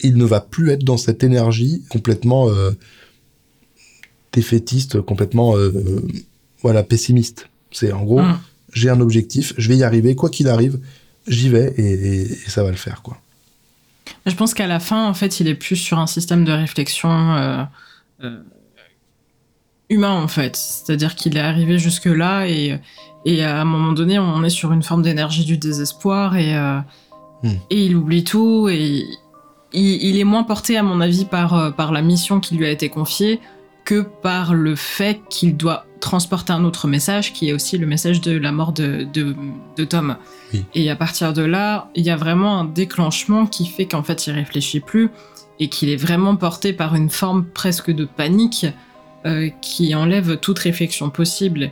il 0.00 0.16
ne 0.16 0.24
va 0.24 0.40
plus 0.40 0.70
être 0.70 0.82
dans 0.82 0.96
cette 0.96 1.22
énergie 1.22 1.84
complètement 1.88 2.50
euh, 2.50 2.72
défaitiste, 4.32 5.00
complètement 5.00 5.54
voilà, 6.64 6.82
pessimiste. 6.82 7.48
C'est 7.70 7.92
en 7.92 8.02
gros, 8.02 8.22
mhm. 8.22 8.38
j'ai 8.72 8.90
un 8.90 9.00
objectif, 9.00 9.54
je 9.56 9.68
vais 9.68 9.76
y 9.76 9.84
arriver, 9.84 10.16
quoi 10.16 10.30
qu'il 10.30 10.48
arrive, 10.48 10.80
j'y 11.28 11.48
vais 11.48 11.72
et, 11.76 12.22
et, 12.22 12.26
ça 12.48 12.64
va 12.64 12.70
le 12.70 12.76
faire. 12.76 13.02
quoi. 13.02 13.18
Je 14.26 14.34
pense 14.34 14.54
qu'à 14.54 14.66
la 14.66 14.80
fin, 14.80 15.06
en 15.06 15.14
fait, 15.14 15.38
il 15.38 15.46
est 15.46 15.54
plus 15.54 15.76
sur 15.76 15.98
un 16.00 16.08
système 16.08 16.44
de 16.44 16.52
réflexion 16.52 17.68
humain 19.90 20.12
en 20.12 20.28
fait. 20.28 20.56
C'est-à-dire 20.56 21.14
qu'il 21.14 21.36
est 21.36 21.40
arrivé 21.40 21.78
jusque 21.78 22.06
là 22.06 22.46
et, 22.46 22.78
et 23.24 23.44
à 23.44 23.60
un 23.60 23.64
moment 23.64 23.92
donné, 23.92 24.18
on 24.18 24.42
est 24.44 24.50
sur 24.50 24.72
une 24.72 24.82
forme 24.82 25.02
d'énergie 25.02 25.44
du 25.44 25.58
désespoir 25.58 26.36
et, 26.36 26.56
euh, 26.56 26.80
et 27.70 27.84
il 27.86 27.96
oublie 27.96 28.24
tout 28.24 28.68
et 28.68 29.04
il, 29.72 30.18
est 30.18 30.24
moins 30.24 30.44
porté 30.44 30.76
à 30.76 30.82
mon 30.82 31.00
avis 31.00 31.24
par, 31.24 31.54
euh, 31.54 31.70
par 31.70 31.92
la 31.92 32.00
mission 32.00 32.40
qui 32.40 32.56
lui 32.56 32.66
a 32.66 32.70
été 32.70 32.88
confiée 32.88 33.40
que 33.84 34.00
par 34.00 34.54
le 34.54 34.76
fait 34.76 35.20
qu'il 35.28 35.56
doit 35.56 35.86
transporter 36.04 36.52
un 36.52 36.64
autre 36.64 36.86
message 36.86 37.32
qui 37.32 37.48
est 37.48 37.54
aussi 37.54 37.78
le 37.78 37.86
message 37.86 38.20
de 38.20 38.36
la 38.36 38.52
mort 38.52 38.72
de, 38.72 39.08
de, 39.14 39.84
Tom. 39.84 40.16
Et 40.74 40.90
à 40.90 40.96
partir 40.96 41.32
de 41.32 41.42
là, 41.42 41.88
il 41.94 42.04
y 42.04 42.10
a 42.10 42.16
vraiment 42.16 42.60
un 42.60 42.66
déclenchement 42.66 43.46
qui 43.46 43.66
fait 43.66 43.86
qu'en 43.86 44.02
fait 44.02 44.26
il 44.26 44.32
réfléchit 44.32 44.80
plus 44.80 45.10
et 45.58 45.68
qu'il 45.68 45.88
est 45.88 45.96
vraiment 45.96 46.36
porté 46.36 46.74
par 46.74 46.94
une 46.94 47.08
forme 47.08 47.46
presque 47.46 47.90
de 47.90 48.04
panique 48.04 48.66
euh, 49.24 49.48
qui 49.62 49.94
enlève 49.94 50.36
toute 50.36 50.58
réflexion 50.58 51.08
possible. 51.08 51.70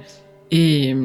Et, 0.51 0.97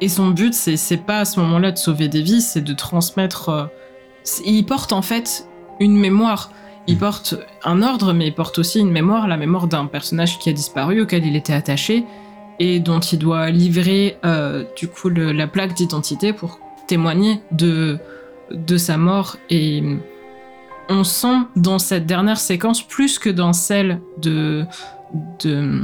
et 0.00 0.08
son 0.08 0.28
but, 0.28 0.54
c'est 0.54 1.04
pas 1.04 1.20
à 1.20 1.24
ce 1.24 1.40
moment-là 1.40 1.72
de 1.72 1.78
sauver 1.78 2.06
des 2.06 2.22
vies, 2.22 2.40
c'est 2.40 2.62
de 2.62 2.72
transmettre. 2.72 3.48
Euh, 3.48 3.64
il 4.44 4.64
porte 4.64 4.92
en 4.92 5.02
fait 5.02 5.48
une 5.80 5.96
mémoire. 5.96 6.52
Il 6.90 6.98
porte 6.98 7.36
un 7.64 7.82
ordre, 7.82 8.12
mais 8.12 8.26
il 8.28 8.34
porte 8.34 8.58
aussi 8.58 8.80
une 8.80 8.90
mémoire, 8.90 9.28
la 9.28 9.36
mémoire 9.36 9.66
d'un 9.66 9.86
personnage 9.86 10.38
qui 10.38 10.50
a 10.50 10.52
disparu, 10.52 11.00
auquel 11.02 11.24
il 11.24 11.36
était 11.36 11.52
attaché, 11.52 12.04
et 12.58 12.80
dont 12.80 13.00
il 13.00 13.18
doit 13.18 13.50
livrer 13.50 14.18
euh, 14.24 14.64
du 14.76 14.88
coup 14.88 15.08
la 15.08 15.46
plaque 15.46 15.74
d'identité 15.74 16.32
pour 16.32 16.58
témoigner 16.86 17.40
de, 17.52 17.98
de 18.50 18.76
sa 18.76 18.96
mort. 18.96 19.36
Et 19.48 19.82
on 20.88 21.04
sent 21.04 21.38
dans 21.56 21.78
cette 21.78 22.06
dernière 22.06 22.38
séquence, 22.38 22.82
plus 22.82 23.18
que 23.18 23.30
dans 23.30 23.52
celle 23.52 24.00
de, 24.18 24.64
de, 25.44 25.80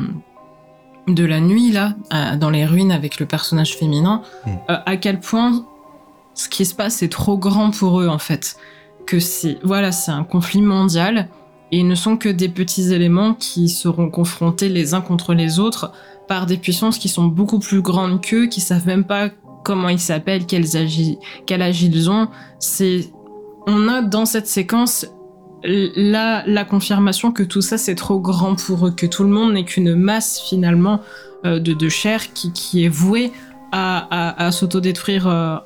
de 1.07 1.25
la 1.25 1.41
nuit, 1.41 1.71
là, 1.73 1.95
dans 2.37 2.51
les 2.51 2.67
ruines 2.67 2.93
avec 2.93 3.21
le 3.21 3.27
personnage 3.27 3.77
féminin, 3.77 4.23
hmm. 4.45 4.51
euh, 4.71 4.77
à 4.85 4.97
quel 4.97 5.21
point 5.21 5.65
ce 6.35 6.49
qui 6.49 6.67
se 6.67 6.75
passe 6.75 7.03
est 7.03 7.13
trop 7.13 7.39
grand 7.39 7.71
pour 7.71 8.01
eux, 8.01 8.09
en 8.09 8.19
fait. 8.19 8.57
Que 9.07 9.21
c'est, 9.21 9.59
voilà, 9.63 9.93
c'est 9.93 10.11
un 10.11 10.25
conflit 10.25 10.63
mondial 10.63 11.29
et 11.73 11.83
ne 11.83 11.95
sont 11.95 12.17
que 12.17 12.29
des 12.29 12.49
petits 12.49 12.93
éléments 12.93 13.35
qui 13.35 13.69
seront 13.69 14.11
confrontés 14.11 14.69
les 14.69 14.95
uns 14.95 15.01
contre 15.01 15.35
les 15.35 15.59
autres 15.59 15.93
par 16.29 16.47
des 16.47 16.57
puissances 16.57 16.99
qui 16.99 17.09
sont 17.09 17.25
beaucoup 17.25 17.59
plus 17.59 17.83
grandes 17.83 18.21
qu'eux, 18.21 18.47
qui 18.47 18.61
savent 18.61 18.87
même 18.87 19.05
pas 19.05 19.31
comment 19.65 19.89
ils 19.89 19.99
s'appellent, 19.99 20.47
quel 20.47 20.65
âge 20.65 21.83
ils 21.83 22.11
ont. 22.11 22.29
On 23.69 23.89
a 23.89 24.03
dans 24.03 24.27
cette 24.27 24.47
séquence 24.47 25.07
la, 25.65 26.45
la 26.47 26.65
confirmation 26.65 27.33
que 27.33 27.43
tout 27.43 27.63
ça 27.63 27.79
c'est 27.79 27.95
trop 27.95 28.21
grand 28.21 28.55
pour 28.55 28.87
eux, 28.87 28.91
que 28.91 29.07
tout 29.07 29.25
le 29.25 29.31
monde 29.31 29.53
n'est 29.53 29.65
qu'une 29.65 29.95
masse 29.95 30.41
finalement 30.41 31.01
euh, 31.45 31.59
de, 31.59 31.73
de, 31.73 31.89
chair 31.89 32.33
qui, 32.33 32.53
qui 32.53 32.85
est 32.85 32.89
vouée 32.89 33.33
à, 33.73 34.47
à, 34.47 34.53
s'autodétruire 34.53 35.27
euh, 35.27 35.57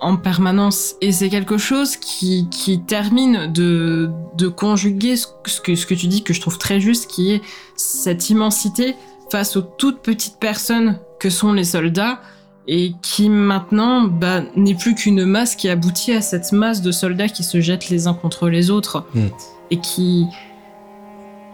en 0.00 0.16
permanence. 0.16 0.94
Et 1.00 1.12
c'est 1.12 1.28
quelque 1.28 1.58
chose 1.58 1.96
qui, 1.96 2.48
qui 2.50 2.80
termine 2.80 3.52
de, 3.52 4.10
de 4.34 4.48
conjuguer 4.48 5.16
ce, 5.16 5.26
que, 5.62 5.74
ce 5.74 5.86
que 5.86 5.94
tu 5.94 6.06
dis 6.06 6.22
que 6.22 6.34
je 6.34 6.40
trouve 6.40 6.58
très 6.58 6.80
juste, 6.80 7.10
qui 7.10 7.32
est 7.32 7.42
cette 7.76 8.30
immensité 8.30 8.94
face 9.30 9.56
aux 9.56 9.62
toutes 9.62 10.00
petites 10.00 10.38
personnes 10.38 10.98
que 11.18 11.30
sont 11.30 11.52
les 11.52 11.64
soldats 11.64 12.20
et 12.68 12.94
qui 13.02 13.28
maintenant 13.28 14.02
bah, 14.02 14.42
n'est 14.56 14.74
plus 14.74 14.94
qu'une 14.94 15.24
masse 15.24 15.54
qui 15.54 15.68
aboutit 15.68 16.12
à 16.12 16.20
cette 16.20 16.52
masse 16.52 16.82
de 16.82 16.90
soldats 16.92 17.28
qui 17.28 17.44
se 17.44 17.60
jettent 17.60 17.88
les 17.90 18.06
uns 18.06 18.14
contre 18.14 18.48
les 18.48 18.70
autres 18.70 19.06
hmm. 19.14 19.28
et 19.70 19.78
qui 19.78 20.26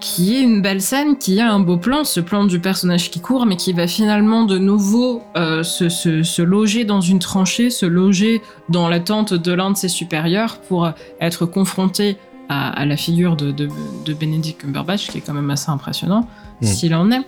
qui 0.03 0.37
est 0.37 0.43
une 0.43 0.61
belle 0.61 0.83
scène, 0.83 1.17
qui 1.17 1.41
a 1.41 1.51
un 1.51 1.61
beau 1.61 1.77
plan, 1.77 2.03
ce 2.03 2.19
plan 2.19 2.45
du 2.45 2.59
personnage 2.59 3.09
qui 3.09 3.21
court, 3.21 3.47
mais 3.47 3.55
qui 3.55 3.73
va 3.73 3.87
finalement 3.87 4.45
de 4.45 4.59
nouveau 4.59 5.23
euh, 5.37 5.63
se, 5.63 5.89
se, 5.89 6.25
se, 6.25 6.43
loger 6.43 6.85
dans 6.85 7.01
une 7.01 7.21
tranchée, 7.21 7.71
se 7.71 7.87
loger 7.87 8.43
dans 8.69 8.89
la 8.89 8.99
tente 8.99 9.33
de 9.33 9.53
l'un 9.53 9.71
de 9.71 9.77
ses 9.77 9.89
supérieurs 9.89 10.59
pour 10.69 10.91
être 11.21 11.47
confronté 11.47 12.17
à, 12.49 12.71
à 12.71 12.85
la 12.85 12.97
figure 12.97 13.37
de, 13.37 13.53
de, 13.53 13.69
de, 14.05 14.13
Benedict 14.13 14.61
Cumberbatch, 14.61 15.09
qui 15.09 15.19
est 15.19 15.21
quand 15.21 15.35
même 15.35 15.51
assez 15.51 15.71
impressionnant, 15.71 16.29
hmm. 16.61 16.67
s'il 16.67 16.95
en 16.97 17.13
est. 17.13 17.25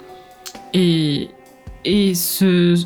Et, 0.73 1.31
et 1.85 2.15
ce, 2.15 2.77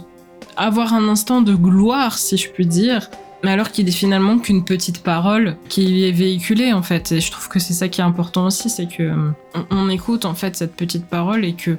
avoir 0.58 0.92
un 0.92 1.08
instant 1.08 1.40
de 1.40 1.54
gloire, 1.54 2.18
si 2.18 2.36
je 2.36 2.50
puis 2.50 2.66
dire, 2.66 3.08
alors 3.44 3.70
qu'il 3.70 3.88
est 3.88 3.92
finalement 3.92 4.38
qu'une 4.38 4.64
petite 4.64 5.02
parole 5.02 5.56
qui 5.68 6.04
est 6.04 6.12
véhiculée 6.12 6.72
en 6.72 6.82
fait. 6.82 7.12
Et 7.12 7.20
je 7.20 7.30
trouve 7.30 7.48
que 7.48 7.58
c'est 7.58 7.74
ça 7.74 7.88
qui 7.88 8.00
est 8.00 8.04
important 8.04 8.46
aussi, 8.46 8.68
c'est 8.68 8.86
que 8.86 9.02
euh, 9.02 9.30
on, 9.70 9.88
écoute 9.88 10.24
en 10.24 10.34
fait 10.34 10.56
cette 10.56 10.74
petite 10.74 11.06
parole 11.06 11.44
et 11.44 11.54
que 11.54 11.78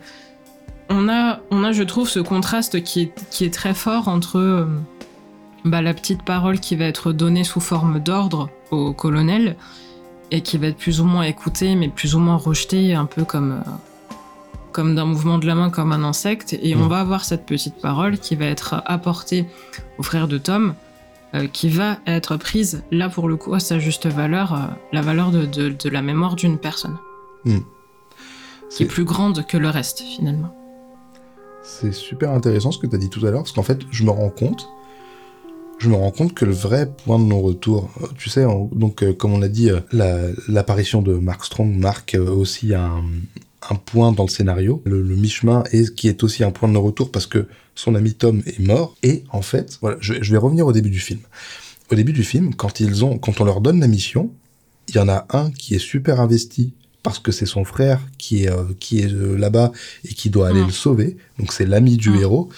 on 0.90 1.08
a, 1.10 1.40
on 1.52 1.64
a, 1.64 1.72
je 1.72 1.84
trouve, 1.84 2.10
ce 2.10 2.20
contraste 2.20 2.84
qui 2.84 3.02
est, 3.02 3.30
qui 3.30 3.46
est 3.46 3.54
très 3.54 3.74
fort 3.74 4.08
entre 4.08 4.40
euh, 4.40 4.66
bah, 5.66 5.82
la 5.82 5.94
petite 5.94 6.24
parole 6.24 6.60
qui 6.60 6.76
va 6.76 6.86
être 6.86 7.12
donnée 7.12 7.44
sous 7.44 7.60
forme 7.60 8.00
d'ordre 8.00 8.50
au 8.72 8.94
colonel 8.94 9.56
et 10.32 10.42
qui 10.42 10.58
va 10.58 10.68
être 10.68 10.78
plus 10.78 11.02
ou 11.02 11.06
moins 11.06 11.24
écoutée, 11.24 11.76
mais 11.76 11.90
plus 11.90 12.16
ou 12.16 12.20
moins 12.20 12.38
rejetée, 12.38 12.94
un 12.94 13.06
peu 13.06 13.24
comme 13.24 13.52
euh, 13.52 13.72
comme 14.72 14.96
d'un 14.96 15.06
mouvement 15.06 15.40
de 15.40 15.48
la 15.48 15.56
main 15.56 15.70
comme 15.72 15.92
un 15.92 16.04
insecte, 16.04 16.56
et 16.62 16.76
on 16.76 16.86
mm. 16.86 16.90
va 16.90 17.00
avoir 17.00 17.26
cette 17.26 17.46
petite 17.46 17.82
parole 17.82 18.18
qui 18.18 18.36
va 18.36 18.46
être 18.46 18.82
apportée 18.86 19.46
au 19.98 20.04
frère 20.04 20.28
de 20.28 20.38
Tom, 20.38 20.74
euh, 21.36 21.48
qui 21.48 21.70
va 21.70 22.00
être 22.08 22.38
prise 22.38 22.84
là 22.92 23.10
pour 23.10 23.28
le 23.28 23.36
coup 23.36 23.54
à 23.54 23.60
sa 23.60 23.80
juste 23.80 24.08
valeur, 24.08 24.54
euh, 24.54 24.58
la 24.92 25.02
valeur 25.02 25.32
de, 25.32 25.46
de, 25.46 25.90
la 25.90 26.02
mémoire 26.02 26.36
d'une 26.36 26.58
personne, 26.58 26.98
mm. 27.46 27.60
qui 28.70 28.84
est 28.84 28.88
plus 28.88 29.04
grande 29.04 29.46
que 29.46 29.58
le 29.58 29.70
reste 29.70 30.02
finalement. 30.02 30.56
C'est 31.64 31.94
super 31.94 32.32
intéressant 32.32 32.72
ce 32.72 32.80
que 32.80 32.88
tu 32.88 32.96
as 32.96 33.00
dit 33.00 33.10
tout 33.10 33.26
à 33.26 33.32
l'heure, 33.32 33.44
parce 33.44 33.52
qu'en 33.52 33.64
fait, 33.64 33.82
je 33.92 34.04
me 34.04 34.10
rends 34.10 34.32
compte, 34.32 34.68
je 35.78 35.90
me 35.90 35.96
rends 35.96 36.12
compte 36.12 36.34
que 36.34 36.46
le 36.46 36.52
vrai 36.52 36.92
point 37.06 37.20
de 37.20 37.26
non-retour, 37.26 37.90
euh, 38.02 38.08
tu 38.18 38.30
sais, 38.30 38.46
donc 38.72 39.06
comme 39.18 39.34
on 39.34 39.42
a 39.42 39.48
dit, 39.50 39.70
l'apparition 40.48 41.02
de 41.02 41.14
Mark 41.14 41.46
Strong 41.46 41.76
marque 41.78 42.18
aussi 42.20 42.74
un, 42.74 43.04
un 43.70 43.76
point 43.76 44.12
dans 44.12 44.24
le 44.24 44.30
scénario, 44.30 44.82
le, 44.86 45.04
mi-chemin, 45.04 45.64
et 45.72 45.86
qui 45.86 46.08
est 46.08 46.24
aussi 46.24 46.44
un 46.44 46.52
point 46.52 46.70
de 46.70 46.78
retour 46.78 47.12
parce 47.12 47.28
que 47.28 47.48
son 47.76 47.96
ami 47.96 48.14
Tom 48.14 48.42
est 48.46 48.60
mort. 48.60 48.96
Et 49.04 49.24
en 49.32 49.42
fait, 49.42 49.78
voilà, 49.82 49.98
je, 50.00 50.14
vais 50.14 50.38
revenir 50.38 50.66
au 50.66 50.74
début 50.74 50.90
du 50.90 51.00
film. 51.00 51.20
Au 51.92 51.96
début 51.96 52.14
du 52.14 52.24
film, 52.24 52.54
quand 52.56 52.80
ils 52.80 53.04
ont, 53.04 53.18
quand 53.18 53.42
on 53.42 53.46
leur 53.46 53.62
donne 53.62 53.80
la 53.80 53.88
mission, 53.88 54.32
il 54.88 54.96
y 54.96 55.00
en 55.00 55.10
a 55.10 55.26
un 55.32 55.52
qui 55.52 55.76
est 55.76 55.80
super 55.80 56.20
investi 56.20 56.74
parce 57.04 57.20
que 57.20 57.32
c'est 57.32 57.46
son 57.46 57.64
frère 57.64 58.02
qui 58.18 58.44
est 58.44 58.50
euh, 58.50 58.64
qui 58.80 59.00
est 59.00 59.12
euh, 59.12 59.38
là-bas 59.38 59.72
et 60.04 60.14
qui 60.14 60.30
doit 60.30 60.50
aller 60.50 60.62
ah. 60.62 60.68
le 60.68 60.72
sauver. 60.72 61.18
Donc 61.38 61.54
c'est 61.54 61.66
l'ami 61.66 61.98
du 61.98 62.12
ah. 62.18 62.22
héros. 62.22 62.50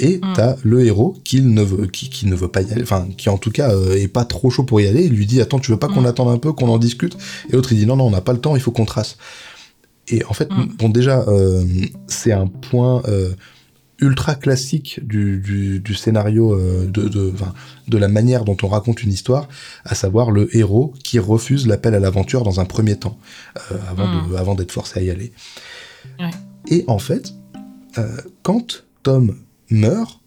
Et 0.00 0.18
Mm. 0.18 0.32
t'as 0.36 0.56
le 0.62 0.84
héros 0.84 1.16
qui 1.24 1.40
ne 1.42 1.62
veut, 1.62 1.86
qui, 1.86 2.08
qui 2.08 2.26
ne 2.26 2.36
veut 2.36 2.48
pas 2.48 2.62
y 2.62 2.70
aller, 2.70 2.82
enfin, 2.82 3.08
qui 3.16 3.28
en 3.28 3.38
tout 3.38 3.50
cas 3.50 3.72
euh, 3.72 3.96
est 3.96 4.06
pas 4.06 4.24
trop 4.24 4.48
chaud 4.50 4.62
pour 4.62 4.80
y 4.80 4.86
aller. 4.86 5.04
Il 5.04 5.12
lui 5.12 5.26
dit 5.26 5.40
Attends, 5.40 5.58
tu 5.58 5.72
veux 5.72 5.78
pas 5.78 5.88
qu'on 5.88 6.02
Mm. 6.02 6.06
attende 6.06 6.28
un 6.28 6.38
peu, 6.38 6.52
qu'on 6.52 6.68
en 6.68 6.78
discute? 6.78 7.16
Et 7.50 7.54
l'autre 7.54 7.72
il 7.72 7.78
dit 7.78 7.86
Non, 7.86 7.96
non, 7.96 8.06
on 8.06 8.10
n'a 8.10 8.20
pas 8.20 8.32
le 8.32 8.40
temps, 8.40 8.54
il 8.54 8.62
faut 8.62 8.70
qu'on 8.70 8.84
trace. 8.84 9.16
Et 10.10 10.24
en 10.24 10.32
fait, 10.32 10.50
Mm. 10.50 10.66
bon, 10.78 10.88
déjà, 10.88 11.20
euh, 11.28 11.64
c'est 12.06 12.32
un 12.32 12.46
point 12.46 13.02
euh, 13.08 13.30
ultra 14.00 14.34
classique 14.36 15.00
du, 15.02 15.38
du, 15.38 15.80
du 15.80 15.94
scénario, 15.94 16.54
euh, 16.54 16.86
de, 16.86 17.08
de, 17.08 17.98
la 17.98 18.08
manière 18.08 18.44
dont 18.44 18.56
on 18.62 18.68
raconte 18.68 19.02
une 19.02 19.12
histoire, 19.12 19.48
à 19.84 19.94
savoir 19.94 20.30
le 20.30 20.54
héros 20.56 20.94
qui 21.02 21.18
refuse 21.18 21.66
l'appel 21.66 21.94
à 21.94 22.00
l'aventure 22.00 22.42
dans 22.44 22.60
un 22.60 22.64
premier 22.64 22.96
temps, 22.96 23.18
euh, 23.72 23.76
avant, 23.90 24.28
de- 24.28 24.36
avant 24.36 24.54
d'être 24.54 24.72
forcé 24.72 25.00
à 25.00 25.02
y 25.02 25.10
aller. 25.10 25.32
Ouais. 26.20 26.30
Et 26.68 26.84
en 26.86 26.98
fait, 26.98 27.34
quand 28.42 28.84
Tom 29.02 29.34
meurt, 29.70 30.20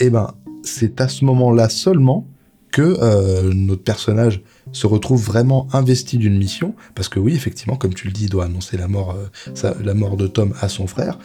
eh 0.00 0.10
ben, 0.10 0.34
c'est 0.62 1.00
à 1.00 1.08
ce 1.08 1.24
moment-là 1.24 1.68
seulement 1.70 2.26
que 2.70 3.50
notre 3.52 3.82
personnage 3.82 4.42
se 4.72 4.86
retrouve 4.86 5.22
vraiment 5.22 5.68
investi 5.72 6.18
d'une 6.18 6.36
mission, 6.36 6.74
parce 6.94 7.08
que 7.08 7.18
oui, 7.18 7.34
effectivement, 7.34 7.76
comme 7.76 7.94
tu 7.94 8.06
le 8.06 8.12
dis, 8.12 8.24
il 8.24 8.30
doit 8.30 8.44
annoncer 8.44 8.76
la 8.76 8.88
mort, 8.88 9.16
euh, 9.16 9.72
la 9.82 9.94
mort 9.94 10.16
de 10.16 10.26
Tom 10.26 10.54
à 10.60 10.68
son 10.68 10.86
frère, 10.86 11.18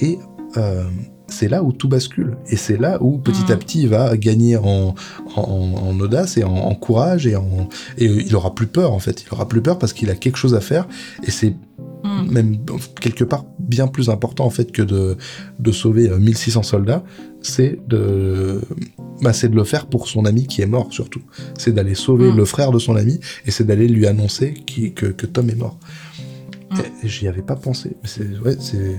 et 0.00 0.18
euh, 0.56 0.84
c'est 1.32 1.48
là 1.48 1.62
où 1.62 1.72
tout 1.72 1.88
bascule, 1.88 2.36
et 2.48 2.56
c'est 2.56 2.76
là 2.78 2.98
où 3.02 3.18
petit 3.18 3.50
à 3.50 3.54
Mhm. 3.54 3.58
petit 3.60 3.82
il 3.82 3.88
va 3.88 4.16
gagner 4.16 4.56
en, 4.56 4.94
en, 5.36 5.42
en 5.42 6.00
audace 6.00 6.36
et 6.36 6.44
en, 6.44 6.54
en 6.54 6.74
courage, 6.74 7.26
et, 7.26 7.36
en, 7.36 7.68
et 7.98 8.04
il 8.06 8.34
aura 8.36 8.54
plus 8.54 8.66
peur 8.66 8.92
en 8.92 8.98
fait, 8.98 9.24
il 9.26 9.32
aura 9.34 9.48
plus 9.48 9.62
peur 9.62 9.78
parce 9.78 9.92
qu'il 9.92 10.10
a 10.10 10.14
quelque 10.14 10.36
chose 10.36 10.54
à 10.54 10.60
faire, 10.60 10.86
et 11.24 11.30
c'est 11.30 11.54
Mm. 12.04 12.30
même 12.32 12.58
quelque 13.00 13.22
part 13.22 13.44
bien 13.60 13.86
plus 13.86 14.10
important 14.10 14.44
en 14.44 14.50
fait 14.50 14.72
que 14.72 14.82
de, 14.82 15.16
de 15.60 15.70
sauver 15.72 16.08
euh, 16.08 16.18
1600 16.18 16.64
soldats, 16.64 17.04
c'est 17.42 17.78
de, 17.88 18.60
bah, 19.22 19.32
c'est 19.32 19.48
de 19.48 19.54
le 19.54 19.62
faire 19.62 19.86
pour 19.86 20.08
son 20.08 20.24
ami 20.24 20.48
qui 20.48 20.62
est 20.62 20.66
mort 20.66 20.88
surtout. 20.90 21.22
C'est 21.56 21.70
d'aller 21.72 21.94
sauver 21.94 22.32
Mm. 22.32 22.36
le 22.36 22.44
frère 22.44 22.72
de 22.72 22.80
son 22.80 22.96
ami 22.96 23.20
et 23.46 23.52
c'est 23.52 23.62
d'aller 23.62 23.86
lui 23.86 24.08
annoncer 24.08 24.52
qui, 24.66 24.92
que, 24.94 25.06
que 25.06 25.26
Tom 25.26 25.48
est 25.48 25.54
mort. 25.54 25.78
Mm. 26.72 26.76
J'y 27.04 27.28
avais 27.28 27.42
pas 27.42 27.54
pensé. 27.54 27.96
C'est 28.02 28.26
ouais, 28.44 28.56
c'est 28.58 28.96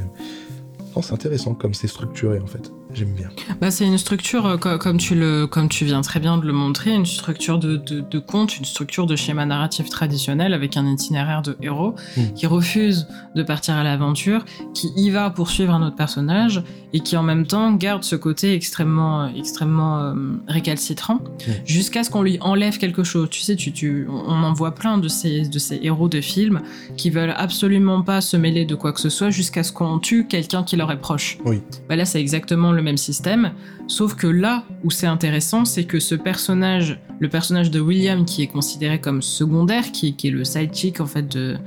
c'est 1.02 1.14
intéressant 1.14 1.56
comme 1.56 1.74
c'est 1.74 1.88
structuré 1.88 2.40
en 2.40 2.48
fait. 2.48 2.72
J'aime 2.94 3.14
bien. 3.14 3.30
Bah, 3.60 3.72
c'est 3.72 3.86
une 3.86 3.98
structure, 3.98 4.46
euh, 4.46 4.58
co- 4.58 4.78
comme 4.78 4.98
tu, 4.98 5.16
le, 5.16 5.48
comme 5.48 5.68
tu 5.70 5.84
viens 5.86 6.02
très 6.02 6.20
bien 6.20 6.38
de 6.38 6.46
le 6.46 6.54
montrer, 6.54 6.92
une 6.94 7.06
structure 7.06 7.58
de, 7.60 7.78
de, 7.78 8.02
de 8.02 8.20
conte, 8.20 8.58
une 8.58 8.66
structure 8.66 9.06
de 9.08 9.16
schéma 9.16 9.46
narratif 9.46 9.90
traditionnel 9.90 10.54
avec 10.54 10.78
un 10.78 10.86
itinéraire 10.88 11.42
de 11.42 11.58
héros 11.62 11.96
Mm. 12.18 12.34
qui 12.36 12.46
refuse 12.48 13.08
de 13.36 13.44
partir 13.44 13.76
à 13.76 13.84
l'aventure, 13.84 14.46
qui 14.74 14.92
y 14.96 15.10
va 15.10 15.30
pour 15.30 15.50
suivre 15.50 15.74
un 15.74 15.82
autre 15.86 15.96
personnage 15.96 16.64
et 16.94 17.00
qui 17.00 17.18
en 17.18 17.24
même 17.24 17.48
temps 17.48 17.72
garde 17.74 18.04
ce 18.04 18.16
côté 18.16 18.54
extrêmement, 18.54 19.28
extrêmement 19.28 20.00
euh, 20.00 20.14
récalcitrant 20.48 21.20
jusqu'à 21.66 22.04
ce 22.04 22.10
qu'on 22.10 22.22
lui 22.22 22.38
enlève 22.42 22.78
quelque 22.78 23.04
chose. 23.04 23.30
Tu 23.32 23.42
sais, 23.42 23.56
tu, 23.56 23.72
tu, 23.72 24.08
on 24.10 24.34
on 24.34 24.44
en 24.44 24.54
voit 24.54 24.74
plein 24.76 24.98
de 24.98 25.08
ces, 25.08 25.48
de 25.48 25.60
ces 25.60 25.80
héros 25.84 26.10
de 26.10 26.20
films 26.22 26.62
qui 26.98 27.10
veulent 27.10 27.34
absolument 27.38 28.02
pas 28.02 28.20
se 28.22 28.36
mêler 28.38 28.66
de 28.66 28.76
quoi 28.76 28.92
que 28.94 29.00
ce 29.00 29.10
soit 29.10 29.30
jusqu'à 29.30 29.64
ce 29.64 29.72
qu'on 29.72 30.00
tue 30.00 30.28
quelqu'un 30.28 30.64
qui 30.64 30.76
leur 30.76 30.92
est 30.92 31.00
proche. 31.00 31.38
Oui. 31.46 31.62
Bah 31.88 31.96
là, 31.96 32.04
c'est 32.06 32.20
exactement 32.20 32.72
le 32.72 32.82
même 32.84 32.98
système, 32.98 33.52
sauf 33.88 34.16
que 34.16 34.28
là 34.28 34.64
où 34.84 34.92
c'est 34.92 35.08
intéressant, 35.08 35.66
c'est 35.66 35.86
que 35.86 36.00
ce 36.00 36.16
personnage, 36.16 37.00
le 37.20 37.30
personnage 37.30 37.72
de 37.72 37.80
William, 37.80 38.26
qui 38.26 38.42
est 38.44 38.48
considéré 38.48 39.00
comme 39.02 39.22
secondaire, 39.22 39.92
qui, 39.92 40.16
qui 40.16 40.28
est 40.28 40.32
le 40.32 40.44
sidekick 40.44 41.00
en 41.02 41.06
fait 41.08 41.28
de, 41.28 41.58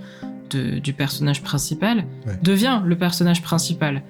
de- 0.50 0.78
du 0.78 0.92
personnage 0.92 1.42
principal, 1.42 2.04
Ouais. 2.26 2.38
devient 2.42 2.80
le 2.84 2.96
personnage 2.96 3.42
principal. 3.42 4.02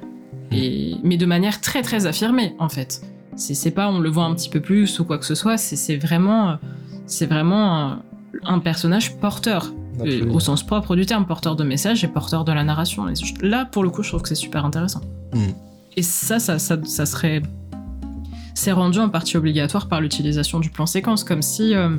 Mm. 0.50 0.54
Et, 0.54 0.96
mais 1.02 1.16
de 1.16 1.26
manière 1.26 1.61
très 1.61 1.82
très 1.82 2.07
affirmée 2.07 2.54
en 2.59 2.68
fait. 2.68 3.02
C'est 3.36 3.70
pas 3.70 3.88
on 3.90 3.98
le 4.00 4.09
voit 4.09 4.24
un 4.24 4.34
petit 4.34 4.48
peu 4.48 4.61
plus 4.61 4.98
ou 4.98 5.04
quoi 5.04 5.18
que 5.18 5.26
ce 5.26 5.34
soit, 5.34 5.59
c'est 5.59 5.96
vraiment, 5.98 6.57
c'est 7.07 7.26
vraiment 7.26 7.76
un, 7.76 8.02
un 8.44 8.59
personnage 8.61 9.16
porteur 9.16 9.72
Absolument. 10.00 10.34
au 10.34 10.40
sens 10.40 10.62
propre 10.62 10.96
du 10.96 11.04
terme, 11.04 11.26
porteur 11.26 11.54
de 11.57 11.64
message 11.64 12.02
et 12.04 12.09
porteur 12.09 12.44
de 12.44 12.52
la 12.52 12.64
narration. 12.64 13.09
Et 13.09 13.14
là, 13.42 13.66
pour 13.66 13.82
le 13.82 13.90
coup, 13.90 14.02
je 14.02 14.09
trouve 14.09 14.22
que 14.22 14.28
c'est 14.28 14.34
super 14.34 14.64
intéressant. 14.64 15.00
Mm. 15.34 15.38
Et 15.97 16.03
ça, 16.03 16.38
ça, 16.38 16.59
ça, 16.59 16.76
ça 16.84 17.07
serait. 17.07 17.42
C'est 18.55 18.72
rendu 18.72 18.99
en 18.99 19.09
partie 19.09 19.36
obligatoire 19.36 19.88
par 19.88 20.01
l'utilisation 20.01 20.61
du 20.61 20.70
plan 20.70 20.86
séquence, 20.86 21.24
comme 21.24 21.42
si. 21.42 21.74
euh, 21.74 21.97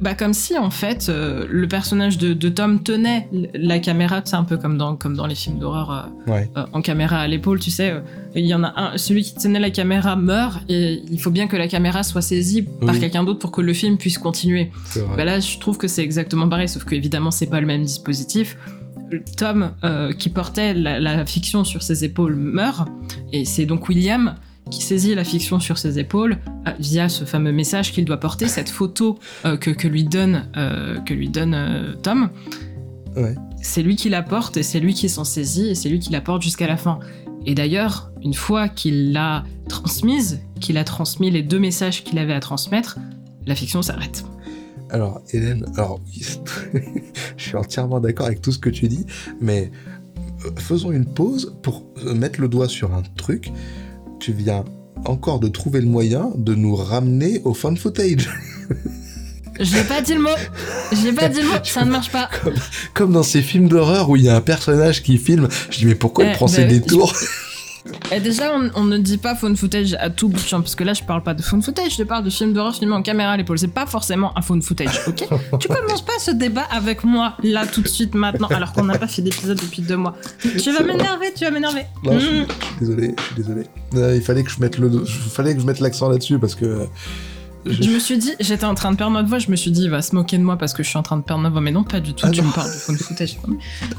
Bah, 0.00 0.14
comme 0.14 0.32
si, 0.32 0.56
en 0.56 0.70
fait, 0.70 1.08
euh, 1.10 1.44
le 1.50 1.68
personnage 1.68 2.16
de, 2.16 2.32
de 2.32 2.48
Tom 2.48 2.82
tenait 2.82 3.28
la 3.52 3.78
caméra, 3.80 4.22
c'est 4.24 4.34
un 4.36 4.44
peu 4.44 4.56
comme 4.56 4.78
dans, 4.78 4.96
comme 4.96 5.14
dans 5.14 5.26
les 5.26 5.34
films 5.34 5.58
d'horreur 5.58 5.90
euh, 6.26 6.30
Ouais. 6.32 6.50
euh, 6.56 6.64
en 6.72 6.80
caméra 6.80 7.18
à 7.18 7.28
l'épaule, 7.28 7.60
tu 7.60 7.70
sais, 7.70 7.92
il 8.34 8.46
y 8.46 8.54
en 8.54 8.64
a 8.64 8.72
un, 8.80 8.96
celui 8.96 9.22
qui 9.22 9.34
tenait 9.34 9.58
la 9.60 9.68
caméra 9.68 10.16
meurt 10.16 10.62
et 10.70 11.02
il 11.10 11.20
faut 11.20 11.30
bien 11.30 11.48
que 11.48 11.56
la 11.58 11.68
caméra 11.68 12.02
soit 12.02 12.22
saisie 12.22 12.62
par 12.62 12.94
quelqu'un 12.98 13.24
d'autre 13.24 13.40
pour 13.40 13.50
que 13.52 13.60
le 13.60 13.74
film 13.74 13.98
puisse 13.98 14.16
continuer. 14.16 14.70
Bah 15.18 15.26
là, 15.26 15.38
je 15.38 15.58
trouve 15.58 15.76
que 15.76 15.86
c'est 15.88 16.02
exactement 16.02 16.48
pareil, 16.48 16.68
sauf 16.68 16.84
que 16.84 16.94
évidemment, 16.94 17.30
c'est 17.30 17.48
pas 17.48 17.60
le 17.60 17.66
même 17.66 17.82
dispositif. 17.82 18.56
Tom, 19.36 19.72
euh, 19.84 20.12
qui 20.12 20.28
portait 20.28 20.74
la, 20.74 21.00
la 21.00 21.24
fiction 21.26 21.64
sur 21.64 21.82
ses 21.82 22.04
épaules, 22.04 22.34
meurt, 22.36 22.88
et 23.32 23.44
c'est 23.44 23.66
donc 23.66 23.88
William 23.88 24.36
qui 24.70 24.82
saisit 24.82 25.14
la 25.16 25.24
fiction 25.24 25.58
sur 25.58 25.78
ses 25.78 25.98
épaules 25.98 26.38
euh, 26.68 26.72
via 26.78 27.08
ce 27.08 27.24
fameux 27.24 27.52
message 27.52 27.92
qu'il 27.92 28.04
doit 28.04 28.18
porter, 28.18 28.46
cette 28.46 28.68
photo 28.68 29.18
euh, 29.44 29.56
que, 29.56 29.70
que 29.70 29.88
lui 29.88 30.04
donne, 30.04 30.48
que 31.06 31.12
lui 31.12 31.28
donne 31.28 31.96
Tom. 32.02 32.30
Ouais. 33.16 33.34
C'est 33.60 33.82
lui 33.82 33.96
qui 33.96 34.08
la 34.08 34.22
porte 34.22 34.56
et 34.56 34.62
c'est 34.62 34.78
lui 34.78 34.94
qui 34.94 35.08
s'en 35.08 35.24
saisit 35.24 35.70
et 35.70 35.74
c'est 35.74 35.88
lui 35.88 35.98
qui 35.98 36.12
la 36.12 36.20
porte 36.20 36.42
jusqu'à 36.42 36.68
la 36.68 36.76
fin. 36.76 37.00
Et 37.46 37.54
d'ailleurs, 37.54 38.12
une 38.22 38.34
fois 38.34 38.68
qu'il 38.68 39.12
l'a 39.12 39.44
transmise, 39.68 40.40
qu'il 40.60 40.76
a 40.78 40.84
transmis 40.84 41.30
les 41.30 41.42
deux 41.42 41.58
messages 41.58 42.04
qu'il 42.04 42.18
avait 42.18 42.34
à 42.34 42.40
transmettre, 42.40 42.98
la 43.46 43.54
fiction 43.54 43.82
s'arrête. 43.82 44.24
Alors, 44.92 45.22
Hélène, 45.32 45.64
alors, 45.76 46.00
je 47.36 47.42
suis 47.42 47.56
entièrement 47.56 48.00
d'accord 48.00 48.26
avec 48.26 48.42
tout 48.42 48.52
ce 48.52 48.58
que 48.58 48.70
tu 48.70 48.88
dis, 48.88 49.06
mais 49.40 49.70
euh, 50.44 50.50
faisons 50.56 50.90
une 50.92 51.06
pause 51.06 51.54
pour 51.62 51.84
euh, 52.04 52.14
mettre 52.14 52.40
le 52.40 52.48
doigt 52.48 52.68
sur 52.68 52.92
un 52.94 53.02
truc. 53.16 53.52
Tu 54.18 54.32
viens 54.32 54.64
encore 55.04 55.40
de 55.40 55.48
trouver 55.48 55.80
le 55.80 55.86
moyen 55.86 56.30
de 56.36 56.54
nous 56.54 56.74
ramener 56.74 57.40
au 57.44 57.54
fan 57.54 57.76
footage. 57.76 58.28
J'ai 59.60 59.84
pas 59.84 60.00
dit 60.00 60.14
le 60.14 60.20
mot. 60.22 60.30
J'ai 61.02 61.12
pas 61.12 61.28
dit 61.28 61.40
le 61.40 61.46
mot. 61.48 61.54
Ça 61.64 61.84
ne 61.84 61.90
marche 61.90 62.10
pas. 62.10 62.30
Comme 62.94 63.12
dans 63.12 63.22
ces 63.22 63.42
films 63.42 63.68
d'horreur 63.68 64.08
où 64.08 64.16
il 64.16 64.22
y 64.24 64.28
a 64.28 64.36
un 64.36 64.40
personnage 64.40 65.02
qui 65.02 65.18
filme. 65.18 65.48
Je 65.70 65.78
dis, 65.78 65.86
mais 65.86 65.94
pourquoi 65.94 66.24
il 66.24 66.30
Eh, 66.30 66.34
prend 66.34 66.48
ces 66.48 66.62
bah, 66.62 66.68
détours? 66.70 67.14
Et 68.12 68.20
déjà, 68.20 68.54
on, 68.54 68.70
on 68.74 68.84
ne 68.84 68.98
dit 68.98 69.18
pas 69.18 69.34
phone 69.34 69.56
footage 69.56 69.94
à 69.94 70.10
tout 70.10 70.28
bout 70.28 70.38
de 70.40 70.46
champ, 70.46 70.60
parce 70.60 70.74
que 70.74 70.84
là, 70.84 70.94
je 70.94 71.02
parle 71.02 71.22
pas 71.22 71.34
de 71.34 71.42
phone 71.42 71.62
footage, 71.62 71.96
je 71.96 72.02
parle 72.02 72.24
de 72.24 72.30
film 72.30 72.52
d'horreur 72.52 72.74
filmé 72.74 72.94
en 72.94 73.02
caméra 73.02 73.32
à 73.32 73.36
l'épaule. 73.36 73.58
C'est 73.58 73.68
pas 73.68 73.86
forcément 73.86 74.36
un 74.36 74.42
phone 74.42 74.62
footage, 74.62 75.00
ok 75.06 75.28
Tu 75.60 75.68
commences 75.68 76.04
pas 76.04 76.18
ce 76.18 76.30
débat 76.30 76.66
avec 76.70 77.04
moi, 77.04 77.36
là, 77.42 77.66
tout 77.66 77.80
de 77.82 77.88
suite, 77.88 78.14
maintenant, 78.14 78.48
alors 78.48 78.72
qu'on 78.72 78.84
n'a 78.84 78.98
pas 78.98 79.06
fait 79.06 79.22
d'épisode 79.22 79.60
depuis 79.60 79.82
deux 79.82 79.96
mois. 79.96 80.16
Tu 80.40 80.72
vas 80.72 80.82
m'énerver, 80.82 81.32
tu 81.34 81.44
vas 81.44 81.50
m'énerver. 81.50 81.84
Non, 82.04 82.18
je, 82.18 82.26
suis, 82.26 82.40
je 82.40 82.42
suis 82.42 82.76
désolé, 82.80 83.14
je 83.18 83.22
suis 83.24 83.34
désolé. 83.36 83.62
Euh, 83.94 84.16
il 84.16 84.22
fallait 84.22 84.42
que 84.42 84.50
je 84.50 84.60
mette 84.60 84.78
le, 84.78 84.90
il 85.04 85.30
fallait 85.30 85.54
que 85.54 85.60
je 85.60 85.66
mette 85.66 85.80
l'accent 85.80 86.08
là-dessus 86.08 86.38
parce 86.38 86.54
que. 86.54 86.86
Je- 87.66 87.82
Je 87.82 87.90
me 87.90 87.98
suis 87.98 88.16
dit, 88.18 88.32
j'étais 88.40 88.64
en 88.64 88.74
train 88.74 88.90
de 88.92 88.96
perdre 88.96 89.12
ma 89.12 89.22
voix, 89.22 89.38
je 89.38 89.50
me 89.50 89.56
suis 89.56 89.70
dit, 89.70 89.82
il 89.84 89.90
va 89.90 90.02
se 90.02 90.14
moquer 90.14 90.38
de 90.38 90.42
moi 90.42 90.56
parce 90.56 90.72
que 90.72 90.82
je 90.82 90.88
suis 90.88 90.98
en 90.98 91.02
train 91.02 91.16
de 91.16 91.22
perdre 91.22 91.42
ma 91.42 91.48
voix, 91.50 91.60
mais 91.60 91.70
non, 91.72 91.84
pas 91.84 92.00
du 92.00 92.14
tout, 92.14 92.26
Ah 92.26 92.30
tu 92.30 92.40
non. 92.40 92.48
me 92.48 92.52
parles 92.52 92.68
de 92.70 92.76
phone 92.76 92.96
footage. 92.98 93.36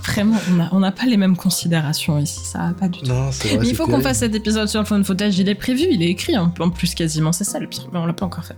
Vraiment, 0.05 0.37
on 0.71 0.79
n'a 0.79 0.91
pas 0.91 1.05
les 1.05 1.17
mêmes 1.17 1.35
considérations 1.35 2.17
ici, 2.19 2.39
ça 2.43 2.59
va 2.59 2.73
pas 2.73 2.87
du 2.87 2.99
tout. 3.01 3.05
Non, 3.07 3.31
c'est 3.31 3.49
vrai. 3.49 3.57
Mais 3.59 3.67
il 3.69 3.75
faut 3.75 3.85
qu'on 3.85 4.01
fasse 4.01 4.19
cet 4.19 4.33
épisode 4.35 4.67
sur 4.67 4.79
le 4.79 4.85
phone 4.85 5.03
footage, 5.03 5.37
il 5.39 5.47
est 5.49 5.55
prévu, 5.55 5.85
il 5.91 6.01
est 6.01 6.09
écrit 6.09 6.37
en 6.37 6.51
en 6.59 6.69
plus 6.69 6.95
quasiment, 6.95 7.31
c'est 7.31 7.43
ça 7.43 7.59
le 7.59 7.67
pire, 7.67 7.87
mais 7.93 7.99
on 7.99 8.05
l'a 8.05 8.13
pas 8.13 8.25
encore 8.25 8.45
fait. 8.45 8.55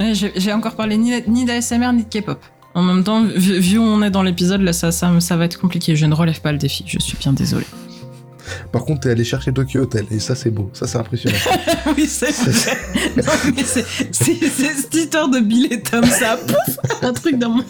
Ouais, 0.00 0.12
J'ai 0.14 0.52
encore 0.52 0.74
parlé 0.76 0.96
ni, 0.96 1.12
ni 1.28 1.44
d'ASMR 1.44 1.92
ni 1.94 2.04
de 2.04 2.08
K-pop. 2.08 2.38
En 2.74 2.82
même 2.82 3.02
temps, 3.04 3.22
vu, 3.24 3.58
vu 3.58 3.78
où 3.78 3.82
on 3.82 4.02
est 4.02 4.10
dans 4.10 4.22
l'épisode, 4.22 4.60
là, 4.60 4.74
ça, 4.74 4.92
ça, 4.92 5.10
ça 5.20 5.36
va 5.38 5.46
être 5.46 5.58
compliqué. 5.58 5.96
Je 5.96 6.04
ne 6.04 6.12
relève 6.14 6.42
pas 6.42 6.52
le 6.52 6.58
défi, 6.58 6.84
je 6.86 6.98
suis 6.98 7.16
bien 7.16 7.32
désolé. 7.32 7.64
Par 8.72 8.84
contre, 8.84 9.00
t'es 9.00 9.10
allé 9.10 9.24
chercher 9.24 9.52
Tokyo 9.52 9.82
Hotel 9.82 10.06
et 10.10 10.18
ça, 10.18 10.34
c'est 10.34 10.50
beau. 10.50 10.70
Ça, 10.72 10.86
c'est 10.86 10.98
impressionnant. 10.98 11.36
oui, 11.96 12.06
c'est 12.06 12.30
vrai. 12.32 12.76
non, 13.16 13.22
mais 13.56 13.62
c'est 13.64 13.84
cette 14.12 14.94
histoire 14.94 15.28
de 15.28 15.40
Bill 15.40 15.80
Tom, 15.82 16.04
ça 16.04 16.36
pouf, 16.36 16.76
un 17.02 17.12
truc 17.12 17.38
dans 17.38 17.50
mon, 17.50 17.64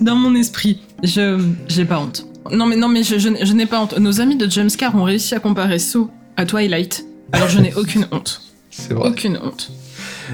dans 0.00 0.16
mon 0.16 0.34
esprit. 0.34 0.80
Je 1.02 1.42
j'ai 1.68 1.84
pas 1.84 1.98
honte. 2.00 2.26
Non, 2.50 2.66
mais 2.66 2.76
non, 2.76 2.88
mais 2.88 3.02
je, 3.04 3.18
je, 3.18 3.28
n'ai- 3.28 3.44
je 3.46 3.52
n'ai 3.52 3.66
pas 3.66 3.80
honte. 3.80 3.96
Nos 3.98 4.20
amis 4.20 4.36
de 4.36 4.50
Jamescar 4.50 4.94
ont 4.96 5.04
réussi 5.04 5.34
à 5.34 5.40
comparer 5.40 5.78
So 5.78 6.10
à 6.36 6.44
Twilight. 6.46 7.04
Alors 7.32 7.48
je 7.48 7.58
n'ai 7.60 7.72
aucune 7.76 8.06
honte. 8.10 8.42
C'est 8.70 8.94
vrai. 8.94 9.08
Aucune 9.10 9.38
honte. 9.42 9.70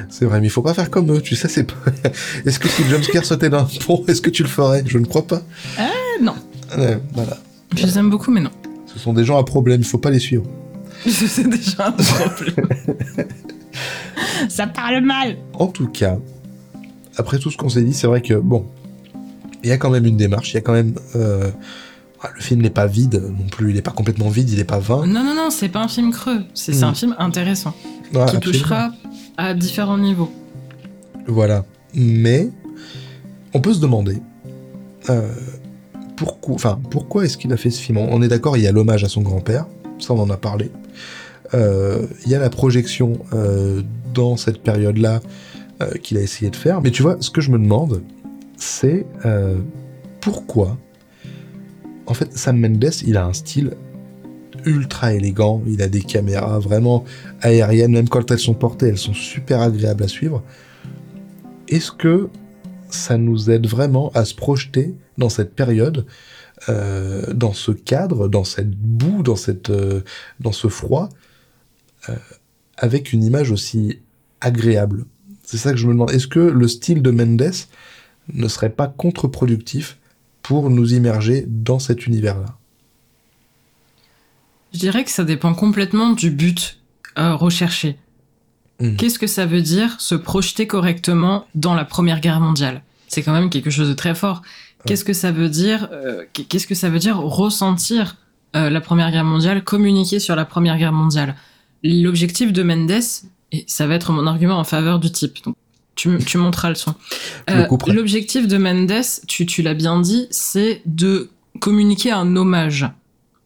C'est 0.08 0.24
vrai, 0.26 0.40
mais 0.40 0.46
il 0.46 0.50
faut 0.50 0.62
pas 0.62 0.74
faire 0.74 0.90
comme 0.90 1.10
eux, 1.12 1.20
tu 1.20 1.34
sais, 1.34 1.48
c'est 1.48 1.64
pas... 1.64 1.74
Est-ce 2.46 2.58
que 2.60 2.68
si 2.68 2.84
Jumpscare 2.84 3.24
sautait 3.24 3.50
d'un 3.50 3.66
pont, 3.84 4.04
est-ce 4.06 4.20
que 4.22 4.30
tu 4.30 4.42
le 4.44 4.48
ferais? 4.48 4.84
Je 4.86 4.96
ne 4.98 5.04
crois 5.06 5.26
pas. 5.26 5.42
Euh, 5.80 5.82
non. 6.22 6.34
Ouais, 6.76 7.00
voilà. 7.14 7.36
Je 7.76 7.84
les 7.84 7.98
aime 7.98 8.08
beaucoup, 8.08 8.30
mais 8.30 8.40
non. 8.40 8.50
Ce 8.92 8.98
sont 8.98 9.12
des 9.12 9.24
gens 9.24 9.38
à 9.38 9.44
problème, 9.44 9.80
il 9.82 9.86
faut 9.86 9.98
pas 9.98 10.10
les 10.10 10.18
suivre. 10.18 10.44
C'est 11.06 11.48
déjà 11.48 11.88
un 11.88 11.92
problème. 11.92 12.68
Ça 14.48 14.66
parle 14.66 15.00
mal. 15.04 15.36
En 15.54 15.66
tout 15.68 15.88
cas, 15.88 16.18
après 17.16 17.38
tout 17.38 17.50
ce 17.50 17.56
qu'on 17.56 17.68
s'est 17.68 17.82
dit, 17.82 17.92
c'est 17.94 18.06
vrai 18.06 18.20
que, 18.22 18.34
bon, 18.34 18.66
il 19.62 19.68
y 19.68 19.72
a 19.72 19.78
quand 19.78 19.90
même 19.90 20.06
une 20.06 20.16
démarche, 20.16 20.52
il 20.52 20.54
y 20.54 20.58
a 20.58 20.60
quand 20.62 20.72
même... 20.72 20.94
euh, 21.16 21.50
Ah, 22.22 22.30
le 22.34 22.40
film 22.40 22.62
n'est 22.62 22.70
pas 22.70 22.86
vide 22.86 23.22
non 23.38 23.46
plus, 23.46 23.70
il 23.70 23.74
n'est 23.76 23.82
pas 23.82 23.92
complètement 23.92 24.28
vide, 24.28 24.50
il 24.50 24.56
n'est 24.58 24.64
pas 24.64 24.78
vain. 24.80 25.06
Non, 25.06 25.22
non, 25.22 25.34
non, 25.36 25.50
c'est 25.50 25.68
pas 25.68 25.80
un 25.82 25.88
film 25.88 26.10
creux, 26.12 26.42
c'est 26.54 26.82
un 26.82 26.94
film 26.94 27.14
intéressant, 27.18 27.74
Ouais, 28.14 28.26
qui 28.30 28.40
touchera 28.40 28.90
à 29.36 29.54
différents 29.54 29.98
niveaux. 29.98 30.32
Voilà. 31.26 31.64
Mais 31.94 32.50
on 33.54 33.60
peut 33.60 33.72
se 33.74 33.80
demander 33.80 34.18
euh, 35.10 35.28
pourquoi, 36.18 37.24
est-ce 37.24 37.36
qu'il 37.36 37.52
a 37.52 37.56
fait 37.56 37.70
ce 37.70 37.80
film? 37.80 37.98
On 37.98 38.22
est 38.22 38.28
d'accord, 38.28 38.56
il 38.56 38.62
y 38.62 38.66
a 38.66 38.72
l'hommage 38.72 39.04
à 39.04 39.08
son 39.08 39.22
grand-père, 39.22 39.66
ça 39.98 40.14
on 40.14 40.20
en 40.20 40.30
a 40.30 40.36
parlé. 40.36 40.70
Euh, 41.54 42.06
il 42.24 42.30
y 42.30 42.34
a 42.34 42.38
la 42.38 42.50
projection 42.50 43.18
euh, 43.32 43.82
dans 44.12 44.36
cette 44.36 44.62
période-là 44.62 45.20
euh, 45.80 45.90
qu'il 46.02 46.18
a 46.18 46.20
essayé 46.20 46.50
de 46.50 46.56
faire. 46.56 46.82
Mais 46.82 46.90
tu 46.90 47.02
vois, 47.02 47.16
ce 47.20 47.30
que 47.30 47.40
je 47.40 47.50
me 47.50 47.58
demande, 47.58 48.02
c'est 48.56 49.06
pourquoi. 50.20 50.76
En 52.06 52.14
fait, 52.14 52.36
Sam 52.36 52.58
Mendes, 52.58 52.90
il 53.06 53.16
a 53.16 53.26
un 53.26 53.32
style 53.32 53.74
ultra 54.64 55.14
élégant. 55.14 55.62
Il 55.66 55.82
a 55.82 55.88
des 55.88 56.00
caméras 56.00 56.58
vraiment 56.58 57.04
aériennes, 57.40 57.92
même 57.92 58.08
quand 58.08 58.30
elles 58.30 58.38
sont 58.38 58.54
portées, 58.54 58.88
elles 58.88 58.98
sont 58.98 59.14
super 59.14 59.60
agréables 59.60 60.02
à 60.02 60.08
suivre. 60.08 60.42
Est-ce 61.68 61.92
que 61.92 62.28
ça 62.90 63.18
nous 63.18 63.50
aide 63.50 63.66
vraiment 63.66 64.10
à 64.14 64.24
se 64.24 64.34
projeter 64.34 64.94
dans 65.16 65.28
cette 65.28 65.54
période, 65.54 66.06
euh, 66.68 67.32
dans 67.32 67.52
ce 67.52 67.72
cadre, 67.72 68.28
dans 68.28 68.44
cette 68.44 68.70
boue, 68.70 69.22
dans, 69.22 69.36
cette, 69.36 69.70
euh, 69.70 70.02
dans 70.40 70.52
ce 70.52 70.68
froid, 70.68 71.08
euh, 72.08 72.16
avec 72.76 73.12
une 73.12 73.22
image 73.22 73.50
aussi 73.50 74.00
agréable 74.40 75.04
C'est 75.42 75.56
ça 75.56 75.72
que 75.72 75.78
je 75.78 75.86
me 75.86 75.92
demande. 75.92 76.10
Est-ce 76.10 76.26
que 76.28 76.38
le 76.38 76.68
style 76.68 77.02
de 77.02 77.10
Mendes 77.10 77.52
ne 78.32 78.48
serait 78.48 78.70
pas 78.70 78.86
contre-productif 78.86 79.98
pour 80.42 80.70
nous 80.70 80.94
immerger 80.94 81.44
dans 81.46 81.78
cet 81.78 82.06
univers-là? 82.06 82.56
Je 84.72 84.78
dirais 84.78 85.04
que 85.04 85.10
ça 85.10 85.24
dépend 85.24 85.54
complètement 85.54 86.12
du 86.12 86.30
but 86.30 86.78
recherché. 87.16 87.98
Mm. 88.80 88.96
Qu'est-ce 88.96 89.18
que 89.18 89.26
ça 89.26 89.46
veut 89.46 89.62
dire 89.62 90.00
se 90.00 90.14
projeter 90.14 90.66
correctement 90.66 91.46
dans 91.54 91.74
la 91.74 91.84
Première 91.84 92.20
Guerre 92.20 92.40
mondiale? 92.40 92.82
C'est 93.08 93.22
quand 93.22 93.32
même 93.32 93.50
quelque 93.50 93.70
chose 93.70 93.88
de 93.88 93.94
très 93.94 94.14
fort. 94.14 94.42
Qu'est-ce 94.86 95.04
que 95.04 95.12
ça 95.12 95.32
veut 95.32 95.48
dire 95.48 95.88
euh, 95.92 96.24
Qu'est-ce 96.48 96.66
que 96.66 96.74
ça 96.74 96.88
veut 96.88 96.98
dire 96.98 97.18
ressentir 97.18 98.16
euh, 98.54 98.70
la 98.70 98.80
Première 98.80 99.10
Guerre 99.10 99.24
mondiale, 99.24 99.64
communiquer 99.64 100.20
sur 100.20 100.36
la 100.36 100.44
Première 100.44 100.78
Guerre 100.78 100.92
mondiale? 100.92 101.34
L'objectif 101.82 102.52
de 102.52 102.62
Mendes, 102.62 102.92
et 103.52 103.64
ça 103.66 103.86
va 103.86 103.94
être 103.94 104.12
mon 104.12 104.26
argument 104.26 104.58
en 104.58 104.64
faveur 104.64 104.98
du 104.98 105.10
type. 105.10 105.42
Donc, 105.44 105.56
tu, 105.94 106.16
tu 106.18 106.38
monteras 106.38 106.68
le 106.68 106.74
son. 106.74 106.94
Euh. 107.50 107.66
L'objectif 107.88 108.46
de 108.46 108.56
Mendes, 108.56 109.02
tu, 109.26 109.46
tu 109.46 109.62
l'as 109.62 109.74
bien 109.74 110.00
dit, 110.00 110.28
c'est 110.30 110.82
de 110.86 111.30
communiquer 111.60 112.12
un 112.12 112.36
hommage. 112.36 112.86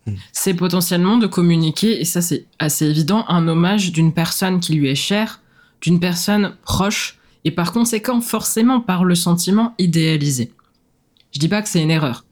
Hmm. 0.07 0.15
C'est 0.33 0.55
potentiellement 0.55 1.17
de 1.17 1.27
communiquer, 1.27 2.01
et 2.01 2.05
ça 2.05 2.23
c'est 2.23 2.47
assez 2.59 2.87
évident, 2.87 3.25
un 3.29 3.47
hommage 3.49 3.93
d'une 3.93 4.13
personne 4.13 4.61
qui 4.61 4.75
lui 4.75 4.89
est 4.89 4.95
chère, 4.95 5.41
d'une 5.81 6.01
personne 6.01 6.55
proche, 6.63 7.19
et 7.45 7.51
par 7.51 7.73
conséquent 7.73 8.21
forcément 8.21 8.81
par 8.81 9.05
le 9.05 9.15
sentiment 9.15 9.75
idéalisé. 9.79 10.53
Je 11.33 11.39
dis 11.39 11.49
pas 11.49 11.63
que 11.63 11.69
c'est 11.69 11.83
une 11.83 11.91
erreur. 11.91 12.25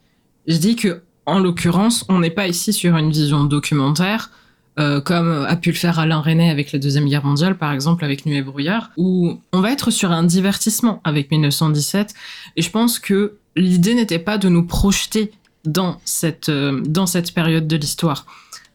Je 0.47 0.57
dis 0.57 0.77
que, 0.77 1.03
en 1.27 1.39
l'occurrence, 1.39 2.05
on 2.09 2.21
n'est 2.21 2.31
pas 2.31 2.49
ici 2.49 2.73
sur 2.73 2.97
une 2.97 3.11
vision 3.11 3.45
documentaire, 3.45 4.31
euh, 4.79 5.01
comme 5.01 5.45
a 5.49 5.57
pu 5.57 5.71
le 5.71 5.77
faire 5.77 5.99
Alain 5.99 6.21
René 6.21 6.51
avec 6.51 6.73
la 6.73 6.79
Deuxième 6.79 7.07
Guerre 7.07 7.25
mondiale, 7.25 7.59
par 7.59 7.73
exemple, 7.73 8.05
avec 8.05 8.25
Nuit 8.25 8.37
et 8.37 8.43
Brouillard, 8.43 8.91
où 8.97 9.41
on 9.53 9.61
va 9.61 9.73
être 9.73 9.91
sur 9.91 10.12
un 10.12 10.23
divertissement 10.23 11.01
avec 11.05 11.31
1917, 11.31 12.14
et 12.57 12.62
je 12.62 12.71
pense 12.71 12.99
que 12.99 13.37
l'idée 13.57 13.95
n'était 13.95 14.18
pas 14.18 14.39
de 14.39 14.49
nous 14.49 14.64
projeter 14.64 15.33
dans 15.65 15.99
cette, 16.05 16.49
euh, 16.49 16.81
dans 16.87 17.07
cette 17.07 17.33
période 17.35 17.67
de 17.69 17.77
l'histoire. 17.77 18.27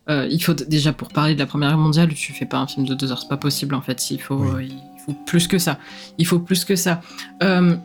Euh, 0.10 0.28
il 0.30 0.40
faut 0.44 0.54
déjà 0.54 0.94
pour 0.94 1.08
parler 1.10 1.34
de 1.34 1.40
la 1.40 1.48
Première 1.48 1.70
Guerre 1.70 1.78
mondiale, 1.80 2.14
tu 2.14 2.32
fais 2.32 2.46
pas 2.46 2.58
un 2.60 2.68
film 2.68 2.86
de 2.86 2.94
deux 2.94 3.12
heures, 3.12 3.20
c'est 3.20 3.28
pas 3.30 3.38
possible 3.38 3.74
en 3.74 3.82
fait. 3.82 4.12
Il 4.12 4.22
faut, 4.22 4.36
Oui. 4.36 4.48
euh, 4.56 4.62
il 4.64 5.02
faut 5.06 5.14
plus 5.26 5.48
que 5.48 5.58
ça. 5.58 5.80
Il 6.20 6.28
faut 6.28 6.40
plus 6.40 6.64
que 6.64 6.76
ça. 6.76 7.02
Euh, 7.42 7.76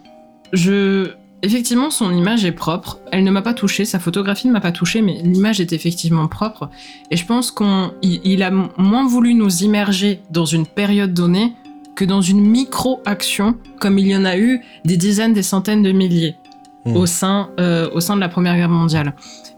je, 0.53 1.11
effectivement, 1.43 1.91
son 1.91 2.13
image 2.15 2.45
est 2.45 2.53
propre. 2.53 2.99
Elle 3.11 3.25
ne 3.25 3.31
m'a 3.31 3.41
pas 3.41 3.55
touché, 3.55 3.87
sa 3.87 3.99
photographie 3.99 4.49
ne 4.49 4.53
m'a 4.53 4.61
pas 4.61 4.73
touché, 4.73 5.01
mais 5.01 5.23
l'image 5.23 5.61
est 5.61 5.73
effectivement 5.73 6.29
propre. 6.29 6.69
Et 7.11 7.17
je 7.17 7.25
pense 7.25 7.51
qu'on, 7.51 7.93
il, 8.03 8.21
il 8.25 8.43
a 8.43 8.51
moins 8.51 9.07
voulu 9.07 9.33
nous 9.33 9.63
immerger 9.63 10.21
dans 10.31 10.45
une 10.45 10.67
période 10.67 11.15
donnée 11.15 11.53
que 11.97 12.05
dans 12.05 12.21
une 12.23 12.41
micro-action, 12.41 13.57
comme 13.81 13.99
il 13.99 14.09
y 14.09 14.17
en 14.17 14.25
a 14.25 14.37
eu 14.39 14.61
des 14.85 14.97
dizaines, 14.97 15.33
des 15.35 15.43
centaines 15.43 15.83
de 15.83 15.93
milliers 15.93 16.35
Hmm. 16.87 16.97
au 16.97 17.05
sein, 17.07 17.51
euh, 17.61 17.91
au 17.93 18.01
sein 18.01 18.15
de 18.17 18.21
la 18.21 18.29
Première 18.31 18.57
Guerre 18.57 18.71
mondiale. 18.71 19.15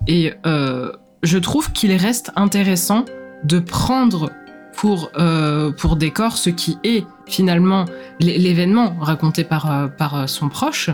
Et 0.08 0.34
euh, 0.44 0.90
je 1.22 1.38
trouve 1.38 1.70
qu'il 1.72 1.92
reste 1.94 2.32
intéressant 2.34 3.04
de 3.44 3.60
prendre 3.60 4.30
pour, 4.74 5.10
euh, 5.18 5.70
pour 5.70 5.94
décor 5.96 6.36
ce 6.36 6.50
qui 6.50 6.78
est 6.82 7.04
finalement 7.26 7.84
l'é- 8.18 8.38
l'événement 8.38 8.94
raconté 9.00 9.44
par, 9.44 9.88
par 9.96 10.28
son 10.28 10.48
proche, 10.48 10.90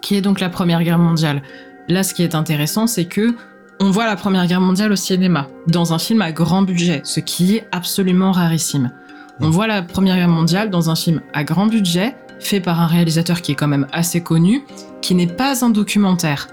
qui 0.00 0.14
est 0.16 0.20
donc 0.22 0.40
la 0.40 0.48
Première 0.48 0.82
Guerre 0.82 0.98
mondiale. 0.98 1.42
Là, 1.88 2.02
ce 2.02 2.14
qui 2.14 2.22
est 2.22 2.34
intéressant, 2.34 2.86
c'est 2.86 3.04
que 3.04 3.34
on 3.80 3.90
voit 3.90 4.06
la 4.06 4.16
Première 4.16 4.46
Guerre 4.46 4.60
mondiale 4.62 4.92
au 4.92 4.96
cinéma, 4.96 5.48
dans 5.66 5.92
un 5.92 5.98
film 5.98 6.22
à 6.22 6.32
grand 6.32 6.62
budget, 6.62 7.00
ce 7.04 7.20
qui 7.20 7.56
est 7.56 7.66
absolument 7.72 8.32
rarissime. 8.32 8.92
On 9.40 9.48
Mm. 9.48 9.50
voit 9.50 9.66
la 9.66 9.82
Première 9.82 10.16
Guerre 10.16 10.28
mondiale 10.28 10.70
dans 10.70 10.88
un 10.88 10.94
film 10.94 11.20
à 11.34 11.42
grand 11.44 11.66
budget, 11.66 12.14
fait 12.46 12.60
par 12.60 12.80
un 12.80 12.86
réalisateur 12.86 13.42
qui 13.42 13.52
est 13.52 13.54
quand 13.54 13.68
même 13.68 13.86
assez 13.92 14.22
connu, 14.22 14.64
qui 15.00 15.14
n'est 15.14 15.26
pas 15.26 15.64
un 15.64 15.70
documentaire. 15.70 16.48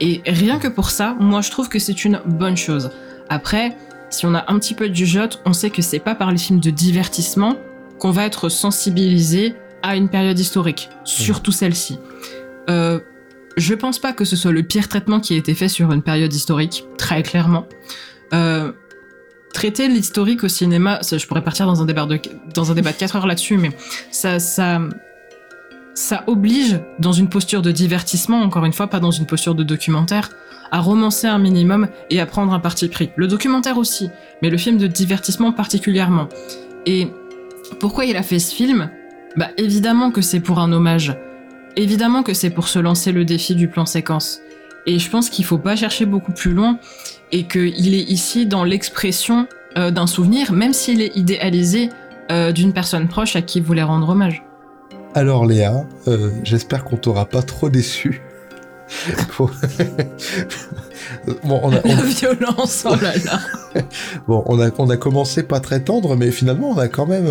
Et 0.00 0.22
rien 0.26 0.58
que 0.58 0.68
pour 0.68 0.90
ça, 0.90 1.16
moi 1.18 1.40
je 1.40 1.50
trouve 1.50 1.68
que 1.68 1.78
c'est 1.78 2.04
une 2.04 2.20
bonne 2.26 2.56
chose. 2.56 2.90
Après, 3.28 3.76
si 4.10 4.26
on 4.26 4.34
a 4.34 4.44
un 4.48 4.58
petit 4.58 4.74
peu 4.74 4.88
de 4.88 4.94
jugeote, 4.94 5.40
on 5.44 5.52
sait 5.52 5.70
que 5.70 5.82
c'est 5.82 5.98
pas 5.98 6.14
par 6.14 6.30
les 6.30 6.38
films 6.38 6.60
de 6.60 6.70
divertissement 6.70 7.56
qu'on 7.98 8.10
va 8.10 8.24
être 8.24 8.48
sensibilisé 8.48 9.54
à 9.82 9.96
une 9.96 10.08
période 10.08 10.38
historique, 10.38 10.90
surtout 11.04 11.52
celle-ci. 11.52 11.98
Euh, 12.68 13.00
je 13.56 13.74
pense 13.74 13.98
pas 13.98 14.12
que 14.12 14.24
ce 14.24 14.36
soit 14.36 14.52
le 14.52 14.62
pire 14.62 14.88
traitement 14.88 15.20
qui 15.20 15.34
a 15.34 15.36
été 15.36 15.54
fait 15.54 15.68
sur 15.68 15.92
une 15.92 16.02
période 16.02 16.32
historique, 16.32 16.84
très 16.98 17.22
clairement. 17.22 17.66
Euh, 18.34 18.72
traiter 19.56 19.88
l'historique 19.88 20.44
au 20.44 20.48
cinéma, 20.48 21.00
je 21.02 21.26
pourrais 21.26 21.42
partir 21.42 21.66
dans 21.66 21.80
un 21.80 21.86
débat 21.86 22.04
de, 22.04 22.20
dans 22.52 22.70
un 22.70 22.74
débat 22.74 22.92
de 22.92 22.98
4 22.98 23.16
heures 23.16 23.26
là-dessus, 23.26 23.56
mais 23.56 23.70
ça, 24.10 24.38
ça, 24.38 24.82
ça 25.94 26.24
oblige, 26.26 26.78
dans 26.98 27.12
une 27.12 27.30
posture 27.30 27.62
de 27.62 27.72
divertissement, 27.72 28.42
encore 28.42 28.66
une 28.66 28.74
fois, 28.74 28.88
pas 28.88 29.00
dans 29.00 29.10
une 29.10 29.24
posture 29.24 29.54
de 29.54 29.62
documentaire, 29.62 30.28
à 30.70 30.80
romancer 30.80 31.26
un 31.26 31.38
minimum 31.38 31.88
et 32.10 32.20
à 32.20 32.26
prendre 32.26 32.52
un 32.52 32.60
parti 32.60 32.86
pris. 32.88 33.08
Le 33.16 33.28
documentaire 33.28 33.78
aussi, 33.78 34.10
mais 34.42 34.50
le 34.50 34.58
film 34.58 34.76
de 34.76 34.86
divertissement 34.86 35.52
particulièrement. 35.52 36.28
Et 36.84 37.08
pourquoi 37.80 38.04
il 38.04 38.18
a 38.18 38.22
fait 38.22 38.38
ce 38.38 38.54
film? 38.54 38.90
Bah 39.38 39.48
évidemment 39.56 40.10
que 40.10 40.20
c'est 40.20 40.40
pour 40.40 40.58
un 40.58 40.70
hommage. 40.70 41.16
Évidemment 41.76 42.22
que 42.22 42.34
c'est 42.34 42.50
pour 42.50 42.68
se 42.68 42.78
lancer 42.78 43.10
le 43.10 43.24
défi 43.24 43.54
du 43.54 43.68
plan 43.68 43.86
séquence. 43.86 44.40
Et 44.84 44.98
je 44.98 45.08
pense 45.08 45.30
qu'il 45.30 45.46
faut 45.46 45.58
pas 45.58 45.76
chercher 45.76 46.04
beaucoup 46.04 46.32
plus 46.32 46.52
loin 46.52 46.78
et 47.32 47.44
qu'il 47.44 47.94
est 47.94 48.02
ici 48.10 48.46
dans 48.46 48.64
l'expression 48.64 49.46
euh, 49.78 49.90
d'un 49.90 50.06
souvenir, 50.06 50.52
même 50.52 50.72
s'il 50.72 51.00
est 51.02 51.16
idéalisé 51.16 51.90
euh, 52.30 52.52
d'une 52.52 52.72
personne 52.72 53.08
proche 53.08 53.36
à 53.36 53.42
qui 53.42 53.58
il 53.58 53.64
voulait 53.64 53.82
rendre 53.82 54.08
hommage. 54.08 54.42
Alors 55.14 55.46
Léa, 55.46 55.84
euh, 56.08 56.30
j'espère 56.44 56.84
qu'on 56.84 56.96
t'aura 56.96 57.26
pas 57.26 57.42
trop 57.42 57.68
déçu. 57.68 58.22
Bon, 61.44 61.60
on 61.62 61.72
a, 61.72 61.80
on- 61.84 61.88
La 61.88 62.02
violence, 62.02 62.84
oh 62.88 62.94
là 63.02 63.12
là. 63.24 63.40
bon, 64.28 64.42
on 64.46 64.60
a, 64.60 64.70
on 64.78 64.88
a 64.90 64.96
commencé 64.96 65.42
pas 65.42 65.58
très 65.60 65.80
tendre, 65.80 66.14
mais 66.16 66.30
finalement 66.30 66.70
on 66.70 66.78
a 66.78 66.86
quand 66.88 67.06
même, 67.06 67.26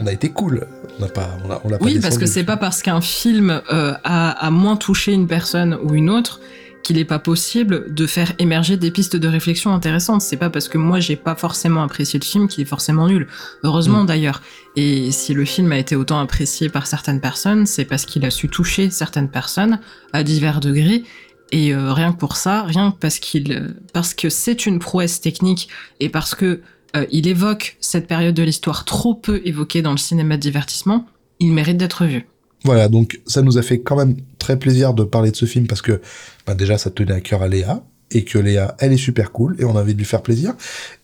on 0.00 0.06
a 0.06 0.12
été 0.12 0.30
cool. 0.30 0.66
On 0.98 1.02
n'a 1.02 1.08
pas, 1.08 1.30
on 1.44 1.50
a, 1.50 1.60
on 1.64 1.68
pas 1.70 1.76
Oui, 1.80 1.98
parce 2.00 2.18
que 2.18 2.26
c'est 2.26 2.44
pas 2.44 2.56
parce 2.58 2.82
qu'un 2.82 3.00
film 3.00 3.62
a, 3.68 4.30
a 4.30 4.50
moins 4.50 4.76
touché 4.76 5.12
une 5.12 5.26
personne 5.26 5.76
ou 5.82 5.94
une 5.94 6.10
autre 6.10 6.40
qu'il 6.84 6.96
n'est 6.96 7.04
pas 7.04 7.18
possible 7.18 7.92
de 7.92 8.06
faire 8.06 8.32
émerger 8.38 8.76
des 8.76 8.92
pistes 8.92 9.16
de 9.16 9.26
réflexion 9.26 9.72
intéressantes. 9.74 10.22
C'est 10.22 10.36
pas 10.36 10.50
parce 10.50 10.68
que 10.68 10.78
moi 10.78 11.00
j'ai 11.00 11.16
pas 11.16 11.34
forcément 11.34 11.82
apprécié 11.82 12.20
le 12.20 12.24
film 12.24 12.46
qu'il 12.46 12.62
est 12.62 12.66
forcément 12.66 13.08
nul. 13.08 13.26
Heureusement 13.64 14.04
Mm. 14.04 14.06
d'ailleurs. 14.06 14.42
Et 14.76 15.10
si 15.10 15.34
le 15.34 15.44
film 15.44 15.72
a 15.72 15.78
été 15.78 15.96
autant 15.96 16.20
apprécié 16.20 16.68
par 16.68 16.86
certaines 16.86 17.20
personnes, 17.20 17.66
c'est 17.66 17.84
parce 17.84 18.04
qu'il 18.04 18.24
a 18.24 18.30
su 18.30 18.48
toucher 18.48 18.90
certaines 18.90 19.28
personnes 19.28 19.80
à 20.12 20.22
divers 20.22 20.60
degrés. 20.60 21.04
Et 21.52 21.74
euh, 21.74 21.92
rien 21.92 22.12
que 22.12 22.18
pour 22.18 22.36
ça, 22.36 22.62
rien 22.62 22.92
que 22.92 22.98
parce 22.98 23.18
qu'il, 23.18 23.52
euh, 23.52 23.68
parce 23.92 24.14
que 24.14 24.28
c'est 24.28 24.66
une 24.66 24.78
prouesse 24.78 25.20
technique 25.20 25.68
et 26.00 26.08
parce 26.08 26.34
que 26.34 26.60
euh, 26.96 27.06
il 27.10 27.26
évoque 27.28 27.76
cette 27.80 28.06
période 28.06 28.34
de 28.34 28.42
l'histoire 28.42 28.84
trop 28.84 29.14
peu 29.14 29.40
évoquée 29.44 29.82
dans 29.82 29.92
le 29.92 29.98
cinéma 29.98 30.36
de 30.36 30.42
divertissement, 30.42 31.06
il 31.40 31.52
mérite 31.52 31.76
d'être 31.76 32.04
vu. 32.04 32.26
Voilà, 32.64 32.88
donc 32.88 33.20
ça 33.26 33.42
nous 33.42 33.58
a 33.58 33.62
fait 33.62 33.80
quand 33.80 33.96
même 33.96 34.16
très 34.44 34.58
plaisir 34.58 34.92
de 34.92 35.04
parler 35.04 35.30
de 35.30 35.36
ce 35.36 35.46
film 35.46 35.66
parce 35.66 35.80
que 35.80 36.02
bah, 36.46 36.54
déjà 36.54 36.76
ça 36.76 36.90
tenait 36.90 37.14
à 37.14 37.20
cœur 37.20 37.40
à 37.40 37.48
Léa 37.48 37.82
et 38.10 38.24
que 38.24 38.38
Léa, 38.38 38.76
elle 38.78 38.92
est 38.92 38.98
super 38.98 39.32
cool 39.32 39.56
et 39.58 39.64
on 39.64 39.74
a 39.74 39.80
envie 39.80 39.94
de 39.94 39.98
lui 39.98 40.04
faire 40.04 40.22
plaisir 40.22 40.54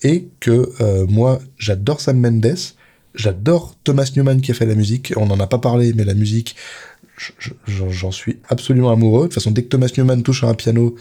et 0.03 0.29
que 0.41 0.71
euh, 0.83 1.07
moi 1.09 1.41
j'adore 1.57 2.03
Sam 2.03 2.21
Mendes, 2.21 2.59
j'adore 3.15 3.75
Thomas 3.83 4.11
Newman 4.15 4.43
qui 4.43 4.51
a 4.51 4.55
fait 4.55 4.67
la 4.67 4.75
musique, 4.75 5.15
on 5.17 5.25
n'en 5.25 5.41
a 5.41 5.47
pas 5.47 5.59
parlé 5.59 5.95
mais 5.95 6.05
la 6.05 6.13
musique 6.13 6.55
j'en 7.67 8.11
suis 8.11 8.39
absolument 8.49 8.91
amoureux. 8.91 9.25
De 9.25 9.27
toute 9.27 9.35
façon, 9.35 9.51
dès 9.51 9.63
que 9.63 9.69
Thomas 9.69 9.91
Newman 9.95 10.23
touche 10.23 10.43
à 10.43 10.49
un 10.49 10.55
piano, 10.55 10.97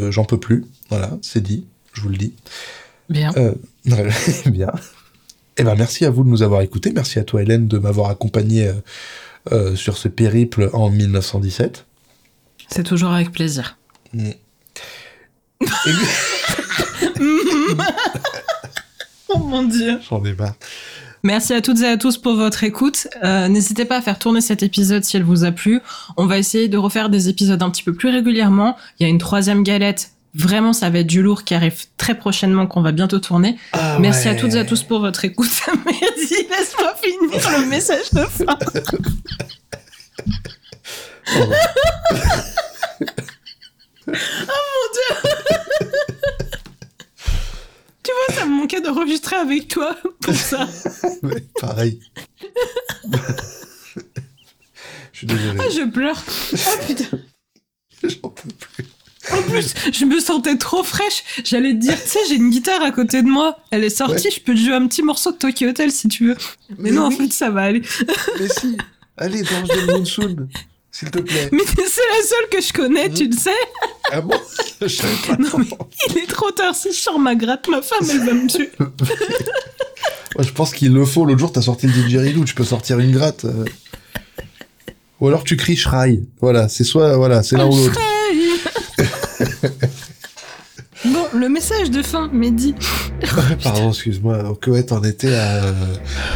euh, 0.00 0.12
j'en 0.12 0.24
peux 0.24 0.38
plus. 0.38 0.64
Voilà, 0.88 1.18
c'est 1.20 1.42
dit, 1.42 1.66
je 1.94 2.00
vous 2.02 2.10
le 2.10 2.16
dis. 2.16 2.32
Bien. 3.08 3.32
Euh, 3.36 3.54
bien. 4.46 4.70
Eh 5.56 5.64
ben, 5.64 5.74
merci 5.74 6.04
à 6.04 6.10
vous 6.10 6.22
de 6.22 6.28
nous 6.28 6.44
avoir 6.44 6.60
écoutés. 6.62 6.92
Merci 6.94 7.18
à 7.18 7.24
toi, 7.24 7.42
Hélène, 7.42 7.66
de 7.66 7.78
m'avoir 7.78 8.08
accompagné 8.10 8.70
euh, 9.52 9.76
sur 9.76 9.96
ce 9.96 10.08
périple 10.08 10.70
en 10.72 10.90
1917. 10.90 11.86
C'est 12.68 12.82
toujours 12.82 13.10
avec 13.10 13.32
plaisir. 13.32 13.78
Mm. 14.12 14.30
oh 19.28 19.38
mon 19.38 19.64
dieu. 19.64 19.98
J'en 20.08 20.24
ai 20.24 20.34
marre. 20.34 20.54
Merci 21.24 21.52
à 21.52 21.60
toutes 21.60 21.80
et 21.80 21.86
à 21.86 21.96
tous 21.96 22.16
pour 22.16 22.34
votre 22.34 22.64
écoute. 22.64 23.08
Euh, 23.24 23.48
n'hésitez 23.48 23.84
pas 23.84 23.98
à 23.98 24.00
faire 24.00 24.18
tourner 24.18 24.40
cet 24.40 24.62
épisode 24.62 25.04
si 25.04 25.16
elle 25.16 25.24
vous 25.24 25.44
a 25.44 25.50
plu. 25.50 25.80
On 26.16 26.26
va 26.26 26.38
essayer 26.38 26.68
de 26.68 26.78
refaire 26.78 27.10
des 27.10 27.28
épisodes 27.28 27.62
un 27.62 27.70
petit 27.70 27.82
peu 27.82 27.92
plus 27.92 28.08
régulièrement. 28.08 28.76
Il 28.98 29.02
y 29.02 29.06
a 29.06 29.08
une 29.08 29.18
troisième 29.18 29.62
galette. 29.62 30.12
Vraiment, 30.34 30.72
ça 30.72 30.90
va 30.90 30.98
être 31.00 31.06
du 31.06 31.22
lourd 31.22 31.44
qui 31.44 31.54
arrive 31.54 31.86
très 31.96 32.16
prochainement, 32.16 32.66
qu'on 32.66 32.82
va 32.82 32.92
bientôt 32.92 33.18
tourner. 33.18 33.56
Ah 33.72 33.98
Merci 33.98 34.28
à 34.28 34.34
toutes 34.34 34.54
et 34.54 34.58
à 34.58 34.64
tous 34.64 34.82
pour 34.82 35.00
votre 35.00 35.24
écoute. 35.24 35.50
Merci, 35.86 36.46
laisse-moi 36.48 36.94
finir 37.02 37.60
le 37.60 37.66
message 37.66 38.10
de 38.12 38.24
fin. 38.24 38.58
oh 44.08 44.12
mon 44.74 44.86
dieu 44.94 45.10
Tu 48.02 48.10
vois, 48.12 48.36
ça 48.36 48.46
me 48.46 48.52
manquait 48.52 48.80
d'enregistrer 48.80 49.36
avec 49.36 49.68
toi 49.68 49.96
pour 50.20 50.34
ça. 50.34 50.66
pareil. 51.60 52.00
je 55.12 55.18
suis 55.18 55.26
désolé. 55.26 55.60
Ah, 55.60 55.70
je 55.70 55.90
pleure. 55.90 56.22
Oh 56.54 56.86
putain. 56.86 57.18
J'en 58.02 58.28
peux 58.30 58.48
plus. 58.48 58.84
En 59.30 59.42
plus, 59.60 59.74
je 59.92 60.04
me 60.04 60.20
sentais 60.20 60.56
trop 60.56 60.82
fraîche. 60.82 61.22
J'allais 61.44 61.72
te 61.72 61.78
dire, 61.78 61.94
tu 62.02 62.08
sais, 62.08 62.18
j'ai 62.28 62.36
une 62.36 62.50
guitare 62.50 62.82
à 62.82 62.90
côté 62.90 63.22
de 63.22 63.28
moi. 63.28 63.58
Elle 63.70 63.84
est 63.84 63.90
sortie, 63.90 64.30
je 64.30 64.40
peux 64.40 64.54
te 64.54 64.58
jouer 64.58 64.74
un 64.74 64.86
petit 64.86 65.02
morceau 65.02 65.32
de 65.32 65.36
Tokyo 65.36 65.68
Hotel 65.68 65.90
si 65.90 66.08
tu 66.08 66.28
veux. 66.28 66.36
Mais, 66.78 66.90
non, 66.90 67.04
en 67.04 67.10
fait, 67.10 67.32
ça 67.32 67.50
va 67.50 67.62
aller. 67.62 67.82
Mais 68.40 68.48
si. 68.48 68.76
Allez, 69.16 69.42
danse 69.42 69.68
de 69.68 69.92
Monsoon. 69.92 70.48
S'il 70.90 71.10
te 71.10 71.18
plaît. 71.18 71.48
Mais 71.52 71.62
c'est 71.66 71.76
la 71.76 72.26
seule 72.26 72.48
que 72.50 72.60
je 72.60 72.72
connais, 72.72 73.10
tu 73.10 73.28
le 73.28 73.36
sais. 73.36 73.50
Ah 74.10 74.20
bon? 74.20 74.34
Je 74.80 74.88
savais 74.88 75.14
pas. 75.26 75.36
Non, 75.38 75.58
mais 75.58 75.66
il 76.10 76.18
est 76.18 76.26
trop 76.26 76.50
tard. 76.50 76.74
Si 76.74 76.92
je 76.92 76.98
sors 76.98 77.18
ma 77.18 77.34
gratte, 77.34 77.68
ma 77.68 77.82
femme, 77.82 78.06
elle 78.10 78.24
va 78.24 78.32
me 78.32 78.48
tuer. 78.48 78.70
je 80.38 80.50
pense 80.50 80.72
qu'il 80.72 80.92
le 80.92 81.04
faut. 81.04 81.24
L'autre 81.24 81.38
jour, 81.38 81.52
t'as 81.52 81.62
sorti 81.62 81.86
le 81.86 81.92
didgeridoo. 81.92 82.44
Tu 82.44 82.54
peux 82.54 82.64
sortir 82.64 82.98
une 82.98 83.12
gratte. 83.12 83.44
Euh. 83.44 83.64
Ou 85.20 85.28
alors 85.28 85.44
tu 85.44 85.56
cries 85.56 85.76
Shrai. 85.76 86.20
Voilà, 86.40 86.68
c'est 86.68 86.84
soit. 86.84 87.16
Voilà, 87.16 87.42
c'est 87.42 87.56
l'un 87.56 87.66
ou 87.66 87.76
l'autre. 87.76 88.00
bon, 91.04 91.26
le 91.34 91.48
message 91.48 91.90
de 91.90 92.02
fin, 92.02 92.28
Mehdi. 92.32 92.74
Pardon, 93.62 93.90
excuse-moi. 93.90 94.56
Que 94.60 94.80
t'en 94.82 95.02
étais 95.02 95.34
à. 95.34 95.60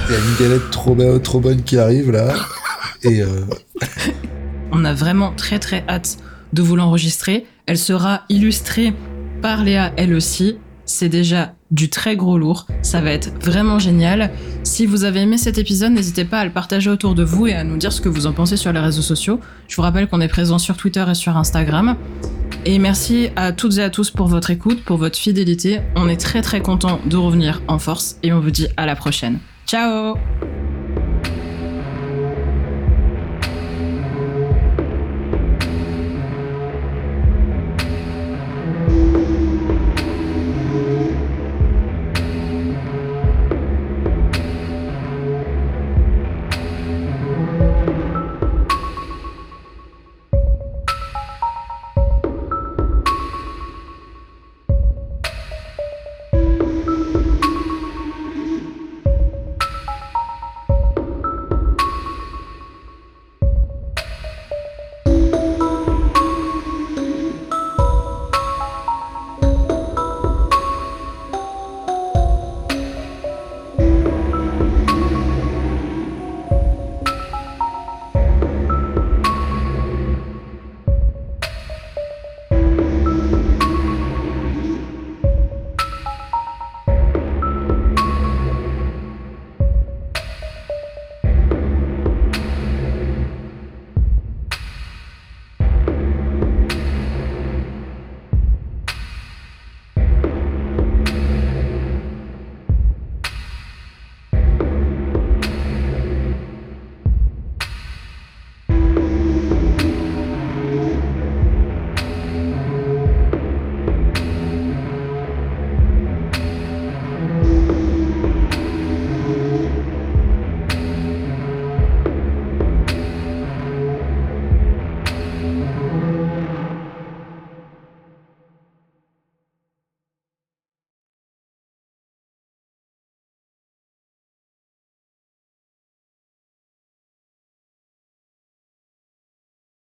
Il 0.08 0.12
y 0.12 0.16
a 0.16 0.18
une 0.18 0.36
galette 0.38 0.70
trop, 0.70 0.96
trop 1.18 1.40
bonne 1.40 1.62
qui 1.62 1.78
arrive 1.78 2.10
là. 2.10 2.34
Et. 3.02 3.22
Euh, 3.22 3.44
on 4.72 4.84
a 4.84 4.94
vraiment 4.94 5.32
très 5.32 5.58
très 5.58 5.84
hâte 5.88 6.18
de 6.52 6.62
vous 6.62 6.76
l'enregistrer. 6.76 7.46
Elle 7.66 7.78
sera 7.78 8.22
illustrée 8.28 8.92
par 9.40 9.64
Léa 9.64 9.92
elle 9.96 10.14
aussi. 10.14 10.58
C'est 10.84 11.08
déjà 11.08 11.54
du 11.70 11.88
très 11.88 12.16
gros 12.16 12.38
lourd. 12.38 12.66
Ça 12.82 13.00
va 13.00 13.12
être 13.12 13.30
vraiment 13.40 13.78
génial. 13.78 14.30
Si 14.72 14.86
vous 14.86 15.04
avez 15.04 15.20
aimé 15.20 15.36
cet 15.36 15.58
épisode, 15.58 15.92
n'hésitez 15.92 16.24
pas 16.24 16.38
à 16.38 16.46
le 16.46 16.50
partager 16.50 16.88
autour 16.88 17.14
de 17.14 17.22
vous 17.22 17.46
et 17.46 17.52
à 17.52 17.62
nous 17.62 17.76
dire 17.76 17.92
ce 17.92 18.00
que 18.00 18.08
vous 18.08 18.26
en 18.26 18.32
pensez 18.32 18.56
sur 18.56 18.72
les 18.72 18.80
réseaux 18.80 19.02
sociaux. 19.02 19.38
Je 19.68 19.76
vous 19.76 19.82
rappelle 19.82 20.08
qu'on 20.08 20.22
est 20.22 20.28
présent 20.28 20.58
sur 20.58 20.78
Twitter 20.78 21.04
et 21.10 21.14
sur 21.14 21.36
Instagram. 21.36 21.94
Et 22.64 22.78
merci 22.78 23.28
à 23.36 23.52
toutes 23.52 23.76
et 23.76 23.82
à 23.82 23.90
tous 23.90 24.10
pour 24.10 24.28
votre 24.28 24.50
écoute, 24.50 24.82
pour 24.82 24.96
votre 24.96 25.18
fidélité. 25.18 25.80
On 25.94 26.08
est 26.08 26.16
très 26.16 26.40
très 26.40 26.62
content 26.62 27.00
de 27.04 27.18
revenir 27.18 27.60
en 27.68 27.78
force 27.78 28.16
et 28.22 28.32
on 28.32 28.40
vous 28.40 28.50
dit 28.50 28.68
à 28.78 28.86
la 28.86 28.96
prochaine. 28.96 29.40
Ciao 29.66 30.14